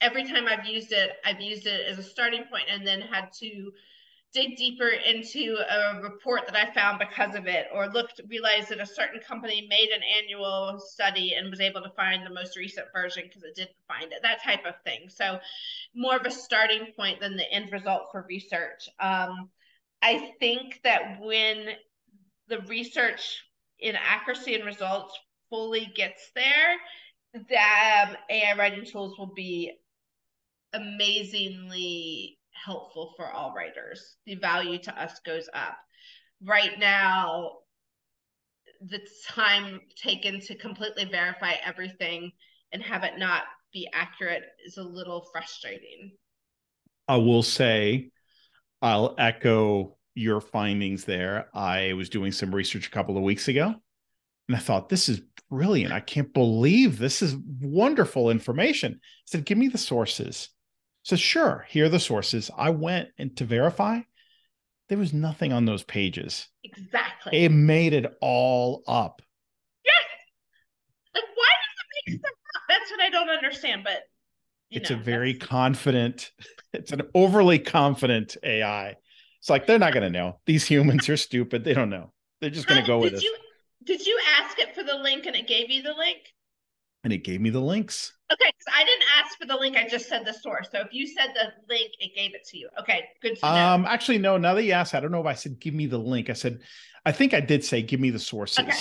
every 0.00 0.24
time 0.24 0.46
I've 0.46 0.66
used 0.66 0.92
it, 0.92 1.10
I've 1.24 1.40
used 1.40 1.66
it 1.66 1.86
as 1.88 1.98
a 1.98 2.02
starting 2.02 2.44
point 2.44 2.64
and 2.70 2.86
then 2.86 3.00
had 3.00 3.32
to 3.40 3.72
dig 4.34 4.56
deeper 4.56 4.88
into 4.88 5.56
a 5.70 6.02
report 6.02 6.42
that 6.46 6.56
I 6.56 6.74
found 6.74 6.98
because 6.98 7.36
of 7.36 7.46
it, 7.46 7.68
or 7.72 7.88
looked, 7.88 8.20
realized 8.28 8.68
that 8.70 8.80
a 8.80 8.86
certain 8.86 9.20
company 9.20 9.66
made 9.70 9.90
an 9.90 10.02
annual 10.18 10.80
study 10.84 11.34
and 11.34 11.50
was 11.50 11.60
able 11.60 11.80
to 11.82 11.90
find 11.90 12.26
the 12.26 12.34
most 12.34 12.56
recent 12.56 12.88
version 12.92 13.24
because 13.28 13.44
it 13.44 13.54
didn't 13.54 13.76
find 13.86 14.12
it, 14.12 14.18
that 14.22 14.42
type 14.42 14.66
of 14.66 14.74
thing. 14.84 15.08
So, 15.08 15.38
more 15.94 16.16
of 16.16 16.26
a 16.26 16.30
starting 16.30 16.88
point 16.96 17.20
than 17.20 17.36
the 17.36 17.50
end 17.50 17.70
result 17.72 18.08
for 18.10 18.26
research. 18.28 18.88
Um, 18.98 19.48
I 20.02 20.32
think 20.40 20.80
that 20.82 21.20
when 21.20 21.68
the 22.48 22.60
research 22.62 23.44
in 23.78 23.94
accuracy 23.96 24.54
and 24.54 24.64
results 24.64 25.16
fully 25.48 25.92
gets 25.94 26.30
there, 26.34 26.76
that 27.48 28.08
um, 28.10 28.16
AI 28.30 28.54
writing 28.56 28.84
tools 28.84 29.16
will 29.18 29.32
be 29.34 29.72
amazingly 30.72 32.38
helpful 32.54 33.14
for 33.16 33.30
all 33.30 33.54
writers. 33.54 34.16
The 34.26 34.36
value 34.36 34.78
to 34.78 35.02
us 35.02 35.20
goes 35.24 35.48
up. 35.52 35.76
Right 36.42 36.78
now, 36.78 37.50
the 38.80 39.00
time 39.28 39.80
taken 39.96 40.40
to 40.40 40.54
completely 40.54 41.04
verify 41.04 41.54
everything 41.64 42.32
and 42.72 42.82
have 42.82 43.04
it 43.04 43.18
not 43.18 43.42
be 43.72 43.88
accurate 43.92 44.42
is 44.66 44.76
a 44.76 44.82
little 44.82 45.26
frustrating. 45.32 46.12
I 47.08 47.16
will 47.16 47.42
say, 47.42 48.10
I'll 48.82 49.14
echo 49.18 49.96
your 50.14 50.40
findings 50.40 51.04
there. 51.04 51.48
I 51.54 51.94
was 51.94 52.08
doing 52.08 52.32
some 52.32 52.54
research 52.54 52.86
a 52.86 52.90
couple 52.90 53.16
of 53.16 53.22
weeks 53.22 53.48
ago 53.48 53.74
and 54.48 54.56
I 54.56 54.60
thought, 54.60 54.88
this 54.88 55.08
is 55.08 55.22
brilliant. 55.50 55.92
I 55.92 56.00
can't 56.00 56.32
believe 56.32 56.98
this 56.98 57.22
is 57.22 57.36
wonderful 57.60 58.30
information. 58.30 58.94
I 58.94 58.98
said, 59.26 59.44
give 59.44 59.58
me 59.58 59.68
the 59.68 59.78
sources 59.78 60.50
says, 61.04 61.20
sure, 61.20 61.64
here 61.68 61.84
are 61.84 61.90
the 61.90 62.00
sources. 62.00 62.50
I 62.56 62.70
went 62.70 63.10
and 63.18 63.36
to 63.36 63.44
verify, 63.44 64.00
there 64.88 64.98
was 64.98 65.12
nothing 65.12 65.52
on 65.52 65.66
those 65.66 65.84
pages. 65.84 66.48
Exactly. 66.64 67.44
It 67.44 67.50
made 67.50 67.92
it 67.92 68.12
all 68.20 68.82
up. 68.88 69.22
Yes. 69.84 69.94
Like, 71.14 71.24
why 71.34 71.50
does 71.60 71.78
it 71.78 72.12
make 72.12 72.20
sense? 72.20 72.34
That's 72.68 72.90
what 72.90 73.00
I 73.00 73.10
don't 73.10 73.28
understand. 73.28 73.84
But 73.84 74.02
it's 74.70 74.90
know, 74.90 74.96
a 74.96 74.98
very 75.00 75.34
that's... 75.34 75.46
confident, 75.46 76.32
it's 76.72 76.92
an 76.92 77.02
overly 77.14 77.58
confident 77.58 78.36
AI. 78.42 78.96
It's 79.40 79.50
like 79.50 79.66
they're 79.66 79.78
not 79.78 79.92
going 79.92 80.10
to 80.10 80.18
know. 80.18 80.40
These 80.46 80.64
humans 80.64 81.08
are 81.10 81.18
stupid. 81.18 81.64
They 81.64 81.74
don't 81.74 81.90
know. 81.90 82.12
They're 82.40 82.48
just 82.48 82.66
going 82.66 82.80
to 82.80 82.86
go 82.86 82.98
with 82.98 83.12
it. 83.14 83.24
Did 83.84 84.06
you 84.06 84.18
ask 84.40 84.58
it 84.58 84.74
for 84.74 84.82
the 84.82 84.96
link 84.96 85.26
and 85.26 85.36
it 85.36 85.46
gave 85.46 85.70
you 85.70 85.82
the 85.82 85.92
link? 85.92 86.18
And 87.04 87.12
it 87.12 87.18
gave 87.18 87.40
me 87.40 87.50
the 87.50 87.60
links. 87.60 88.12
Okay, 88.32 88.50
so 88.60 88.72
I 88.74 88.82
didn't 88.84 89.04
ask 89.22 89.38
for 89.38 89.46
the 89.46 89.54
link. 89.56 89.76
I 89.76 89.86
just 89.86 90.08
said 90.08 90.24
the 90.24 90.32
source. 90.32 90.68
So 90.72 90.80
if 90.80 90.88
you 90.92 91.06
said 91.06 91.28
the 91.34 91.52
link, 91.72 91.90
it 92.00 92.14
gave 92.16 92.34
it 92.34 92.44
to 92.48 92.58
you. 92.58 92.68
Okay, 92.80 93.04
good 93.22 93.36
to 93.38 93.46
know. 93.46 93.52
Um, 93.52 93.84
actually, 93.84 94.18
no. 94.18 94.38
Now 94.38 94.54
that 94.54 94.64
you 94.64 94.72
asked, 94.72 94.94
I 94.94 95.00
don't 95.00 95.12
know 95.12 95.20
if 95.20 95.26
I 95.26 95.34
said 95.34 95.60
give 95.60 95.74
me 95.74 95.86
the 95.86 95.98
link. 95.98 96.30
I 96.30 96.32
said, 96.32 96.60
I 97.04 97.12
think 97.12 97.34
I 97.34 97.40
did 97.40 97.62
say 97.64 97.82
give 97.82 98.00
me 98.00 98.08
the 98.10 98.18
sources, 98.18 98.58
okay. 98.60 98.72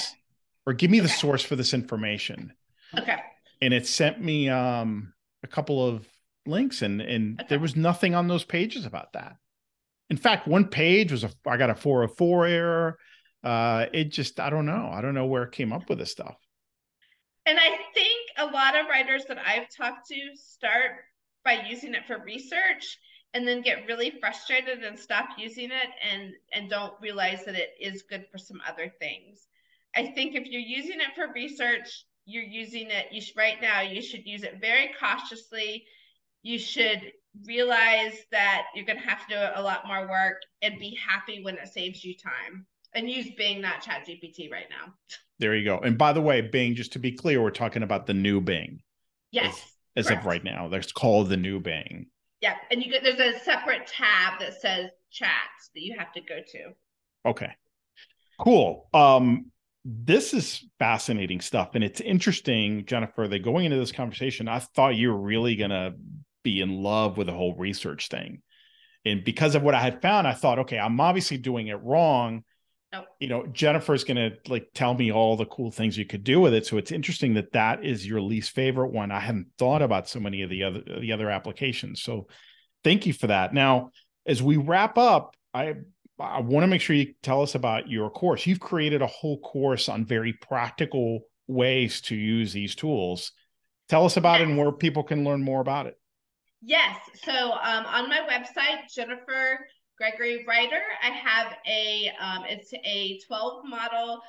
or 0.65 0.73
give 0.73 0.89
me 0.89 1.01
the 1.01 1.09
source 1.09 1.43
for 1.43 1.57
this 1.57 1.73
information. 1.73 2.53
Okay. 2.97 3.17
And 3.61 3.73
it 3.73 3.85
sent 3.85 4.21
me 4.21 4.49
um 4.49 5.13
a 5.43 5.47
couple 5.47 5.85
of 5.85 6.07
links 6.45 6.81
and 6.81 7.01
and 7.01 7.39
Okay. 7.41 7.47
there 7.49 7.59
was 7.59 7.75
nothing 7.75 8.15
on 8.15 8.27
those 8.29 8.45
pages 8.45 8.85
about 8.85 9.13
that. 9.13 9.35
In 10.09 10.15
fact, 10.17 10.47
one 10.47 10.67
page 10.69 11.11
was 11.11 11.25
a 11.25 11.31
I 11.45 11.57
got 11.57 11.69
a 11.69 11.75
404 11.75 12.45
error. 12.47 12.97
Uh 13.43 13.87
it 13.91 14.05
just 14.05 14.39
I 14.39 14.49
don't 14.49 14.65
know. 14.65 14.89
I 14.93 15.01
don't 15.01 15.13
know 15.15 15.25
where 15.25 15.43
it 15.43 15.51
came 15.51 15.73
up 15.73 15.89
with 15.89 15.97
this 15.99 16.11
stuff. 16.11 16.35
And 17.45 17.59
I 17.59 17.69
think 17.93 18.12
a 18.43 18.51
lot 18.51 18.77
of 18.77 18.87
writers 18.87 19.25
that 19.25 19.37
I've 19.37 19.69
talked 19.69 20.07
to 20.07 20.35
start 20.35 20.91
by 21.45 21.65
using 21.67 21.93
it 21.93 22.05
for 22.05 22.17
research 22.19 22.99
and 23.33 23.47
then 23.47 23.61
get 23.61 23.87
really 23.87 24.11
frustrated 24.19 24.83
and 24.83 24.97
stop 24.97 25.29
using 25.37 25.71
it 25.71 25.89
and 26.11 26.33
and 26.53 26.69
don't 26.69 26.93
realize 27.01 27.45
that 27.45 27.55
it 27.55 27.71
is 27.79 28.03
good 28.03 28.25
for 28.31 28.37
some 28.37 28.61
other 28.67 28.91
things. 28.99 29.47
I 29.95 30.07
think 30.07 30.35
if 30.35 30.45
you're 30.45 30.61
using 30.61 30.99
it 30.99 31.15
for 31.15 31.33
research, 31.33 32.05
you're 32.25 32.43
using 32.43 32.89
it 32.89 33.07
you 33.11 33.21
should, 33.21 33.37
right 33.37 33.61
now 33.61 33.81
you 33.81 34.01
should 34.01 34.25
use 34.25 34.43
it 34.43 34.61
very 34.61 34.91
cautiously. 34.99 35.85
You 36.41 36.59
should 36.59 37.13
realize 37.45 38.13
that 38.31 38.63
you're 38.75 38.85
going 38.85 38.99
to 38.99 39.09
have 39.09 39.25
to 39.27 39.33
do 39.35 39.39
a 39.55 39.61
lot 39.61 39.87
more 39.87 40.07
work 40.07 40.41
and 40.61 40.79
be 40.79 40.97
happy 41.07 41.43
when 41.43 41.57
it 41.57 41.69
saves 41.69 42.03
you 42.03 42.15
time. 42.15 42.65
And 42.95 43.09
use 43.09 43.29
Bing, 43.37 43.61
not 43.61 43.83
ChatGPT 43.83 44.51
right 44.51 44.67
now. 44.69 44.93
There 45.39 45.55
you 45.55 45.65
go. 45.65 45.79
And 45.79 45.97
by 45.97 46.13
the 46.13 46.21
way, 46.21 46.41
Bing, 46.41 46.75
just 46.75 46.93
to 46.93 46.99
be 46.99 47.11
clear, 47.11 47.41
we're 47.41 47.49
talking 47.49 47.83
about 47.83 48.05
the 48.05 48.13
new 48.13 48.39
Bing 48.39 48.81
Yes. 49.31 49.59
as 49.95 50.07
Correct. 50.07 50.21
of 50.21 50.25
right 50.27 50.43
now. 50.43 50.67
That's 50.67 50.91
called 50.91 51.29
the 51.29 51.37
new 51.37 51.59
Bing. 51.59 52.07
Yeah, 52.41 52.55
and 52.71 52.83
you 52.83 52.91
get 52.91 53.03
there's 53.03 53.19
a 53.19 53.39
separate 53.39 53.87
tab 53.87 54.39
that 54.39 54.59
says 54.59 54.89
chats 55.09 55.69
that 55.73 55.81
you 55.81 55.95
have 55.97 56.11
to 56.11 56.21
go 56.21 56.39
to. 56.51 57.29
Okay. 57.29 57.51
Cool. 58.39 58.89
Um 58.93 59.51
this 59.85 60.33
is 60.33 60.65
fascinating 60.79 61.41
stuff 61.41 61.71
and 61.73 61.83
it's 61.83 61.99
interesting 62.01 62.85
Jennifer 62.85 63.27
that 63.27 63.43
going 63.43 63.65
into 63.65 63.77
this 63.77 63.91
conversation 63.91 64.47
I 64.47 64.59
thought 64.59 64.95
you 64.95 65.09
were 65.09 65.19
really 65.19 65.55
going 65.55 65.71
to 65.71 65.93
be 66.41 66.61
in 66.61 66.81
love 66.81 67.17
with 67.17 67.27
the 67.27 67.33
whole 67.33 67.53
research 67.55 68.07
thing. 68.07 68.41
And 69.03 69.25
because 69.25 69.55
of 69.55 69.63
what 69.63 69.75
I 69.75 69.81
had 69.81 70.01
found 70.01 70.27
I 70.27 70.33
thought 70.33 70.59
okay, 70.59 70.79
I'm 70.79 70.99
obviously 70.99 71.37
doing 71.37 71.67
it 71.67 71.81
wrong. 71.81 72.43
Nope. 72.93 73.07
You 73.19 73.27
know, 73.27 73.47
Jennifer's 73.47 74.03
going 74.03 74.17
to 74.17 74.37
like 74.47 74.67
tell 74.75 74.93
me 74.93 75.11
all 75.11 75.35
the 75.35 75.47
cool 75.47 75.71
things 75.71 75.97
you 75.97 76.05
could 76.05 76.23
do 76.23 76.39
with 76.39 76.53
it. 76.53 76.67
So 76.67 76.77
it's 76.77 76.91
interesting 76.91 77.33
that 77.33 77.53
that 77.53 77.83
is 77.83 78.05
your 78.05 78.21
least 78.21 78.51
favorite 78.51 78.91
one. 78.91 79.11
I 79.11 79.19
hadn't 79.19 79.47
thought 79.57 79.81
about 79.81 80.07
so 80.07 80.19
many 80.19 80.43
of 80.43 80.51
the 80.51 80.63
other 80.63 80.81
the 81.01 81.11
other 81.11 81.31
applications. 81.31 82.03
So 82.03 82.27
thank 82.83 83.07
you 83.07 83.13
for 83.13 83.27
that. 83.27 83.51
Now, 83.51 83.89
as 84.27 84.43
we 84.43 84.57
wrap 84.57 84.99
up, 84.99 85.35
I 85.55 85.73
I 86.19 86.41
want 86.41 86.63
to 86.63 86.67
make 86.67 86.81
sure 86.81 86.95
you 86.95 87.15
tell 87.23 87.41
us 87.41 87.55
about 87.55 87.89
your 87.89 88.11
course. 88.11 88.45
You've 88.45 88.59
created 88.59 89.01
a 89.01 89.07
whole 89.07 89.39
course 89.39 89.89
on 89.89 90.05
very 90.05 90.33
practical 90.33 91.21
ways 91.47 91.99
to 92.01 92.15
use 92.15 92.53
these 92.53 92.75
tools. 92.75 93.31
Tell 93.89 94.05
us 94.05 94.17
about 94.17 94.41
it 94.41 94.47
and 94.47 94.57
where 94.57 94.71
people 94.71 95.03
can 95.03 95.23
learn 95.23 95.43
more 95.43 95.61
about 95.61 95.87
it. 95.87 95.99
Yes. 96.61 96.95
So 97.23 97.33
um, 97.33 97.85
on 97.85 98.07
my 98.07 98.21
website, 98.29 98.93
Jennifer 98.93 99.67
Gregory 100.03 100.43
Writer, 100.45 100.81
I 101.01 101.11
have 101.11 101.55
a 101.65 102.11
um, 102.19 102.43
it's 102.49 102.73
a 102.73 103.21
12 103.25 103.63
model 103.63 104.19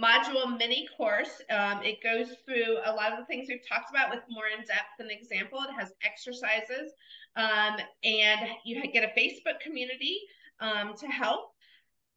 module 0.00 0.56
mini 0.56 0.88
course. 0.96 1.42
Um, 1.50 1.82
it 1.82 2.02
goes 2.02 2.34
through 2.46 2.78
a 2.86 2.92
lot 2.94 3.12
of 3.12 3.18
the 3.18 3.26
things 3.26 3.46
we've 3.46 3.68
talked 3.68 3.90
about 3.90 4.08
with 4.08 4.22
more 4.30 4.44
in 4.46 4.64
depth 4.64 5.00
an 5.00 5.10
example. 5.10 5.58
It 5.68 5.78
has 5.78 5.92
exercises, 6.02 6.94
um, 7.36 7.76
and 8.02 8.40
you 8.64 8.80
get 8.90 9.04
a 9.04 9.20
Facebook 9.20 9.60
community 9.60 10.18
um, 10.60 10.94
to 10.96 11.06
help. 11.08 11.50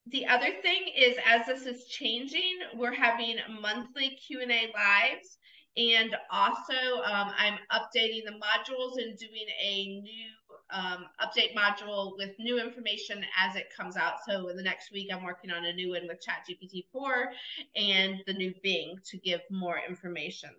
The 0.08 0.26
other 0.28 0.54
thing 0.62 0.84
is, 0.96 1.18
as 1.26 1.48
this 1.48 1.66
is 1.66 1.88
changing, 1.88 2.60
we're 2.78 2.94
having 2.94 3.36
monthly 3.60 4.18
Q 4.26 4.40
and 4.40 4.52
A 4.52 4.72
lives, 4.74 5.38
and 5.76 6.16
also 6.32 7.02
um, 7.04 7.34
I'm 7.38 7.58
updating 7.74 8.24
the 8.24 8.40
modules 8.40 9.04
and 9.04 9.18
doing 9.18 9.48
a 9.62 10.00
new 10.00 10.45
um, 10.72 11.06
update 11.22 11.56
module 11.56 12.18
with 12.18 12.32
new 12.40 12.60
information 12.60 13.24
as 13.40 13.56
it 13.56 13.68
comes 13.76 13.98
out. 13.98 14.16
So 14.28 14.48
in 14.50 14.58
the 14.58 14.64
next 14.64 14.92
week, 14.92 15.10
I'm 15.14 15.24
working 15.24 15.52
on 15.52 15.66
a 15.66 15.74
new 15.74 15.92
one 15.92 16.08
with 16.08 16.18
ChatGPT 16.26 16.86
4 16.92 17.32
and 17.76 18.22
the 18.26 18.34
new 18.34 18.54
Bing 18.64 18.98
to 19.06 19.18
give 19.18 19.42
more 19.52 19.80
information. 19.88 20.50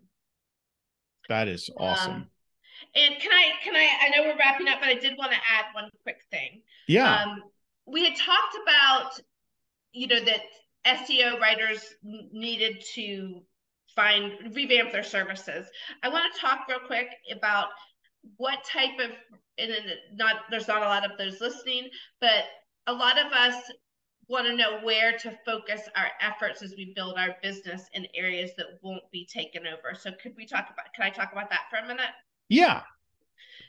That 1.28 1.48
is 1.48 1.68
awesome. 1.76 2.12
Um, 2.12 2.30
and 2.94 3.16
can 3.18 3.32
I 3.32 3.50
can 3.64 3.74
I 3.74 3.88
I 4.02 4.08
know 4.10 4.28
we're 4.28 4.38
wrapping 4.38 4.68
up, 4.68 4.80
but 4.80 4.88
I 4.88 4.94
did 4.94 5.16
want 5.18 5.32
to 5.32 5.38
add 5.38 5.66
one 5.74 5.90
quick 6.02 6.18
thing. 6.30 6.62
yeah. 6.86 7.22
Um, 7.22 7.42
we 7.86 8.04
had 8.04 8.16
talked 8.16 8.56
about, 8.62 9.20
you 9.92 10.08
know, 10.08 10.20
that 10.24 10.40
SEO 10.86 11.40
writers 11.40 11.94
needed 12.02 12.82
to 12.94 13.42
find 13.94 14.54
revamp 14.54 14.92
their 14.92 15.02
services. 15.02 15.66
I 16.02 16.08
want 16.08 16.32
to 16.32 16.40
talk 16.40 16.66
real 16.68 16.80
quick 16.86 17.08
about 17.34 17.68
what 18.36 18.58
type 18.64 18.98
of 19.00 19.10
and 19.58 19.70
then 19.70 19.82
not 20.14 20.36
there's 20.50 20.68
not 20.68 20.82
a 20.82 20.86
lot 20.86 21.10
of 21.10 21.16
those 21.18 21.40
listening, 21.40 21.88
but 22.20 22.44
a 22.86 22.92
lot 22.92 23.18
of 23.18 23.32
us 23.32 23.54
want 24.28 24.46
to 24.46 24.56
know 24.56 24.80
where 24.82 25.16
to 25.18 25.38
focus 25.44 25.82
our 25.96 26.08
efforts 26.20 26.62
as 26.62 26.74
we 26.76 26.92
build 26.96 27.16
our 27.16 27.36
business 27.42 27.88
in 27.92 28.06
areas 28.14 28.50
that 28.56 28.66
won't 28.82 29.08
be 29.12 29.26
taken 29.26 29.62
over. 29.66 29.94
So 29.98 30.10
could 30.20 30.34
we 30.36 30.46
talk 30.46 30.68
about 30.72 30.92
can 30.94 31.04
I 31.04 31.10
talk 31.10 31.32
about 31.32 31.50
that 31.50 31.66
for 31.70 31.76
a 31.76 31.86
minute? 31.86 32.10
yeah. 32.48 32.82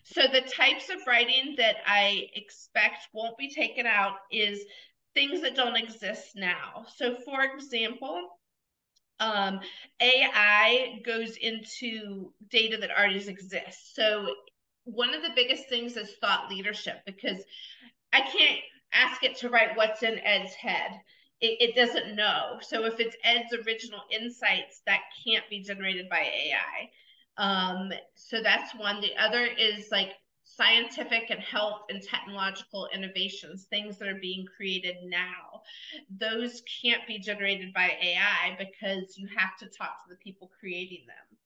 So 0.03 0.23
the 0.31 0.41
types 0.41 0.89
of 0.89 1.05
writing 1.05 1.55
that 1.57 1.77
I 1.85 2.29
expect 2.35 3.09
won't 3.13 3.37
be 3.37 3.53
taken 3.53 3.85
out 3.85 4.15
is 4.31 4.63
things 5.13 5.41
that 5.41 5.55
don't 5.55 5.75
exist 5.75 6.35
now. 6.35 6.85
So 6.95 7.17
for 7.25 7.43
example, 7.43 8.21
um, 9.19 9.59
AI 9.99 11.01
goes 11.03 11.37
into 11.37 12.31
data 12.49 12.77
that 12.77 12.91
already 12.91 13.27
exists. 13.27 13.93
So 13.95 14.27
one 14.87 15.13
of 15.13 15.21
the 15.21 15.31
biggest 15.35 15.67
things 15.67 15.97
is 15.97 16.15
thought 16.21 16.49
leadership 16.49 16.97
because 17.05 17.43
I 18.13 18.21
can't 18.21 18.61
ask 18.93 19.23
it 19.23 19.37
to 19.37 19.49
write 19.49 19.75
what's 19.75 20.01
in 20.01 20.19
Ed's 20.19 20.53
head. 20.53 20.91
It, 21.41 21.69
it 21.69 21.75
doesn't 21.75 22.15
know. 22.15 22.57
So 22.61 22.85
if 22.85 22.99
it's 22.99 23.15
Ed's 23.23 23.53
original 23.65 24.01
insights, 24.11 24.81
that 24.87 25.01
can't 25.25 25.43
be 25.49 25.61
generated 25.61 26.09
by 26.09 26.21
AI. 26.21 26.89
Um, 27.37 27.91
so 28.15 28.41
that's 28.41 28.73
one. 28.75 29.01
The 29.01 29.15
other 29.21 29.45
is 29.45 29.89
like 29.91 30.13
scientific 30.43 31.29
and 31.29 31.39
health 31.41 31.81
and 31.89 32.01
technological 32.01 32.87
innovations, 32.93 33.65
things 33.65 33.99
that 33.99 34.07
are 34.07 34.19
being 34.21 34.45
created 34.55 34.95
now. 35.03 35.61
Those 36.17 36.63
can't 36.81 37.05
be 37.05 37.19
generated 37.19 37.73
by 37.73 37.91
AI 38.01 38.57
because 38.57 39.17
you 39.17 39.27
have 39.37 39.57
to 39.59 39.67
talk 39.67 40.03
to 40.03 40.09
the 40.09 40.17
people 40.23 40.49
creating 40.59 41.05
them. 41.07 41.37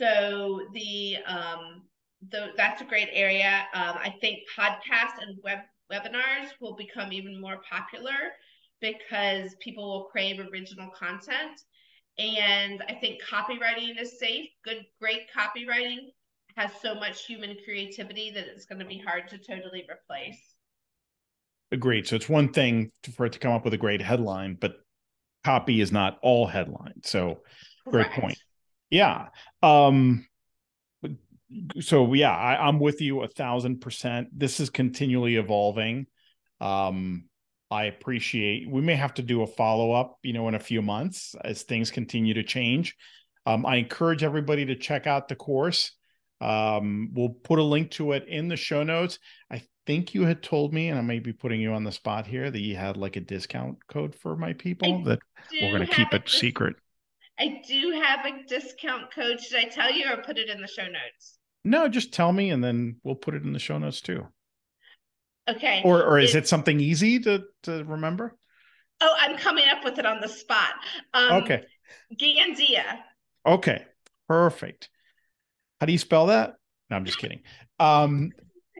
So 0.00 0.62
the 0.72 1.18
um, 1.26 1.82
the, 2.28 2.48
that's 2.56 2.82
a 2.82 2.84
great 2.84 3.08
area. 3.12 3.66
Um, 3.74 3.96
I 3.96 4.14
think 4.20 4.40
podcasts 4.56 5.20
and 5.20 5.38
web 5.42 5.60
webinars 5.92 6.50
will 6.60 6.76
become 6.76 7.12
even 7.12 7.40
more 7.40 7.58
popular 7.68 8.32
because 8.80 9.56
people 9.60 9.88
will 9.88 10.04
crave 10.04 10.38
original 10.38 10.88
content. 10.90 11.60
And 12.18 12.82
I 12.88 12.94
think 12.94 13.20
copywriting 13.22 14.00
is 14.00 14.18
safe. 14.18 14.48
Good, 14.64 14.84
great 15.00 15.22
copywriting 15.36 16.12
has 16.56 16.70
so 16.80 16.94
much 16.94 17.26
human 17.26 17.56
creativity 17.64 18.30
that 18.30 18.46
it's 18.46 18.66
going 18.66 18.78
to 18.78 18.84
be 18.84 18.98
hard 18.98 19.28
to 19.28 19.38
totally 19.38 19.84
replace. 19.90 20.38
Agreed. 21.72 22.06
So 22.06 22.16
it's 22.16 22.28
one 22.28 22.52
thing 22.52 22.90
to, 23.04 23.12
for 23.12 23.26
it 23.26 23.32
to 23.32 23.38
come 23.38 23.52
up 23.52 23.64
with 23.64 23.74
a 23.74 23.78
great 23.78 24.02
headline, 24.02 24.58
but 24.60 24.74
copy 25.44 25.80
is 25.80 25.92
not 25.92 26.18
all 26.22 26.46
headline. 26.46 27.00
So 27.04 27.40
great 27.88 28.10
point. 28.10 28.38
Yeah. 28.90 29.28
Um 29.62 30.26
so 31.80 32.12
yeah, 32.14 32.34
I, 32.34 32.66
I'm 32.66 32.78
with 32.78 33.00
you 33.00 33.22
a 33.22 33.28
thousand 33.28 33.80
percent. 33.80 34.28
This 34.32 34.60
is 34.60 34.70
continually 34.70 35.36
evolving. 35.36 36.06
Um 36.60 37.24
I 37.70 37.84
appreciate 37.84 38.68
we 38.68 38.80
may 38.80 38.96
have 38.96 39.14
to 39.14 39.22
do 39.22 39.42
a 39.42 39.46
follow-up, 39.46 40.18
you 40.22 40.32
know, 40.32 40.48
in 40.48 40.56
a 40.56 40.60
few 40.60 40.82
months 40.82 41.36
as 41.44 41.62
things 41.62 41.90
continue 41.90 42.34
to 42.34 42.42
change. 42.42 42.96
Um, 43.46 43.64
I 43.64 43.76
encourage 43.76 44.24
everybody 44.24 44.66
to 44.66 44.74
check 44.74 45.06
out 45.06 45.28
the 45.28 45.36
course. 45.36 45.92
Um, 46.40 47.10
we'll 47.14 47.28
put 47.28 47.58
a 47.58 47.62
link 47.62 47.92
to 47.92 48.12
it 48.12 48.26
in 48.26 48.48
the 48.48 48.56
show 48.56 48.82
notes. 48.82 49.18
I 49.50 49.62
think 49.86 50.14
you 50.14 50.24
had 50.24 50.42
told 50.42 50.74
me, 50.74 50.88
and 50.88 50.98
I 50.98 51.02
may 51.02 51.20
be 51.20 51.32
putting 51.32 51.60
you 51.60 51.72
on 51.72 51.84
the 51.84 51.92
spot 51.92 52.26
here, 52.26 52.50
that 52.50 52.60
you 52.60 52.76
had 52.76 52.96
like 52.96 53.16
a 53.16 53.20
discount 53.20 53.78
code 53.88 54.14
for 54.14 54.36
my 54.36 54.52
people 54.52 55.02
I 55.06 55.10
that 55.10 55.18
we're 55.52 55.76
going 55.76 55.86
to 55.86 55.94
keep 55.94 56.12
it 56.12 56.24
dis- 56.24 56.34
secret. 56.34 56.76
I 57.38 57.62
do 57.66 58.00
have 58.02 58.26
a 58.26 58.44
discount 58.46 59.14
code. 59.14 59.40
Should 59.40 59.58
I 59.58 59.64
tell 59.64 59.92
you 59.92 60.12
or 60.12 60.22
put 60.22 60.38
it 60.38 60.48
in 60.48 60.60
the 60.60 60.68
show 60.68 60.84
notes? 60.84 61.38
No, 61.64 61.88
just 61.88 62.12
tell 62.12 62.32
me, 62.32 62.50
and 62.50 62.62
then 62.64 62.96
we'll 63.02 63.14
put 63.16 63.34
it 63.34 63.42
in 63.42 63.52
the 63.52 63.58
show 63.58 63.76
notes 63.78 64.00
too. 64.00 64.26
Okay. 65.48 65.82
Or, 65.84 66.02
or 66.02 66.18
is 66.18 66.34
It- 66.34 66.38
it 66.44 66.48
something 66.48 66.80
easy 66.80 67.18
to 67.20 67.44
to 67.64 67.84
remember? 67.84 68.36
Oh, 69.00 69.14
I'm 69.18 69.36
coming 69.38 69.64
up 69.68 69.82
with 69.84 69.98
it 69.98 70.04
on 70.06 70.20
the 70.20 70.28
spot. 70.28 70.74
Um, 71.14 71.42
Okay, 71.42 71.64
Gandia. 72.14 73.00
okay, 73.46 73.84
perfect. 74.28 74.90
How 75.80 75.86
do 75.86 75.92
you 75.92 75.98
spell 75.98 76.26
that? 76.26 76.54
No, 76.90 76.96
I'm 76.96 77.04
just 77.06 77.18
kidding. 77.18 77.40
Um, 77.78 78.30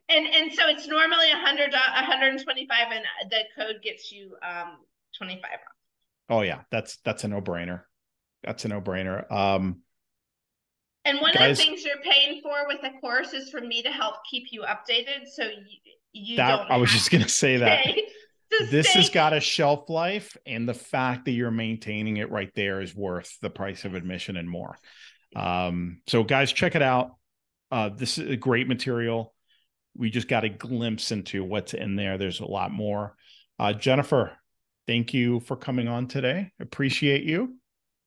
And 0.09 0.27
and 0.27 0.53
so 0.53 0.69
it's 0.69 0.87
normally 0.87 1.31
a 1.31 1.37
hundred, 1.37 1.73
a 1.73 1.79
hundred 2.05 2.35
and 2.35 2.43
twenty-five, 2.43 2.89
and 2.93 3.31
the 3.31 3.45
code 3.57 3.77
gets 3.83 4.13
you 4.13 4.37
um 4.43 4.77
twenty-five. 5.17 5.59
oh 6.29 6.43
yeah, 6.43 6.63
that's 6.71 6.99
that's 6.99 7.25
a 7.25 7.29
no 7.29 7.41
brainer. 7.41 7.83
That's 8.43 8.65
a 8.65 8.69
no 8.69 8.81
brainer. 8.81 9.31
Um, 9.33 9.83
And 11.05 11.21
one 11.21 11.33
Guys, 11.33 11.53
of 11.53 11.57
the 11.57 11.71
things 11.71 11.85
you're 11.85 12.03
paying 12.03 12.43
for 12.43 12.67
with 12.67 12.83
the 12.83 12.91
course 13.01 13.33
is 13.33 13.49
for 13.51 13.61
me 13.61 13.83
to 13.83 13.91
help 13.91 14.17
keep 14.31 14.49
you 14.51 14.63
updated. 14.63 15.29
So 15.33 15.45
you, 15.45 15.79
you 16.13 16.37
that 16.37 16.71
I 16.71 16.77
was 16.77 16.91
just 16.91 17.11
going 17.11 17.23
to 17.23 17.31
say 17.31 17.59
that. 17.59 17.87
This 18.71 18.89
stay. 18.89 18.99
has 18.99 19.11
got 19.11 19.33
a 19.33 19.41
shelf 19.41 19.89
life, 19.89 20.37
and 20.45 20.69
the 20.69 20.75
fact 20.75 21.27
that 21.27 21.31
you're 21.31 21.53
maintaining 21.53 22.17
it 22.17 22.31
right 22.33 22.51
there 22.57 22.81
is 22.81 22.95
worth 22.95 23.39
the 23.41 23.49
price 23.49 23.85
of 23.85 23.95
admission 23.95 24.37
and 24.37 24.51
more. 24.51 24.77
Um, 25.37 26.03
so, 26.09 26.25
guys, 26.25 26.53
check 26.53 26.75
it 26.75 26.83
out. 26.83 27.13
Uh, 27.71 27.91
this 27.91 28.19
is 28.19 28.29
a 28.29 28.37
great 28.37 28.67
material. 28.67 29.33
We 29.97 30.11
just 30.11 30.27
got 30.27 30.43
a 30.43 30.49
glimpse 30.49 31.13
into 31.13 31.45
what's 31.45 31.75
in 31.75 31.95
there. 31.95 32.19
There's 32.19 32.41
a 32.41 32.45
lot 32.45 32.73
more. 32.73 33.15
Uh, 33.59 33.73
Jennifer, 33.73 34.33
thank 34.87 35.15
you 35.15 35.41
for 35.41 35.57
coming 35.57 35.87
on 35.87 36.09
today. 36.09 36.51
Appreciate 36.61 37.23
you. 37.23 37.57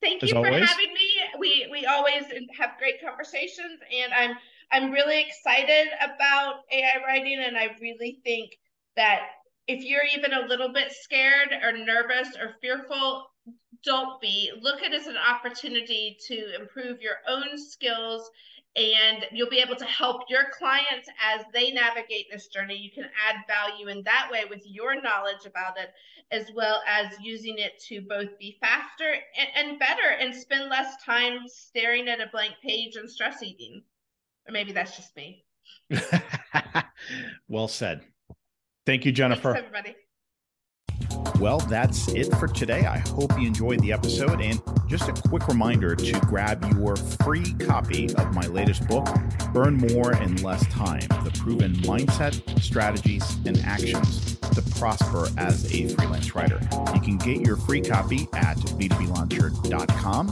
Thank 0.02 0.24
you 0.24 0.28
for 0.28 0.38
always. 0.38 0.70
having 0.70 0.94
me. 0.94 1.03
We 1.74 1.88
always 1.88 2.24
have 2.59 2.78
great 2.78 3.01
conversations, 3.03 3.82
and 3.91 4.13
I'm 4.13 4.38
I'm 4.71 4.91
really 4.91 5.21
excited 5.21 5.88
about 6.01 6.61
AI 6.71 7.03
writing, 7.05 7.43
and 7.43 7.57
I 7.57 7.76
really 7.82 8.19
think 8.24 8.57
that 8.95 9.21
if 9.67 9.84
you're 9.84 10.05
even 10.15 10.34
a 10.34 10.47
little 10.47 10.71
bit 10.71 10.91
scared 10.91 11.49
or 11.63 11.71
nervous 11.71 12.30
or 12.39 12.55
fearful, 12.61 13.26
don't 13.84 14.21
be. 14.21 14.51
Look 14.61 14.84
at 14.84 14.93
it 14.93 15.01
as 15.01 15.07
an 15.07 15.17
opportunity 15.17 16.17
to 16.28 16.55
improve 16.59 17.01
your 17.01 17.17
own 17.28 17.57
skills 17.57 18.30
and 18.76 19.26
you'll 19.32 19.49
be 19.49 19.59
able 19.59 19.76
to 19.76 19.86
help 19.86 20.24
your 20.30 20.45
clients 20.57 21.07
as 21.24 21.45
they 21.53 21.71
navigate 21.71 22.26
this 22.32 22.47
journey. 22.47 22.76
You 22.76 22.89
can 22.89 23.05
add 23.28 23.36
value 23.47 23.88
in 23.88 24.03
that 24.03 24.30
way 24.32 24.45
with 24.49 24.61
your 24.65 24.99
knowledge 24.99 25.45
about 25.45 25.78
it, 25.78 25.91
as 26.32 26.51
well 26.55 26.82
as 26.88 27.13
using 27.21 27.59
it 27.59 27.80
to 27.88 28.01
both 28.01 28.38
be 28.39 28.57
faster 28.59 29.13
and, 29.38 29.69
and 29.69 29.80
better 29.80 30.09
and 30.19 30.34
spend 30.34 30.69
less 30.69 30.95
time 31.03 31.41
staring 31.47 32.07
at 32.07 32.19
a 32.19 32.30
blank 32.32 32.53
page 32.63 32.95
and 32.95 33.09
stress 33.09 33.43
eating. 33.43 33.84
Or 34.47 34.51
maybe 34.51 34.71
that's 34.71 34.95
just 34.95 35.15
me. 35.15 35.45
well 37.47 37.67
said. 37.67 38.01
Thank 38.86 39.05
you, 39.05 39.11
Jennifer. 39.11 39.53
Thanks, 39.53 39.67
everybody. 39.67 39.95
Well, 41.44 41.60
that's 41.60 42.08
it 42.08 42.34
for 42.38 42.48
today. 42.48 42.86
I 42.86 43.00
hope 43.00 43.38
you 43.38 43.46
enjoyed 43.46 43.82
the 43.82 43.91
episode. 43.91 44.39
And 44.39 44.62
just 44.88 45.10
a 45.10 45.12
quick 45.28 45.46
reminder 45.50 45.94
to 45.94 46.20
grab 46.22 46.64
your 46.74 46.96
free 46.96 47.52
copy 47.56 48.06
of 48.16 48.34
my 48.34 48.48
latest 48.48 48.88
book, 48.88 49.06
Earn 49.54 49.76
More 49.76 50.14
in 50.14 50.41
Less 50.41 50.66
Time 50.68 51.02
The 51.26 51.38
Proven 51.38 51.74
Mindset, 51.82 52.62
Strategies, 52.62 53.36
and 53.46 53.60
Actions 53.66 54.38
to 54.38 54.62
Prosper 54.80 55.28
as 55.38 55.66
a 55.74 55.89
Freelance 55.89 56.34
Writer. 56.34 56.62
You 56.96 57.02
can 57.02 57.18
get 57.18 57.41
your 57.41 57.58
free 57.58 57.82
copy 57.82 58.30
at 58.32 58.56
b2blauncher.com, 58.56 60.30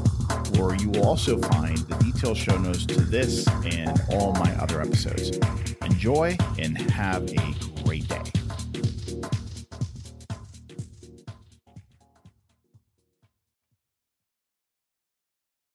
where 0.57 0.75
you 0.75 0.91
will 0.91 1.05
also 1.05 1.37
find 1.39 1.77
the 1.77 1.95
detailed 1.95 2.37
show 2.37 2.57
notes 2.57 2.85
to 2.85 3.01
this 3.01 3.45
and 3.65 4.01
all 4.11 4.31
my 4.35 4.55
other 4.61 4.79
episodes. 4.79 5.37
Enjoy 5.81 6.37
and 6.57 6.77
have 6.77 7.29
a 7.29 7.83
great 7.83 8.07
day. 8.07 8.21